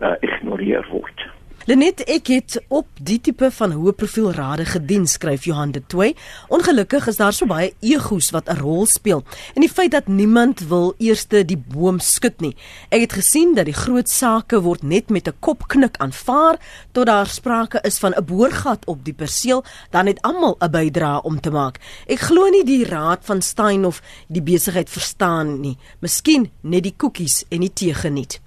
uh, 0.00 0.14
ignoreer 0.24 0.86
word. 0.92 1.26
Lenet 1.68 2.00
ek 2.08 2.30
het 2.32 2.54
op 2.72 2.86
die 3.04 3.18
tipe 3.20 3.50
van 3.52 3.74
hoë 3.76 3.92
profiel 4.00 4.30
rade 4.32 4.64
gedien 4.64 5.02
skryf 5.04 5.44
Johan 5.44 5.74
de 5.74 5.82
Toey. 5.84 6.14
Ongelukkig 6.48 7.10
is 7.12 7.18
daar 7.20 7.34
so 7.36 7.44
baie 7.50 7.74
egos 7.84 8.30
wat 8.32 8.48
'n 8.48 8.56
rol 8.56 8.86
speel 8.86 9.20
en 9.54 9.60
die 9.60 9.68
feit 9.68 9.90
dat 9.90 10.08
niemand 10.08 10.60
wil 10.60 10.94
eerste 10.96 11.44
die 11.44 11.58
boom 11.58 12.00
skud 12.00 12.40
nie. 12.40 12.56
Ek 12.88 13.00
het 13.00 13.12
gesien 13.12 13.54
dat 13.54 13.66
die 13.66 13.76
groot 13.76 14.08
sake 14.08 14.60
word 14.60 14.82
net 14.82 15.10
met 15.10 15.28
'n 15.28 15.36
kopknik 15.40 15.96
aanvaar 15.98 16.56
tot 16.92 17.06
daar 17.06 17.26
sprake 17.26 17.80
is 17.84 17.98
van 17.98 18.14
'n 18.16 18.24
boorgat 18.24 18.86
op 18.86 19.04
die 19.04 19.14
perseel, 19.14 19.64
dan 19.90 20.06
het 20.06 20.22
almal 20.22 20.56
'n 20.60 20.70
bydrae 20.70 21.22
om 21.22 21.40
te 21.40 21.50
maak. 21.50 21.78
Ek 22.06 22.18
glo 22.18 22.48
nie 22.48 22.64
die 22.64 22.84
raad 22.84 23.24
van 23.24 23.42
Stein 23.42 23.84
of 23.84 24.00
die 24.28 24.42
besigheid 24.42 24.90
verstaan 24.90 25.60
nie. 25.60 25.76
Miskien 26.00 26.50
net 26.60 26.82
die 26.82 26.94
koekies 26.96 27.44
en 27.50 27.60
die 27.60 27.72
tee 27.72 27.94
geniet. 27.94 28.40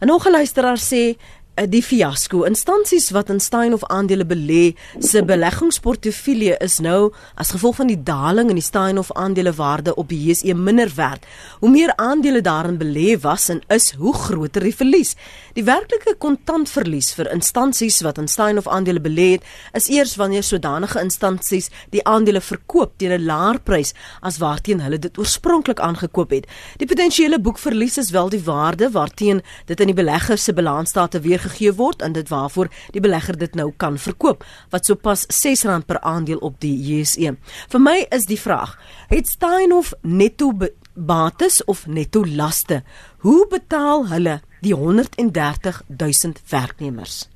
'n 0.00 0.06
Nog 0.06 0.26
'n 0.26 0.30
luisteraar 0.30 0.78
sê 0.78 1.16
die 1.54 1.82
fiasco. 1.82 2.42
Instansies 2.48 3.10
wat 3.14 3.28
in 3.30 3.40
Steinhoff 3.40 3.84
aandele 3.92 4.24
belê, 4.26 4.74
se 4.98 5.22
beleggingsportefeulje 5.24 6.56
is 6.64 6.80
nou 6.82 7.12
as 7.38 7.52
gevolg 7.54 7.76
van 7.78 7.90
die 7.90 8.00
daling 8.02 8.50
in 8.50 8.58
die 8.58 8.64
Steinhoff 8.64 9.12
aandelewaarde 9.14 9.94
op 9.94 10.08
die 10.10 10.18
JSE 10.18 10.54
minder 10.54 10.90
werd. 10.96 11.26
Hoe 11.60 11.70
meer 11.70 11.92
aandele 11.96 12.40
daarin 12.42 12.78
belê 12.78 13.14
was 13.20 13.48
en 13.48 13.62
is, 13.68 13.92
hoe 13.94 14.14
groter 14.14 14.66
die 14.66 14.74
verlies. 14.74 15.14
Die 15.54 15.64
werklike 15.64 16.16
kontantverlies 16.18 17.12
vir 17.14 17.30
instansies 17.30 18.00
wat 18.02 18.18
in 18.18 18.28
Steinhoff 18.28 18.68
aandele 18.68 19.00
belê 19.00 19.30
het, 19.36 19.46
is 19.72 19.88
eers 19.88 20.16
wanneer 20.18 20.42
sodanige 20.42 21.00
instansies 21.00 21.70
die 21.94 22.02
aandele 22.02 22.40
verkoop 22.42 22.98
teen 22.98 23.12
'n 23.12 23.24
laer 23.24 23.60
prys 23.60 23.94
as 24.20 24.38
waarteen 24.38 24.80
hulle 24.80 24.98
dit 24.98 25.18
oorspronklik 25.18 25.80
aangekoop 25.80 26.30
het. 26.30 26.46
Die 26.78 26.86
potensiële 26.86 27.38
boekverlies 27.40 27.98
is 27.98 28.10
wel 28.10 28.28
die 28.28 28.42
waarde 28.42 28.90
waarteen 28.90 29.42
dit 29.66 29.80
in 29.80 29.86
die 29.86 29.94
belegger 29.94 30.38
se 30.38 30.52
balansstate 30.52 31.20
weer 31.20 31.43
gegee 31.44 31.72
word 31.76 32.02
en 32.02 32.14
dit 32.16 32.28
waarvoor 32.28 32.70
die 32.94 33.02
belegger 33.04 33.38
dit 33.38 33.54
nou 33.58 33.70
kan 33.76 33.98
verkoop 34.00 34.44
wat 34.72 34.88
sopas 34.88 35.26
R6 35.28 35.84
per 35.86 36.00
aandeel 36.00 36.40
op 36.44 36.56
die 36.64 36.74
JSE. 36.74 37.36
Vir 37.72 37.80
my 37.80 37.96
is 38.14 38.26
die 38.30 38.40
vraag: 38.40 38.76
het 39.08 39.28
Steinhoff 39.28 39.94
netto 40.02 40.52
bates 40.94 41.62
of 41.64 41.86
netto 41.86 42.24
laste? 42.24 42.82
Hoe 43.24 43.46
betaal 43.50 44.08
hulle 44.08 44.40
die 44.60 44.74
130 44.74 45.82
000 45.88 46.34
werknemers? 46.50 47.28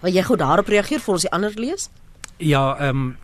Wil 0.00 0.14
jy 0.16 0.22
gou 0.24 0.36
daarop 0.36 0.68
reageer 0.68 1.00
vir 1.00 1.14
ons 1.14 1.26
die 1.26 1.32
ander 1.32 1.56
lees? 1.56 1.90
Ja, 2.38 2.76
ehm 2.78 3.10
um, 3.10 3.16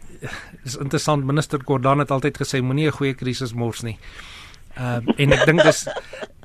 is 0.64 0.74
interessant 0.80 1.26
minister 1.28 1.60
Gordhan 1.62 2.00
het 2.00 2.10
altyd 2.10 2.38
gesê 2.40 2.62
moenie 2.62 2.86
'n 2.88 2.98
goeie 2.98 3.14
krisis 3.14 3.52
mors 3.52 3.82
nie. 3.82 3.98
Ehm 4.00 4.35
uh, 4.78 5.00
en 5.16 5.32
ek 5.32 5.46
dink 5.46 5.62
dis 5.62 5.86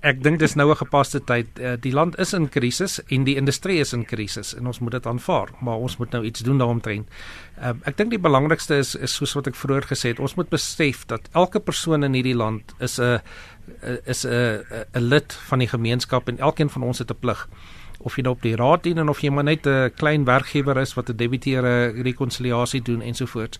ek 0.01 0.23
dink 0.25 0.39
dis 0.41 0.55
nou 0.57 0.71
'n 0.71 0.75
gepaste 0.75 1.19
tyd. 1.19 1.47
Uh, 1.59 1.75
die 1.79 1.93
land 1.93 2.17
is 2.19 2.33
in 2.33 2.49
krisis 2.49 2.99
en 3.09 3.23
die 3.23 3.35
industrie 3.35 3.79
is 3.79 3.93
in 3.93 4.05
krisis 4.05 4.55
en 4.57 4.67
ons 4.67 4.79
moet 4.79 4.91
dit 4.91 5.05
aanvaar, 5.05 5.49
maar 5.61 5.77
ons 5.77 5.97
moet 5.97 6.11
nou 6.11 6.23
iets 6.25 6.41
doen 6.41 6.57
daaromtrent. 6.57 7.07
Uh, 7.61 7.73
ek 7.85 7.97
dink 7.97 8.09
die 8.09 8.19
belangrikste 8.19 8.75
is 8.75 8.95
is 8.95 9.13
soos 9.13 9.33
wat 9.33 9.47
ek 9.47 9.55
vroeër 9.55 9.85
gesê 9.85 10.09
het, 10.09 10.19
ons 10.19 10.35
moet 10.35 10.49
besef 10.49 11.05
dat 11.05 11.29
elke 11.33 11.59
persoon 11.59 12.03
in 12.03 12.13
hierdie 12.13 12.35
land 12.35 12.73
is 12.79 12.99
'n 12.99 13.21
is 14.05 14.25
'n 14.25 14.65
'n 14.93 15.09
lid 15.09 15.33
van 15.33 15.59
die 15.59 15.67
gemeenskap 15.67 16.27
en 16.27 16.39
elkeen 16.39 16.69
van 16.69 16.83
ons 16.83 16.99
het 16.99 17.11
'n 17.11 17.19
plig 17.19 17.47
of 18.03 18.17
jy 18.17 18.25
nou 18.25 18.33
op 18.35 18.41
die 18.41 18.55
raad 18.55 18.83
dien 18.83 18.97
en 19.01 19.09
of 19.09 19.21
jy 19.21 19.29
maar 19.29 19.43
net 19.43 19.67
'n 19.67 19.91
klein 19.95 20.25
werkgewer 20.25 20.77
is 20.77 20.93
wat 20.93 21.09
'n 21.09 21.17
debiteure 21.17 22.01
rekonsiliasie 22.01 22.81
doen 22.81 23.01
ensovoorts. 23.01 23.59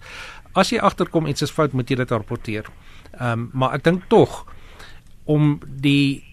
As 0.53 0.69
jy 0.69 0.79
agterkom 0.79 1.25
iets 1.25 1.41
is 1.41 1.51
fout, 1.51 1.73
moet 1.73 1.89
jy 1.89 1.95
dit 1.95 2.11
rapporteer. 2.11 2.65
Ehm 3.19 3.31
um, 3.31 3.49
maar 3.53 3.73
ek 3.73 3.83
dink 3.83 4.03
tog 4.07 4.45
om 5.31 5.57
die 5.83 6.23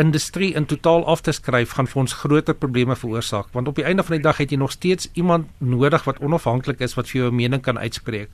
industrie 0.00 0.54
in 0.56 0.66
totaal 0.66 1.04
af 1.12 1.20
te 1.20 1.32
skryf 1.36 1.74
gaan 1.76 1.88
vir 1.90 2.00
ons 2.02 2.14
groter 2.22 2.56
probleme 2.56 2.96
veroorsaak 2.96 3.50
want 3.56 3.68
op 3.68 3.76
die 3.76 3.84
einde 3.84 4.04
van 4.06 4.16
die 4.16 4.24
dag 4.24 4.38
het 4.40 4.52
jy 4.54 4.58
nog 4.60 4.72
steeds 4.72 5.10
iemand 5.20 5.50
nodig 5.58 6.06
wat 6.08 6.22
onafhanklik 6.24 6.80
is 6.86 6.96
wat 6.96 7.10
vir 7.10 7.20
jou 7.20 7.30
'n 7.30 7.36
mening 7.36 7.62
kan 7.62 7.78
uitspreek. 7.78 8.30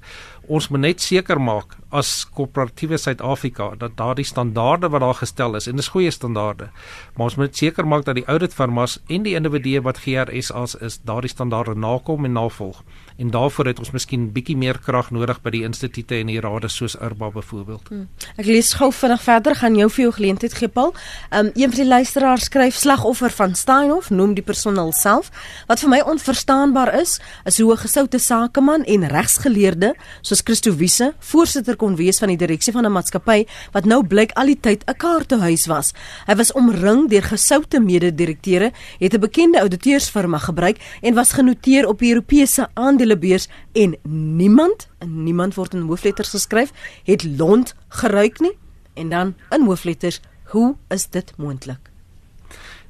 Ons 0.46 0.68
moet 0.68 0.80
net 0.80 1.02
seker 1.02 1.40
maak 1.42 1.74
as 1.90 2.26
koöperatiewe 2.34 2.98
Suid-Afrika 2.98 3.70
dat 3.78 3.96
daardie 3.98 4.26
standaarde 4.26 4.90
wat 4.92 5.00
daar 5.00 5.18
gestel 5.20 5.54
is 5.58 5.66
en 5.70 5.78
dis 5.78 5.88
goeie 5.88 6.10
standaarde. 6.10 6.68
Maar 7.16 7.30
ons 7.30 7.36
moet 7.40 7.56
seker 7.56 7.86
maak 7.86 8.04
dat 8.04 8.18
die 8.18 8.26
auditfirmas 8.26 8.98
en 9.08 9.22
die 9.26 9.34
individue 9.38 9.82
wat 9.82 10.02
GRS 10.04 10.52
as 10.52 10.74
is 10.74 11.00
daardie 11.06 11.30
standaarde 11.30 11.74
nakom 11.74 12.24
en 12.24 12.32
navolg. 12.32 12.82
En 13.16 13.30
daarvoor 13.30 13.70
het 13.70 13.78
ons 13.78 13.90
miskien 13.94 14.28
bietjie 14.32 14.56
meer 14.56 14.78
krag 14.78 15.08
nodig 15.10 15.40
by 15.42 15.50
die 15.54 15.62
instituute 15.64 16.18
en 16.20 16.28
die 16.28 16.40
rade 16.40 16.68
soos 16.68 16.98
IRBA 16.98 17.30
byvoorbeeld. 17.38 17.88
Hmm. 17.88 18.08
Ek 18.36 18.46
lees 18.46 18.74
gou 18.76 18.90
vinnig 18.92 19.22
verder 19.24 19.56
gaan 19.56 19.78
jou 19.78 19.88
vir 19.90 20.02
jou 20.04 20.12
geleentheid 20.18 20.56
gee 20.58 20.68
Paul. 20.68 20.92
Um, 21.30 21.50
Een 21.54 21.72
van 21.72 21.80
die 21.80 21.88
luisteraars 21.88 22.50
skryf 22.50 22.76
slagoffer 22.76 23.32
van 23.32 23.54
Steinhoff 23.56 24.10
noem 24.10 24.34
die 24.36 24.44
persoon 24.44 24.78
alself. 24.78 25.30
Wat 25.70 25.80
vir 25.80 25.94
my 25.94 26.02
onverstaanbaar 26.04 26.92
is, 27.00 27.16
is 27.44 27.58
hoe 27.60 27.72
'n 27.72 27.84
gesoute 27.86 28.18
sakeman 28.18 28.84
en 28.84 29.08
regsgeleerde 29.08 29.94
soos 30.36 30.44
Christo 30.44 30.72
Wiese 30.76 31.14
voorsitter 31.30 31.76
kon 31.80 31.94
wees 31.96 32.18
van 32.20 32.28
die 32.28 32.36
direksie 32.36 32.72
van 32.72 32.84
'n 32.84 32.92
maatskappy 32.92 33.46
wat 33.72 33.84
nou 33.84 34.04
blyk 34.04 34.32
al 34.36 34.46
die 34.46 34.60
tyd 34.60 34.84
'n 34.84 34.96
kaartehuis 34.96 35.66
was. 35.66 35.94
Hy 36.26 36.34
was 36.36 36.52
omring 36.52 37.08
deur 37.08 37.22
gesoute 37.22 37.80
mede-direkteure, 37.80 38.72
het 38.98 39.14
'n 39.14 39.20
bekende 39.20 39.60
ouditeursfirma 39.60 40.38
gebruik 40.38 40.78
en 41.02 41.14
was 41.14 41.32
genoteer 41.32 41.88
op 41.88 41.98
die 41.98 42.12
Europese 42.12 42.68
aandelebeurs 42.74 43.48
en 43.72 43.96
niemand, 44.36 44.88
en 44.98 45.24
niemand 45.24 45.54
word 45.54 45.74
in 45.74 45.80
hoofletters 45.80 46.30
geskryf, 46.30 46.72
het 47.04 47.24
lont 47.24 47.74
geruik 47.88 48.40
nie 48.40 48.58
en 48.94 49.08
dan 49.08 49.34
in 49.50 49.64
hoofletters 49.64 50.20
Hoe 50.46 50.76
is 50.88 51.08
dit 51.10 51.32
moontlik? 51.36 51.90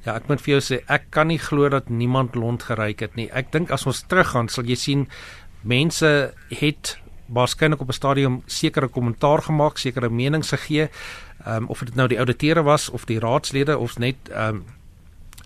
Ja, 0.05 0.15
ek 0.15 0.27
moet 0.27 0.41
vir 0.41 0.51
jou 0.51 0.61
sê 0.61 0.83
ek 0.87 1.09
kan 1.09 1.27
nie 1.27 1.39
glo 1.39 1.69
dat 1.69 1.89
niemand 1.89 2.35
lont 2.35 2.63
geryk 2.63 2.99
het 2.99 3.15
nie. 3.15 3.29
Ek 3.31 3.51
dink 3.51 3.71
as 3.71 3.85
ons 3.85 4.03
teruggaan, 4.07 4.47
sal 4.47 4.63
jy 4.63 4.75
sien 4.75 5.07
mense 5.63 6.33
het 6.49 6.97
waarskynlik 7.27 7.81
op 7.81 7.87
'n 7.87 7.93
stadium 7.93 8.41
sekere 8.45 8.87
kommentaar 8.87 9.41
gemaak, 9.41 9.77
sekere 9.77 10.09
menings 10.09 10.49
gegee. 10.49 10.89
Ehm 11.45 11.55
um, 11.63 11.67
of 11.67 11.79
dit 11.79 11.95
nou 11.95 12.07
die 12.07 12.17
ouditeure 12.17 12.63
was 12.63 12.89
of 12.89 13.05
die 13.05 13.19
raadslede 13.19 13.77
of 13.77 13.97
net 13.97 14.15
ehm 14.29 14.55
um, 14.55 14.65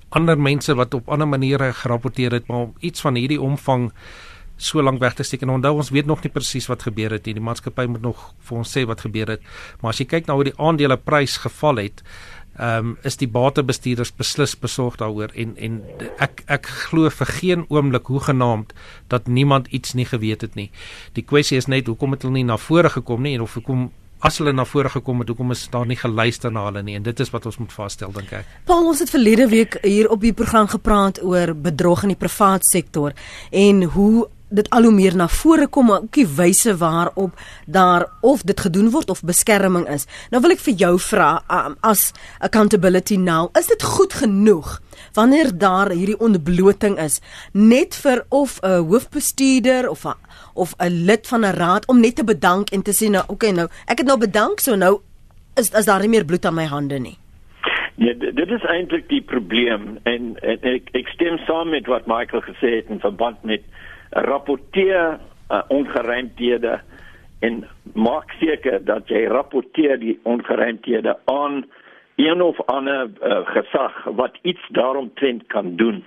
ander 0.10 0.40
mense 0.40 0.76
wat 0.76 0.94
op 0.94 1.10
ander 1.10 1.28
maniere 1.28 1.74
gerapporteer 1.74 2.32
het, 2.32 2.48
maar 2.48 2.68
iets 2.80 3.02
van 3.02 3.16
hierdie 3.16 3.42
omvang 3.42 3.92
so 4.62 4.82
lank 4.82 5.00
weg 5.00 5.16
te 5.18 5.24
steek 5.24 5.42
en 5.42 5.50
onthou 5.50 5.74
ons 5.76 5.90
weet 5.90 6.06
nog 6.06 6.22
nie 6.24 6.32
presies 6.32 6.68
wat 6.70 6.84
gebeur 6.86 7.16
het 7.16 7.26
nie. 7.26 7.34
Die 7.34 7.44
maatskappy 7.44 7.88
moet 7.90 8.04
nog 8.06 8.34
vir 8.48 8.58
ons 8.58 8.78
sê 8.78 8.86
wat 8.86 9.02
gebeur 9.02 9.34
het. 9.36 9.42
Maar 9.82 9.96
as 9.96 10.02
jy 10.04 10.06
kyk 10.06 10.28
na 10.28 10.38
hoe 10.38 10.44
die 10.52 10.58
aandeleprys 10.58 11.40
geval 11.46 11.82
het, 11.82 12.04
ehm 12.60 12.86
um, 12.86 12.98
is 13.08 13.16
die 13.18 13.30
batebestuurders 13.32 14.12
beslis 14.12 14.58
besorgd 14.60 15.00
daaroor 15.00 15.32
en 15.36 15.54
en 15.58 15.80
ek 16.20 16.44
ek 16.48 16.68
glo 16.68 17.10
vir 17.10 17.30
geen 17.40 17.64
oomblik 17.70 18.12
hoe 18.12 18.20
genaamd 18.20 18.74
dat 19.08 19.28
niemand 19.28 19.68
iets 19.68 19.94
nie 19.94 20.06
geweet 20.06 20.42
het 20.42 20.56
nie. 20.56 20.70
Die 21.14 21.24
kwessie 21.24 21.58
is 21.58 21.68
net 21.68 21.88
hoekom 21.88 22.12
het 22.12 22.22
hulle 22.22 22.34
nie 22.34 22.44
na 22.44 22.58
vore 22.58 22.90
gekom 22.90 23.24
nie 23.24 23.36
en 23.36 23.42
of 23.42 23.54
hoekom 23.54 23.90
as 24.20 24.38
hulle 24.38 24.54
na 24.54 24.66
vore 24.66 24.90
gekom 24.90 25.24
het 25.24 25.32
hoekom 25.32 25.52
is 25.56 25.64
daar 25.72 25.88
nie 25.88 25.98
geluister 25.98 26.52
na 26.52 26.66
hulle 26.68 26.84
nie 26.84 26.96
en 27.00 27.08
dit 27.08 27.20
is 27.20 27.32
wat 27.34 27.46
ons 27.46 27.58
moet 27.58 27.72
vasstel 27.74 28.12
dink 28.12 28.34
ek. 28.42 28.52
Paul 28.66 28.92
ons 28.92 29.00
het 29.00 29.10
verlede 29.10 29.48
week 29.50 29.80
hier 29.82 30.12
op 30.12 30.22
die 30.22 30.34
program 30.34 30.68
gepraat 30.68 31.24
oor 31.24 31.56
bedrog 31.56 32.04
in 32.04 32.14
die 32.14 32.20
privaat 32.20 32.68
sektor 32.68 33.16
en 33.52 33.84
hoe 33.96 34.28
dit 34.52 34.70
al 34.70 34.84
hoe 34.84 34.94
meer 34.94 35.16
na 35.16 35.28
vore 35.32 35.68
kom 35.68 35.90
maar 35.90 36.04
ook 36.06 36.14
die 36.14 36.28
wyse 36.28 36.76
waarop 36.78 37.40
daar 37.66 38.06
of 38.22 38.44
dit 38.44 38.60
gedoen 38.60 38.90
word 38.92 39.10
of 39.10 39.24
beskerming 39.24 39.88
is. 39.90 40.08
Nou 40.32 40.42
wil 40.44 40.56
ek 40.56 40.64
vir 40.68 40.78
jou 40.86 40.94
vra 41.00 41.32
um, 41.48 41.78
as 41.88 42.12
accountability 42.40 43.18
now, 43.18 43.50
is 43.58 43.72
dit 43.72 43.84
goed 43.84 44.14
genoeg 44.14 44.80
wanneer 45.14 45.52
daar 45.58 45.92
hierdie 45.92 46.20
ontbloting 46.20 46.98
is 47.00 47.20
net 47.54 47.96
vir 47.96 48.26
of 48.30 48.60
'n 48.62 48.84
hoofbestuurder 48.88 49.90
of 49.90 50.06
a, 50.06 50.16
of 50.54 50.76
'n 50.80 51.06
lid 51.06 51.28
van 51.28 51.46
'n 51.46 51.56
raad 51.56 51.88
om 51.88 52.00
net 52.00 52.16
te 52.16 52.24
bedank 52.24 52.70
en 52.70 52.82
te 52.82 52.92
sê 52.92 53.10
nou 53.10 53.24
okay 53.28 53.52
nou 53.52 53.68
ek 53.88 53.98
het 53.98 54.08
nou 54.08 54.18
bedank 54.18 54.60
so 54.60 54.76
nou 54.76 55.02
is 55.56 55.74
as 55.74 55.86
daar 55.86 56.00
nie 56.00 56.10
meer 56.10 56.26
bloed 56.26 56.46
aan 56.46 56.56
my 56.56 56.66
hande 56.66 57.00
nie. 57.00 57.18
Ja, 57.96 58.14
dit 58.14 58.50
is 58.50 58.64
eintlik 58.64 59.10
die 59.10 59.22
probleem 59.22 60.00
en, 60.04 60.36
en 60.42 60.60
ek 60.64 60.90
ek 60.98 61.08
stem 61.08 61.38
saam 61.46 61.70
met 61.70 61.86
wat 61.86 62.08
Michael 62.08 62.42
gesê 62.42 62.76
het 62.80 62.90
in 62.90 63.00
verband 63.00 63.44
met 63.44 63.62
rapporteer 64.12 65.20
uh, 65.50 65.62
ongeruimthede 65.68 66.80
en 67.40 67.68
maak 67.94 68.32
seker 68.40 68.84
dat 68.86 69.10
jy 69.10 69.26
rapporteer 69.28 70.00
die 70.00 70.20
ongeruimthede 70.24 71.18
aan 71.26 71.64
een 72.16 72.42
of 72.42 72.62
ander 72.66 73.10
uh, 73.10 73.42
gesag 73.56 74.04
wat 74.04 74.38
iets 74.42 74.68
daaromtrent 74.70 75.48
kan 75.48 75.76
doen. 75.76 76.04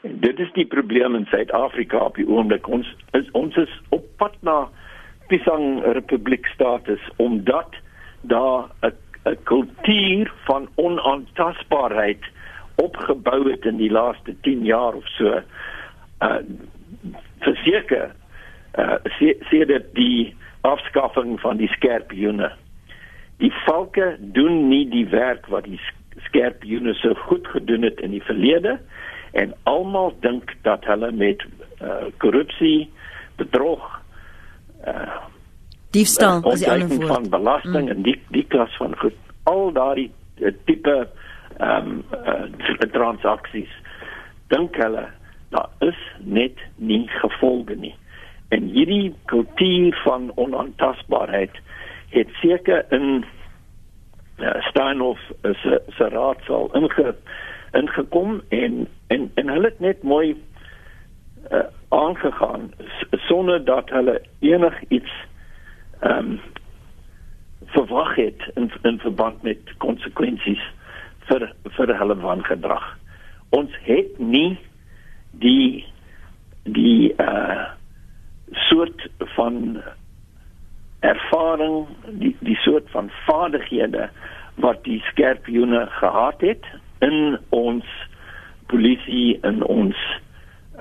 En 0.00 0.20
dit 0.20 0.38
is 0.38 0.52
die 0.52 0.66
probleem 0.66 1.14
in 1.14 1.26
Suid-Afrika 1.30 1.98
op 1.98 2.14
die 2.14 2.28
oomblik. 2.28 2.68
Ons 2.68 2.88
is 3.16 3.30
ons 3.32 3.56
is 3.56 3.80
op 3.88 4.04
pad 4.16 4.36
na 4.40 4.68
Pisang 5.28 5.82
Republiek 5.96 6.46
status 6.46 7.00
omdat 7.16 7.76
daar 8.20 8.68
'n 8.80 8.92
'n 9.24 9.36
kultuur 9.42 10.32
van 10.44 10.68
onaantastbaarheid 10.74 12.24
opgebou 12.74 13.50
het 13.50 13.64
in 13.64 13.76
die 13.76 13.90
laaste 13.90 14.34
10 14.40 14.64
jaar 14.64 14.94
of 14.94 15.06
so. 15.06 15.40
Uh 16.20 16.36
verseker 17.46 18.10
uh 18.78 18.98
sê 19.18 19.34
sê 19.50 19.64
dit 19.66 19.86
die 19.96 20.34
afskaffing 20.68 21.38
van 21.40 21.58
die 21.58 21.70
skerpioene. 21.76 22.52
Die 23.40 23.52
valke 23.64 24.16
doen 24.20 24.68
nie 24.68 24.84
die 24.90 25.06
werk 25.10 25.48
wat 25.48 25.64
die 25.64 25.80
skerpioene 26.28 26.94
so 27.00 27.14
goed 27.26 27.48
gedoen 27.48 27.88
het 27.88 28.00
in 28.04 28.12
die 28.14 28.22
verlede 28.22 28.78
en 29.32 29.54
almal 29.70 30.12
dink 30.20 30.54
dat 30.66 30.84
hulle 30.84 31.10
met 31.12 31.42
uh 31.80 32.10
korrupsie, 32.22 32.90
bedrog, 33.40 33.84
uh 34.86 35.20
diefstal 35.90 36.44
as 36.46 36.62
die 36.62 36.70
ander 36.70 37.06
van 37.06 37.28
belasting 37.30 37.86
mm. 37.86 37.94
en 37.94 38.02
die 38.06 38.16
die 38.34 38.44
klas 38.52 38.74
van 38.78 38.94
goed 39.00 39.16
al 39.50 39.72
daardie 39.74 40.10
uh, 40.38 40.52
tipe 40.68 40.96
ehm 41.60 41.88
um, 41.90 42.04
uh, 42.14 42.90
transaksies 42.94 43.72
dink 44.52 44.78
hulle 44.80 45.08
daar 45.50 45.68
is 45.78 45.98
net 46.18 46.58
nie 46.76 47.08
gevolge 47.08 47.74
nie. 47.74 47.94
En 48.48 48.62
hierdie 48.62 49.14
kultuur 49.24 50.00
van 50.04 50.32
onaantastbaarheid 50.34 51.60
het 52.08 52.28
seker 52.42 52.84
in 52.88 53.24
uh, 54.38 54.54
Steinhof 54.58 55.18
se 55.42 55.82
se 55.88 56.08
raadsal 56.08 56.70
inge 56.74 57.14
ingekom 57.72 58.40
en 58.48 58.88
en 59.06 59.30
en 59.34 59.48
hulle 59.48 59.64
het 59.70 59.80
net 59.80 60.02
mooi 60.02 60.36
uh, 61.50 61.58
aangegaan 61.88 62.72
sonder 63.10 63.64
dat 63.64 63.90
hulle 63.90 64.22
enigiets 64.38 65.12
ehm 66.00 66.18
um, 66.18 66.40
verwag 67.64 68.14
het 68.14 68.50
in 68.54 68.70
in 68.82 68.98
verband 68.98 69.42
met 69.42 69.76
konsekwensies 69.78 70.62
vir 71.28 71.52
vir 71.76 71.98
hulle 71.98 72.16
wangedrag. 72.16 72.96
Ons 73.50 73.74
het 73.82 74.18
nie 74.18 74.58
die 75.30 75.84
die 76.62 77.14
uh 77.16 77.66
soort 78.50 79.08
van 79.18 79.82
ervaring 81.00 81.86
die 82.18 82.36
die 82.40 82.56
soort 82.56 82.90
van 82.90 83.10
vaardighede 83.26 84.08
wat 84.54 84.84
die 84.84 85.00
skerpioene 85.00 85.86
gehad 85.86 86.40
het 86.40 86.64
in 86.98 87.38
ons 87.48 87.84
polisie 88.66 89.38
in 89.42 89.62
ons 89.64 89.96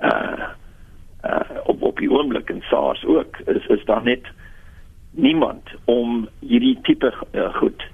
uh 0.02 0.50
uh 1.24 1.58
op 1.64 1.82
op 1.82 1.98
die 1.98 2.12
oomblik 2.12 2.50
en 2.50 2.62
SARS 2.70 3.06
ook 3.06 3.38
is 3.46 3.66
is 3.68 3.86
daar 3.86 4.04
net 4.04 4.28
niemand 5.12 5.70
om 5.86 6.28
hierdie 6.40 6.78
tipe 6.82 7.14
uh, 7.32 7.54
goed 7.54 7.88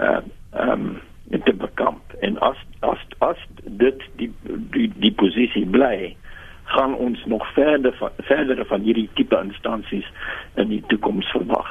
uh 0.00 0.20
um 0.52 1.00
te 1.44 1.52
bekamp 1.54 2.05
en 2.20 2.38
as 2.38 2.56
as 2.80 2.98
as 3.18 3.36
dit 3.64 4.02
die 4.16 4.32
die 4.70 4.92
die 4.96 5.12
posisie 5.12 5.66
bly 5.66 6.16
gaan 6.64 6.94
ons 6.94 7.24
nog 7.24 7.46
verder 7.52 7.94
verder 8.16 8.64
van 8.66 8.80
hierdie 8.80 9.08
tipe 9.14 9.38
instansies 9.38 10.06
in 10.54 10.68
die 10.68 10.82
toekoms 10.86 11.28
verwag. 11.30 11.68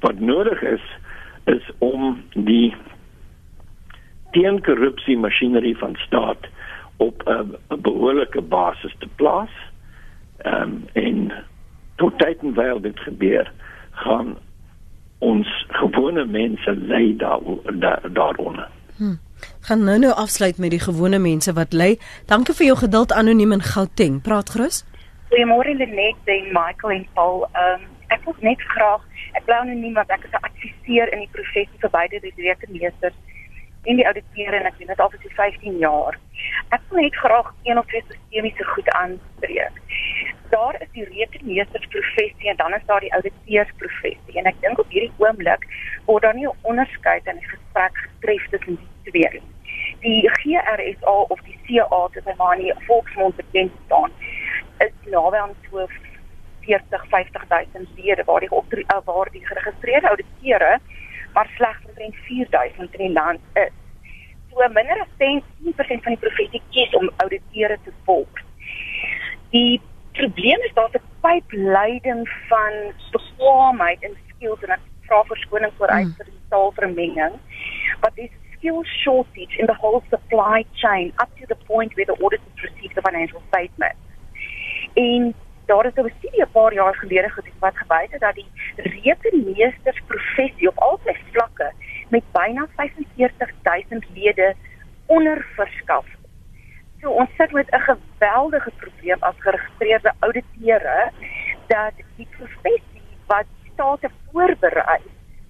Wat 0.00 0.20
nodig 0.20 0.62
is 0.62 0.86
is 1.44 1.70
om 1.78 2.22
die 2.34 2.74
teenkorrupsie 4.30 5.18
masjinerie 5.18 5.76
van 5.78 5.96
staat 6.06 6.46
op 6.96 7.22
'n 7.26 7.56
behoorlike 7.80 8.40
basis 8.40 8.94
te 8.98 9.08
plaas. 9.16 9.50
Um, 10.46 10.84
en 10.92 11.32
tot 11.96 12.18
tyd 12.18 12.38
en 12.42 12.54
wyl 12.54 12.80
dit 12.80 13.00
gebeur 13.00 13.52
gaan 13.90 14.36
ons 15.18 15.66
gewone 15.68 16.24
mense 16.24 16.76
lei 16.76 17.16
daar 17.16 17.40
daaronder. 18.12 18.68
Hmm. 18.96 19.18
Gaan 19.60 19.84
nou 19.84 19.98
nou 19.98 20.12
afsluit 20.12 20.58
met 20.58 20.70
die 20.70 20.80
gewone 20.80 21.18
mense 21.18 21.52
wat 21.52 21.72
ly. 21.76 21.98
Dankie 22.26 22.54
vir 22.56 22.66
jou 22.66 22.76
geduld 22.80 23.12
anoniem 23.12 23.52
in 23.52 23.62
Gauteng. 23.62 24.20
Praat 24.24 24.50
gerus. 24.50 24.84
Goeiemôre 25.28 25.74
Lenet 25.76 26.30
en 26.34 26.46
Michael 26.56 26.94
en 26.94 27.06
Paul. 27.14 27.44
Ehm 27.52 27.82
um, 27.82 27.88
ek 28.08 28.24
wil 28.24 28.34
net 28.42 28.62
graag 28.72 29.02
ek 29.38 29.44
bly 29.44 29.58
anoniem 29.60 29.94
want 29.94 30.10
ek 30.10 30.24
is 30.24 30.32
'n 30.32 30.46
adviseur 30.48 31.12
in 31.12 31.20
die 31.24 31.32
professie 31.36 31.80
vir 31.82 31.90
beide 31.90 32.20
die 32.20 32.32
rekenmeesters 32.36 33.18
en 33.84 33.96
die 33.96 34.06
ouditeure 34.06 34.56
en 34.56 34.66
ek 34.70 34.78
doen 34.78 34.92
dit 34.92 35.00
al 35.00 35.10
vir 35.10 35.32
15 35.36 35.78
jaar. 35.78 36.18
Ek 36.76 36.80
wil 36.88 37.02
net 37.02 37.16
graag 37.16 37.52
een 37.62 37.78
of 37.78 37.86
twee 37.86 38.04
sistemiese 38.08 38.64
goed 38.64 38.88
aanspreek. 39.02 39.76
Daar 40.50 40.76
is 40.80 40.90
die 40.92 41.04
rekenmeestersprofessie 41.04 42.48
en 42.50 42.56
dan 42.56 42.74
is 42.74 42.86
daar 42.86 43.00
die 43.00 43.12
ouditeursprofessie 43.14 44.40
en 44.40 44.50
ek 44.52 44.60
dink 44.60 44.78
op 44.78 44.88
hierdie 44.88 45.12
oomblik 45.18 45.68
word 46.06 46.22
daar 46.22 46.34
nie 46.34 46.48
'n 46.48 46.58
onderskeid 46.62 47.26
in 47.26 47.36
die 47.36 47.52
gesprek 47.54 47.94
getref 48.06 48.48
tussen 48.50 48.76
die 48.76 48.88
twee 49.10 49.30
nie. 49.32 49.42
Die 50.00 50.30
GRSA 50.40 51.16
of 51.34 51.42
die 51.48 51.58
CA 51.66 51.88
wat 52.06 52.16
by 52.24 52.36
my 52.38 52.54
in 52.70 52.86
volksmond 52.86 53.36
bekend 53.36 53.76
staan, 53.86 54.14
is 54.86 54.94
naby 55.12 55.36
aan 55.36 55.54
so 55.68 55.86
40 56.66 57.06
50000 57.12 57.88
lede 57.96 58.24
waar 58.24 58.40
die 58.40 58.50
op 58.50 58.74
waar 59.04 59.30
die 59.32 59.46
geregistreerde 59.46 60.08
ouditeure 60.08 60.80
maar 61.32 61.50
slegs 61.56 61.78
omtrent 61.88 62.14
4000 62.14 62.94
in 62.94 63.06
die 63.06 63.12
land 63.12 63.40
is. 63.52 63.72
So 64.50 64.68
minder 64.68 65.00
as 65.00 65.12
10% 65.18 66.02
van 66.02 66.14
die 66.14 66.22
professie 66.24 66.62
kies 66.70 66.94
om 66.94 67.10
ouditeure 67.16 67.78
te 67.84 67.92
volg. 68.04 68.42
Die 69.50 69.80
probleem 70.12 70.60
is 70.60 70.74
daar's 70.74 70.94
'n 70.98 71.06
pypleiding 71.20 72.28
van 72.48 72.72
bekwaamheid 73.10 74.02
en 74.02 74.16
skills 74.28 74.62
en 74.62 74.70
ek 74.70 74.84
vra 75.06 75.22
verskoning 75.22 75.72
vir 75.78 75.88
uit 75.88 76.12
vir 76.16 76.26
die 76.26 76.42
taalvermenging. 76.48 77.34
But 78.00 78.14
this 78.14 78.30
skill 78.60 78.84
shortage 79.02 79.56
in 79.58 79.66
the 79.66 79.74
whole 79.74 80.02
supply 80.10 80.64
chain 80.76 81.12
up 81.18 81.30
to 81.40 81.46
the 81.48 81.56
point 81.66 81.96
where 81.96 82.06
the 82.06 82.16
auditors 82.22 82.58
receive 82.62 82.94
the 82.94 83.02
financial 83.02 83.42
statement. 83.48 83.96
En 84.94 85.34
daar 85.66 85.86
is 85.86 85.92
'n 85.94 86.12
studie 86.18 86.42
'n 86.42 86.50
paar 86.52 86.72
jaar 86.74 86.94
gelede 86.94 87.28
gedoen 87.28 87.58
wat 87.58 87.76
gewys 87.76 88.10
het 88.10 88.20
dat 88.20 88.34
die 88.34 88.46
rekenmeestersprofessie 88.76 90.68
op 90.68 90.78
al 90.78 91.00
sy 91.04 91.14
vlakke 91.32 91.72
met 92.08 92.22
byna 92.32 92.66
45000 92.76 94.06
lede 94.14 94.54
onderverskaf. 95.06 96.06
So 97.00 97.10
ons 97.10 97.30
sit 97.36 97.52
met 97.52 97.68
'n 97.70 97.80
geweldige 97.80 98.70
probleem 98.76 99.16
as 99.20 99.34
geregistreerde 99.38 100.12
ouditeure 100.18 101.10
dat 101.66 101.92
die 102.16 102.28
professie 102.30 103.08
wat 103.26 103.46
state 103.72 104.10
voorberei 104.32 105.00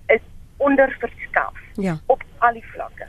is 0.06 0.20
onderverskaf 0.56 1.54
Ja. 1.74 1.98
op 2.06 2.22
al 2.46 2.56
die 2.58 2.66
vlakke. 2.74 3.08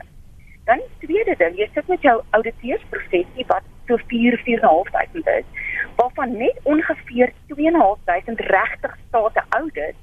Dan 0.68 0.78
die 0.78 1.06
tweede 1.06 1.34
ding, 1.40 1.56
jy 1.58 1.68
sit 1.74 1.88
met 1.90 2.04
jou 2.06 2.16
ouditeursprofessie 2.38 3.46
wat 3.50 3.66
so 3.90 3.98
4 4.12 4.38
4.500 4.46 5.38
is, 5.38 5.68
waarvan 5.98 6.36
net 6.38 6.58
ongeveer 6.62 7.32
2.500 7.50 8.44
regtig 8.54 8.98
state 9.08 9.42
audit. 9.48 9.96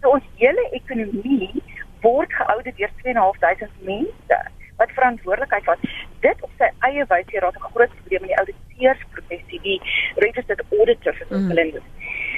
So 0.00 0.16
ons 0.16 0.24
hele 0.40 0.68
ekonomie 0.78 1.62
word 2.00 2.32
geaudit 2.32 2.76
deur 2.76 2.92
2.500 3.04 3.84
mense 3.90 4.40
wat 4.76 4.90
verantwoordelikheid 4.96 5.64
vat. 5.64 5.84
Dit 6.24 6.42
op 6.44 6.50
sy 6.60 6.68
eie 6.88 7.04
wyse 7.08 7.30
hier 7.32 7.44
raak 7.44 7.56
'n 7.56 7.70
groot 7.74 7.92
probleem 8.00 8.22
in 8.22 8.32
die 8.32 8.40
ouditeursprofessie, 8.42 9.60
die 9.68 9.80
registered 10.16 10.64
auditors 10.70 11.22
as 11.22 11.28
Mm. 11.30 11.48
hulle 11.50 11.64
noem. 11.64 11.86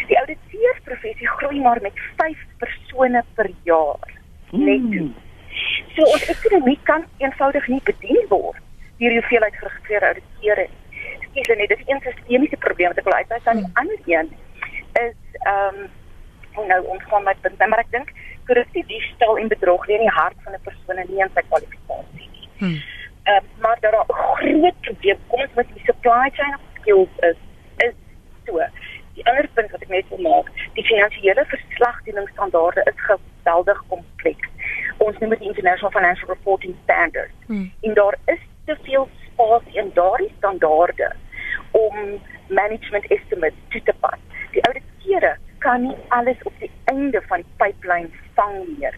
Die 0.08 0.18
ouditeursprofessie 0.18 1.28
groei 1.28 1.60
maar 1.60 1.80
met 1.82 1.92
5 2.16 2.38
persone 2.58 3.24
per 3.34 3.50
jaar 3.62 4.10
netto. 4.50 5.27
So 5.96 6.02
ons 6.14 6.28
ekonomie 6.34 6.78
kan 6.82 7.04
eenvoudig 7.18 7.68
nie 7.68 7.80
bedien 7.84 8.24
word 8.28 8.64
deur 8.98 9.14
die 9.14 9.20
hoeveelheid 9.20 9.54
geregistreerde 9.54 10.06
ouditeure. 10.06 10.66
Skielik 11.24 11.58
net 11.58 11.72
dis 11.74 11.86
een 11.86 12.00
sistemiese 12.02 12.56
probleem 12.64 12.90
wat 12.92 12.98
ek 12.98 13.08
wil 13.08 13.18
uitwys 13.20 13.50
aan 13.50 13.62
die 13.62 13.72
ander 13.82 14.00
een 14.10 14.32
is 15.06 15.40
ehm 15.46 15.80
um, 15.84 15.88
nou 16.66 16.80
omgaan 16.90 17.22
met 17.22 17.40
punt, 17.40 17.58
maar 17.70 17.84
ek 17.84 17.90
dink 17.94 18.08
korrupsie, 18.48 18.82
diefstal 18.88 19.38
en 19.38 19.50
bedrog 19.52 19.84
lê 19.86 19.98
in 19.98 20.06
die 20.06 20.16
hart 20.20 20.38
van 20.44 20.56
'n 20.56 20.66
persoon 20.68 20.98
en 21.02 21.06
nie 21.10 21.22
in 21.22 21.30
sy 21.34 21.44
kwalifikasie 21.50 22.28
nie. 22.32 22.48
Hmm. 22.60 22.78
Ehm 23.30 23.44
maar 23.62 23.78
daar 23.80 23.96
'n 24.00 24.12
groot 24.12 24.80
probleem 24.80 25.18
kom 25.28 25.40
ons 25.40 25.54
met 25.54 25.68
die 25.74 25.84
supply 25.84 26.30
chain 26.38 26.54
of 26.54 26.62
skills 26.80 27.12
is 27.30 27.38
is 27.86 27.94
so. 28.46 28.60
Die 29.14 29.26
ander 29.26 29.48
punt 29.54 29.70
wat 29.70 29.82
ek 29.82 29.88
net 29.88 30.08
wil 30.08 30.22
maak, 30.30 30.46
die 30.74 30.84
finansiële 30.84 31.44
verslagdoeningsstandaarde 31.54 32.82
is 32.92 33.00
geweldig 33.10 33.84
kompleks. 33.88 34.47
Ons 35.08 35.18
noem 35.22 35.32
dit 35.36 35.46
International 35.48 35.92
Financial 35.94 36.28
Reporting 36.28 36.74
Standards. 36.84 37.34
Hmm. 37.46 37.72
En 37.80 37.94
daar 37.94 38.18
is 38.34 38.42
te 38.64 38.76
veel 38.82 39.08
spasie 39.24 39.78
in 39.82 39.90
daardie 39.94 40.32
standaarde 40.36 41.12
om 41.70 41.94
management 42.48 43.06
estimates 43.06 43.68
toe 43.68 43.82
te 43.82 43.94
pas. 44.00 44.20
Die 44.52 44.64
ouditeure 44.68 45.36
kan 45.58 45.82
nie 45.82 45.96
alles 46.08 46.42
op 46.42 46.52
die 46.58 46.70
einde 46.84 47.22
van 47.26 47.44
die 47.44 47.52
pipeline 47.56 48.10
vang 48.34 48.58
nie. 48.66 48.92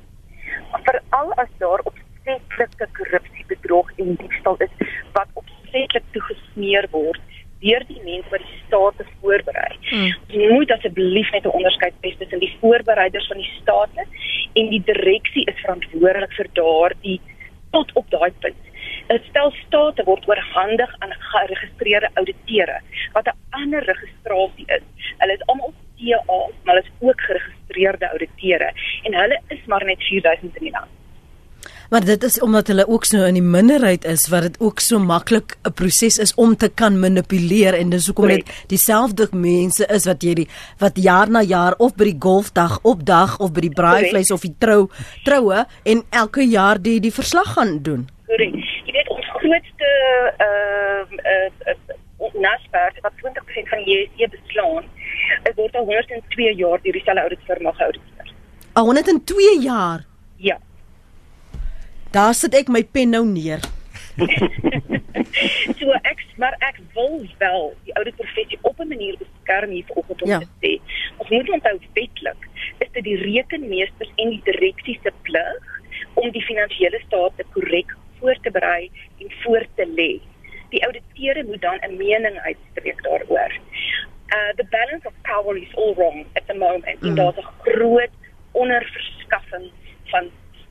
Veral 0.86 1.32
as 1.32 1.52
daar 1.62 1.82
opsetlike 1.90 2.88
korrupsie, 2.98 3.44
bedrog 3.46 3.90
en 3.96 4.14
diefstal 4.14 4.58
is 4.66 4.74
wat 5.12 5.28
opsetlik 5.34 6.02
toegesmeer 6.16 6.88
word 6.90 7.20
deur 7.60 7.84
die 7.88 8.00
mense 8.04 8.30
wat 8.32 8.44
die 8.44 8.60
state 8.66 9.06
voorberei. 9.20 9.72
Mm. 9.90 10.14
Jy 10.30 10.48
moet 10.52 10.70
asseblief 10.70 11.30
net 11.34 11.44
'n 11.44 11.56
onderskeid 11.58 11.94
tref 12.00 12.16
tussen 12.18 12.38
die 12.38 12.56
voorbereiders 12.60 13.26
van 13.26 13.36
die 13.36 13.52
state 13.60 14.06
en 14.52 14.70
die 14.70 14.82
direksie 14.84 15.44
is 15.44 15.60
verantwoordelik 15.64 16.32
vir 16.32 16.48
daardie 16.52 17.20
tot 17.70 17.92
op 17.94 18.10
daai 18.10 18.30
punt. 18.40 18.62
'n 19.10 19.20
Stel 19.28 19.52
state 19.66 20.04
word 20.04 20.28
oorhandig 20.28 20.94
aan 20.98 21.14
geregistreerde 21.32 22.10
ouditeure 22.14 22.78
wat 23.12 23.26
'n 23.26 23.38
ander 23.50 23.82
registrasie 23.84 24.66
is. 24.66 24.86
Hulle 25.18 25.32
is 25.32 25.46
almal 25.46 25.74
TA, 25.96 26.40
maar 26.62 26.74
hulle 26.74 26.86
is 26.86 26.92
ook 26.98 27.20
geregistreerde 27.20 28.10
ouditeure 28.10 28.72
en 29.02 29.14
hulle 29.14 29.40
is 29.48 29.64
maar 29.66 29.84
net 29.84 30.02
4000 30.02 30.56
in 30.56 30.64
die 30.64 30.76
land. 30.78 30.99
Maar 31.90 32.04
dit 32.04 32.22
is 32.22 32.40
omdat 32.40 32.66
hulle 32.66 32.88
ook 32.88 33.04
so 33.04 33.24
in 33.26 33.34
die 33.34 33.42
minderheid 33.42 34.04
is 34.04 34.28
wat 34.30 34.42
dit 34.42 34.60
ook 34.60 34.78
so 34.80 34.98
maklik 34.98 35.56
'n 35.62 35.72
proses 35.72 36.18
is 36.18 36.34
om 36.34 36.56
te 36.56 36.68
kan 36.68 37.00
manipuleer 37.00 37.74
en 37.74 37.90
dis 37.90 38.06
hoekom 38.06 38.26
dit 38.28 38.44
Correct. 38.44 38.68
dieselfde 38.68 39.28
mense 39.32 39.86
is 39.86 40.04
wat 40.04 40.22
jy 40.22 40.34
die 40.34 40.48
wat 40.78 41.02
jaar 41.02 41.30
na 41.30 41.42
jaar 41.42 41.74
of 41.78 41.94
by 41.94 42.04
die 42.04 42.16
golfdag 42.18 42.78
opdag 42.82 43.38
of 43.38 43.52
by 43.52 43.60
die 43.60 43.74
braaivleis 43.74 44.30
of 44.30 44.40
die 44.40 44.54
trou 44.58 44.90
troue 45.24 45.66
en 45.82 46.02
elke 46.10 46.42
jaar 46.42 46.82
die 46.82 47.00
die 47.00 47.12
verslag 47.12 47.52
gaan 47.52 47.82
doen. 47.82 48.08
Korrek. 48.26 48.54
Jy 48.86 48.92
weet 48.92 49.08
ons 49.08 49.26
grootste 49.26 49.88
ehm 50.38 51.18
uh, 51.18 51.50
uh, 51.66 51.98
Naspers 52.40 53.00
wat 53.00 53.12
20% 53.16 53.68
van 53.68 53.84
die 53.84 53.94
JSE 53.96 54.28
beslaan, 54.28 54.84
is 55.48 55.54
word 55.54 55.74
al 55.74 55.84
102 55.84 56.54
jaar 56.54 56.78
deur 56.82 56.92
dieselfde 56.92 57.22
ouditfirma 57.22 57.72
geauditeer. 57.72 58.32
Al 58.72 58.84
102 58.84 59.56
jaar. 59.60 60.04
Ja. 60.36 60.58
Daar 62.10 62.34
sit 62.34 62.54
ek 62.58 62.68
my 62.68 62.82
pen 62.84 63.12
nou 63.14 63.22
neer. 63.26 63.62
so 65.78 65.92
ek 66.02 66.24
maar 66.40 66.56
ek 66.66 66.80
wil 66.94 67.20
wel 67.38 67.74
die 67.86 67.94
ouditprofessie 68.00 68.58
op 68.62 68.80
'n 68.80 68.88
manier 68.88 69.14
beskerm 69.20 69.70
hier 69.70 69.84
vanoggend 69.86 70.22
om 70.22 70.28
Ja. 70.28 70.38
te 70.38 70.48
sê. 70.62 70.72
Ons 71.16 71.28
moet 71.28 71.50
onthou 71.50 71.78
wetlik 71.94 72.48
is 72.78 72.88
dit 72.92 73.04
die 73.04 73.16
rekenmeesters 73.16 74.10
en 74.16 74.30
die 74.30 74.40
direksie 74.44 74.98
se 75.02 75.12
plig 75.22 75.62
om 76.14 76.30
die 76.30 76.42
finansiële 76.42 77.00
state 77.06 77.44
korrek 77.52 77.96
voor 78.18 78.36
te 78.42 78.50
berei 78.50 78.90
en 79.20 79.30
voor 79.42 79.64
te 79.76 79.86
lê. 79.86 80.20
Die 80.70 80.84
ouditeure 80.84 81.44
moet 81.44 81.60
dan 81.62 81.78
'n 81.82 81.96
mening 81.96 82.38
uitspreek 82.38 83.02
daaroor. 83.02 83.52
Uh 84.34 84.50
the 84.56 84.66
balance 84.70 85.06
of 85.06 85.14
power 85.22 85.56
is 85.56 85.74
all 85.74 85.94
wrong 85.94 86.26
at 86.34 86.46
the 86.46 86.54
moment. 86.54 87.00
Mm. 87.00 87.14
Daar's 87.14 87.36
'n 87.36 87.46
groot 87.58 88.10
onderverskaffing 88.52 89.69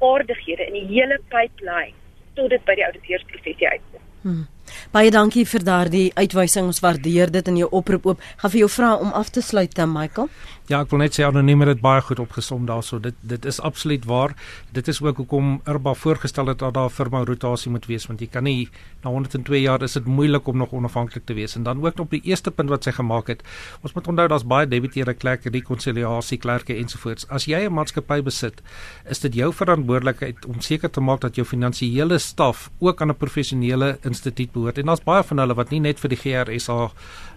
vaardighede 0.09 0.69
in 0.69 0.77
die 0.81 0.87
hele 0.93 1.21
pipeline 1.29 1.95
tot 2.37 2.49
dit 2.49 2.63
by 2.65 2.75
die 2.79 2.85
ouditeursprofessie 2.87 3.67
uitkom. 3.67 4.05
Hmm. 4.23 4.47
Baie 4.93 5.11
dankie 5.13 5.45
vir 5.47 5.63
daardie 5.65 6.07
uitwysing. 6.17 6.67
Ons 6.69 6.81
waardeer 6.83 7.31
dit 7.33 7.47
in 7.51 7.59
jou 7.61 7.69
oproep 7.79 8.05
oop. 8.09 8.23
Gaan 8.41 8.53
vir 8.53 8.63
jou 8.63 8.69
vra 8.73 8.93
om 9.01 9.13
af 9.17 9.31
te 9.33 9.41
sluit, 9.41 9.73
dan 9.75 9.91
Michael. 9.93 10.29
Ja, 10.69 10.83
ek 10.83 10.91
wil 10.93 10.99
net 11.01 11.15
sê 11.17 11.23
anoniem 11.25 11.63
het 11.63 11.71
dit 11.71 11.79
baie 11.81 12.01
goed 12.05 12.19
opgesom 12.21 12.67
daarso. 12.69 12.99
Dit 13.01 13.15
dit 13.25 13.45
is 13.49 13.57
absoluut 13.65 14.03
waar. 14.05 14.35
Dit 14.69 14.87
is 14.91 14.99
ook 15.01 15.17
hoekom 15.17 15.47
Irba 15.65 15.95
voorgestel 15.97 16.51
het 16.51 16.59
dat 16.61 16.75
daar 16.75 16.91
firma 16.93 17.23
rotasie 17.25 17.71
moet 17.73 17.87
wees 17.89 18.05
want 18.05 18.19
jy 18.21 18.27
kan 18.29 18.45
nie 18.45 18.67
na 19.01 19.09
102 19.09 19.63
jaar 19.63 19.81
is 19.81 19.97
dit 19.97 20.05
moeilik 20.05 20.45
om 20.47 20.59
nog 20.61 20.75
onafhanklik 20.77 21.25
te 21.25 21.33
wees. 21.33 21.55
En 21.57 21.63
dan 21.65 21.81
ook 21.81 21.99
op 21.99 22.13
die 22.13 22.21
eerste 22.21 22.51
punt 22.51 22.69
wat 22.69 22.85
sy 22.85 22.93
gemaak 22.93 23.31
het. 23.33 23.41
Ons 23.81 23.95
moet 23.97 24.11
onthou 24.13 24.27
daar's 24.29 24.45
baie 24.45 24.67
debiteure, 24.69 25.15
klerke, 25.17 25.49
rekonsiliasie, 25.49 26.37
klerke 26.37 26.77
ensovoorts. 26.77 27.25
As 27.33 27.49
jy 27.49 27.63
'n 27.65 27.73
maatskappy 27.73 28.21
besit, 28.21 28.61
is 29.09 29.19
dit 29.19 29.33
jou 29.33 29.49
verantwoordelikheid 29.53 30.45
om 30.45 30.61
seker 30.61 30.91
te 30.91 31.01
maak 31.01 31.21
dat 31.21 31.35
jou 31.35 31.47
finansiële 31.47 32.19
staf 32.19 32.69
ook 32.79 33.01
aan 33.01 33.09
'n 33.09 33.17
professionele 33.17 33.97
instituut 34.03 34.51
behoort. 34.51 34.77
En 34.77 34.85
daar's 34.85 35.03
baie 35.03 35.23
van 35.23 35.37
hulle 35.37 35.55
wat 35.55 35.71
nie 35.71 35.79
net 35.79 35.99
vir 35.99 36.09
die 36.09 36.17
GRSA 36.17 36.91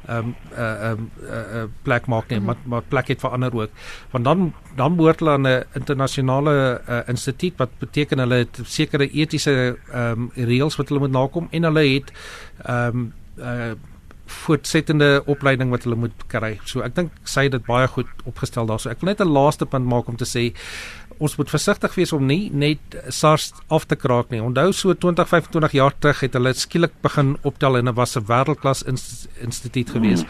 ehm 0.06 0.18
um, 0.18 0.34
uh 0.58 0.90
ehm 0.90 1.08
uh, 1.22 1.62
uh, 1.62 1.64
plek 1.82 2.06
maak 2.06 2.28
nie, 2.28 2.40
maar 2.40 2.56
maar 2.64 2.82
plek 2.82 3.08
het 3.08 3.21
vir 3.22 3.36
ander 3.38 3.54
ook. 3.54 3.70
Want 4.12 4.24
dan 4.24 4.52
dan 4.76 4.96
behoort 4.96 5.20
hulle 5.20 5.36
aan 5.36 5.48
'n 5.48 5.64
internasionale 5.78 6.54
uh, 6.88 7.00
instituut 7.08 7.56
wat 7.56 7.78
beteken 7.78 8.18
hulle 8.18 8.42
het 8.44 8.60
sekere 8.64 9.08
etiese 9.10 9.76
ehm 9.92 10.28
um, 10.28 10.30
reëls 10.34 10.76
wat 10.76 10.88
hulle 10.88 11.00
moet 11.00 11.16
nakom 11.16 11.48
en 11.50 11.62
hulle 11.70 11.86
het 11.94 12.12
ehm 12.66 12.96
um, 12.96 13.12
uh 13.38 13.72
voortsettende 14.32 15.22
opleiding 15.26 15.70
wat 15.70 15.84
hulle 15.86 15.98
moet 15.98 16.24
kry. 16.26 16.54
So 16.68 16.82
ek 16.86 16.94
dink 16.96 17.16
sy 17.28 17.46
het 17.46 17.56
dit 17.56 17.66
baie 17.66 17.88
goed 17.90 18.08
opgestel 18.28 18.68
daarso. 18.70 18.90
Ek 18.90 19.02
wil 19.02 19.12
net 19.12 19.20
'n 19.20 19.28
laaste 19.28 19.66
punt 19.66 19.86
maak 19.86 20.08
om 20.08 20.16
te 20.16 20.24
sê 20.24 20.54
ons 21.22 21.36
moet 21.38 21.50
versigtig 21.50 21.94
wees 21.94 22.12
om 22.16 22.24
nie 22.26 22.50
net 22.50 22.96
SARS 23.14 23.52
af 23.72 23.86
te 23.86 23.96
kraak 23.96 24.32
nie. 24.32 24.40
Onthou 24.42 24.72
so 24.74 24.94
20, 24.94 25.28
25 25.30 25.76
jaar 25.78 25.94
terug 25.98 26.22
het 26.24 26.34
hulle 26.38 26.52
skielik 26.58 26.94
begin 27.04 27.36
optel 27.46 27.78
en 27.78 27.90
dit 27.90 27.94
was 27.94 28.16
'n 28.16 28.26
wêreldklas 28.26 28.82
inst 28.86 29.28
instituut 29.40 29.90
gewees. 29.90 30.24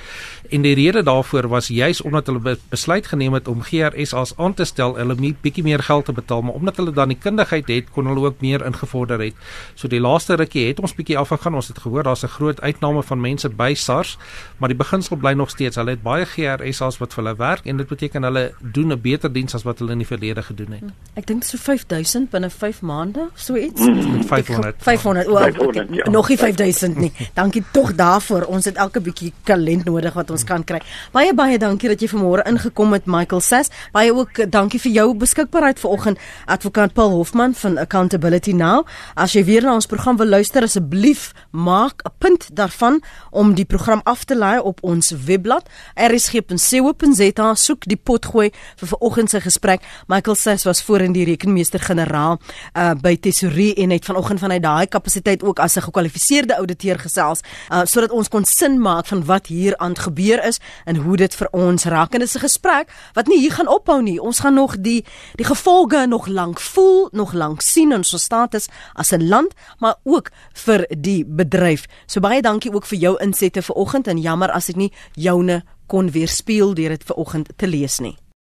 En 0.51 0.63
die 0.63 0.75
rede 0.75 1.03
daarvoor 1.03 1.49
was 1.49 1.69
juis 1.69 2.01
omdat 2.01 2.27
hulle 2.27 2.41
be 2.41 2.59
besluit 2.69 3.07
geneem 3.07 3.33
het 3.33 3.49
om 3.49 3.63
GRSA's 3.63 4.35
aan 4.37 4.55
te 4.55 4.65
stel, 4.65 4.97
hulle 4.97 5.15
moet 5.15 5.41
bietjie 5.41 5.63
meer 5.63 5.83
geld 5.83 6.05
te 6.05 6.13
betaal, 6.13 6.43
maar 6.43 6.55
omdat 6.55 6.77
hulle 6.77 6.93
dan 6.93 7.09
die 7.09 7.19
kundigheid 7.19 7.69
het, 7.69 7.91
kon 7.91 8.07
hulle 8.07 8.27
ook 8.27 8.41
meer 8.41 8.65
ingevorder 8.67 9.21
het. 9.21 9.35
So 9.75 9.89
die 9.89 10.01
laaste 10.01 10.35
rukkie 10.35 10.67
het 10.67 10.81
ons 10.81 10.95
bietjie 10.95 11.19
afgegaan. 11.19 11.55
Ons 11.55 11.69
het 11.69 11.79
gehoor 11.79 12.03
daar's 12.03 12.25
'n 12.25 12.29
groot 12.29 12.61
uitname 12.61 13.03
van 13.03 13.21
mense 13.21 13.49
by 13.49 13.75
SARS, 13.75 14.19
maar 14.59 14.69
die 14.69 14.79
beginsel 14.79 15.17
bly 15.17 15.33
nog 15.33 15.51
steeds. 15.51 15.77
Hulle 15.77 15.91
het 15.91 16.03
baie 16.03 16.25
GRSA's 16.25 16.99
wat 16.99 17.15
vir 17.15 17.25
hulle 17.25 17.37
werk 17.37 17.67
en 17.67 17.77
dit 17.77 17.89
beteken 17.89 18.23
hulle 18.23 18.55
doen 18.61 18.93
'n 18.93 19.01
beter 19.01 19.33
diens 19.33 19.55
as 19.55 19.63
wat 19.63 19.79
hulle 19.79 19.93
in 19.93 19.99
die 19.99 20.07
verlede 20.07 20.43
gedoen 20.43 20.73
het. 20.73 20.82
Ek 21.13 21.27
dink 21.29 21.45
so 21.45 21.59
5000 21.61 22.31
binne 22.33 22.49
5 22.49 22.79
maande, 22.89 23.27
so 23.37 23.53
iets. 23.61 23.85
Met 23.85 24.25
500. 24.25 24.79
500. 24.81 25.27
O, 25.29 25.37
500, 25.37 25.89
ja. 25.93 26.11
nog 26.11 26.29
nie 26.33 26.39
5000 26.41 26.97
nie. 26.97 27.11
Dankie 27.37 27.61
tog 27.73 27.91
daarvoor. 27.95 28.47
Ons 28.49 28.65
het 28.65 28.79
elke 28.81 29.03
bietjie 29.05 29.29
talent 29.45 29.85
nodig 29.85 30.17
wat 30.17 30.31
ons 30.33 30.45
kan 30.49 30.65
kry. 30.65 30.81
Baie 31.13 31.35
baie 31.37 31.59
dankie 31.61 31.91
dat 31.93 32.01
jy 32.01 32.09
vanmôre 32.09 32.47
ingekom 32.49 32.97
het 32.97 33.05
Michael 33.05 33.45
Sass. 33.45 33.69
Baie 33.93 34.15
ook 34.17 34.41
eh, 34.41 34.47
dankie 34.49 34.81
vir 34.81 34.93
jou 34.95 35.05
beskikbaarheid 35.21 35.83
vanoggend 35.83 36.23
advokaat 36.49 36.97
Paul 36.97 37.13
Hofman 37.19 37.53
van 37.61 37.77
Accountability 37.85 38.57
Now. 38.57 38.89
As 39.13 39.37
jy 39.37 39.45
weer 39.45 39.69
na 39.69 39.77
ons 39.77 39.91
program 39.93 40.17
wil 40.17 40.33
luister 40.33 40.65
asseblief 40.65 41.35
maak 41.51 42.01
'n 42.09 42.15
punt 42.19 42.49
daarvan 42.57 43.03
om 43.31 43.53
die 43.53 43.69
program 43.69 44.01
af 44.05 44.25
te 44.25 44.37
laai 44.37 44.65
op 44.65 44.81
ons 44.81 45.13
webblad 45.13 45.69
rsg.co.za 45.93 47.55
soek 47.55 47.85
die 47.85 48.01
potgooi 48.01 48.51
vir 48.77 48.89
vanoggend 48.89 49.31
se 49.31 49.41
gesprek. 49.41 49.85
Michael 50.09 50.37
Sass 50.37 50.65
was 50.73 50.83
voorheen 50.83 51.13
die 51.13 51.25
rekenmeester-generaal 51.29 52.39
uh, 52.41 52.93
by 53.05 53.13
Tesorie 53.21 53.75
en 53.83 53.91
het 53.93 54.07
vanoggend 54.09 54.41
vanuit 54.41 54.63
daai 54.65 54.87
kapasiteit 54.89 55.43
ook 55.45 55.59
as 55.61 55.77
'n 55.77 55.85
gekwalifiseerde 55.89 56.57
ouditeur 56.57 56.99
gesels 56.99 57.41
uh, 57.45 57.85
sodat 57.85 58.11
ons 58.11 58.29
kon 58.29 58.45
sin 58.45 58.81
maak 58.81 59.07
van 59.07 59.25
wat 59.25 59.47
hier 59.47 59.77
aan 59.77 59.97
gebeur 59.97 60.45
is 60.45 60.61
en 60.85 60.97
hoe 60.97 61.17
dit 61.17 61.35
vir 61.35 61.49
ons 61.51 61.85
raak. 61.85 62.13
En 62.13 62.19
dit 62.19 62.29
is 62.29 62.37
'n 62.37 62.49
gesprek 62.49 62.89
wat 63.13 63.27
nie 63.27 63.39
hier 63.39 63.53
gaan 63.53 63.69
ophou 63.69 64.03
nie. 64.03 64.23
Ons 64.23 64.41
gaan 64.41 64.55
nog 64.55 64.81
die 64.81 65.05
die 65.35 65.45
gevolge 65.45 66.07
nog 66.07 66.27
lank 66.27 66.61
voel, 66.61 67.09
nog 67.13 67.33
lank 67.33 67.61
sien 67.61 67.91
in 67.91 67.97
ons 67.97 68.23
status 68.23 68.69
as 68.95 69.13
'n 69.13 69.29
land, 69.29 69.53
maar 69.79 69.95
ook 70.05 70.31
vir 70.53 70.87
die 70.89 71.25
bedryf. 71.25 71.85
So 72.07 72.21
baie 72.21 72.43
dankie 72.43 72.73
ook 72.73 72.87
vir 72.87 72.99
jou 72.99 73.17
insette 73.21 73.63
vanoggend 73.63 74.07
en 74.07 74.21
jammer 74.21 74.51
as 74.51 74.69
ek 74.69 74.77
nie 74.77 74.93
joune 75.13 75.63
kon 75.87 76.11
weerspieël 76.11 76.75
deur 76.75 76.89
dit 76.89 77.05
vanoggend 77.05 77.49
te 77.57 77.67
lees 77.67 77.99
nie. 77.99 78.22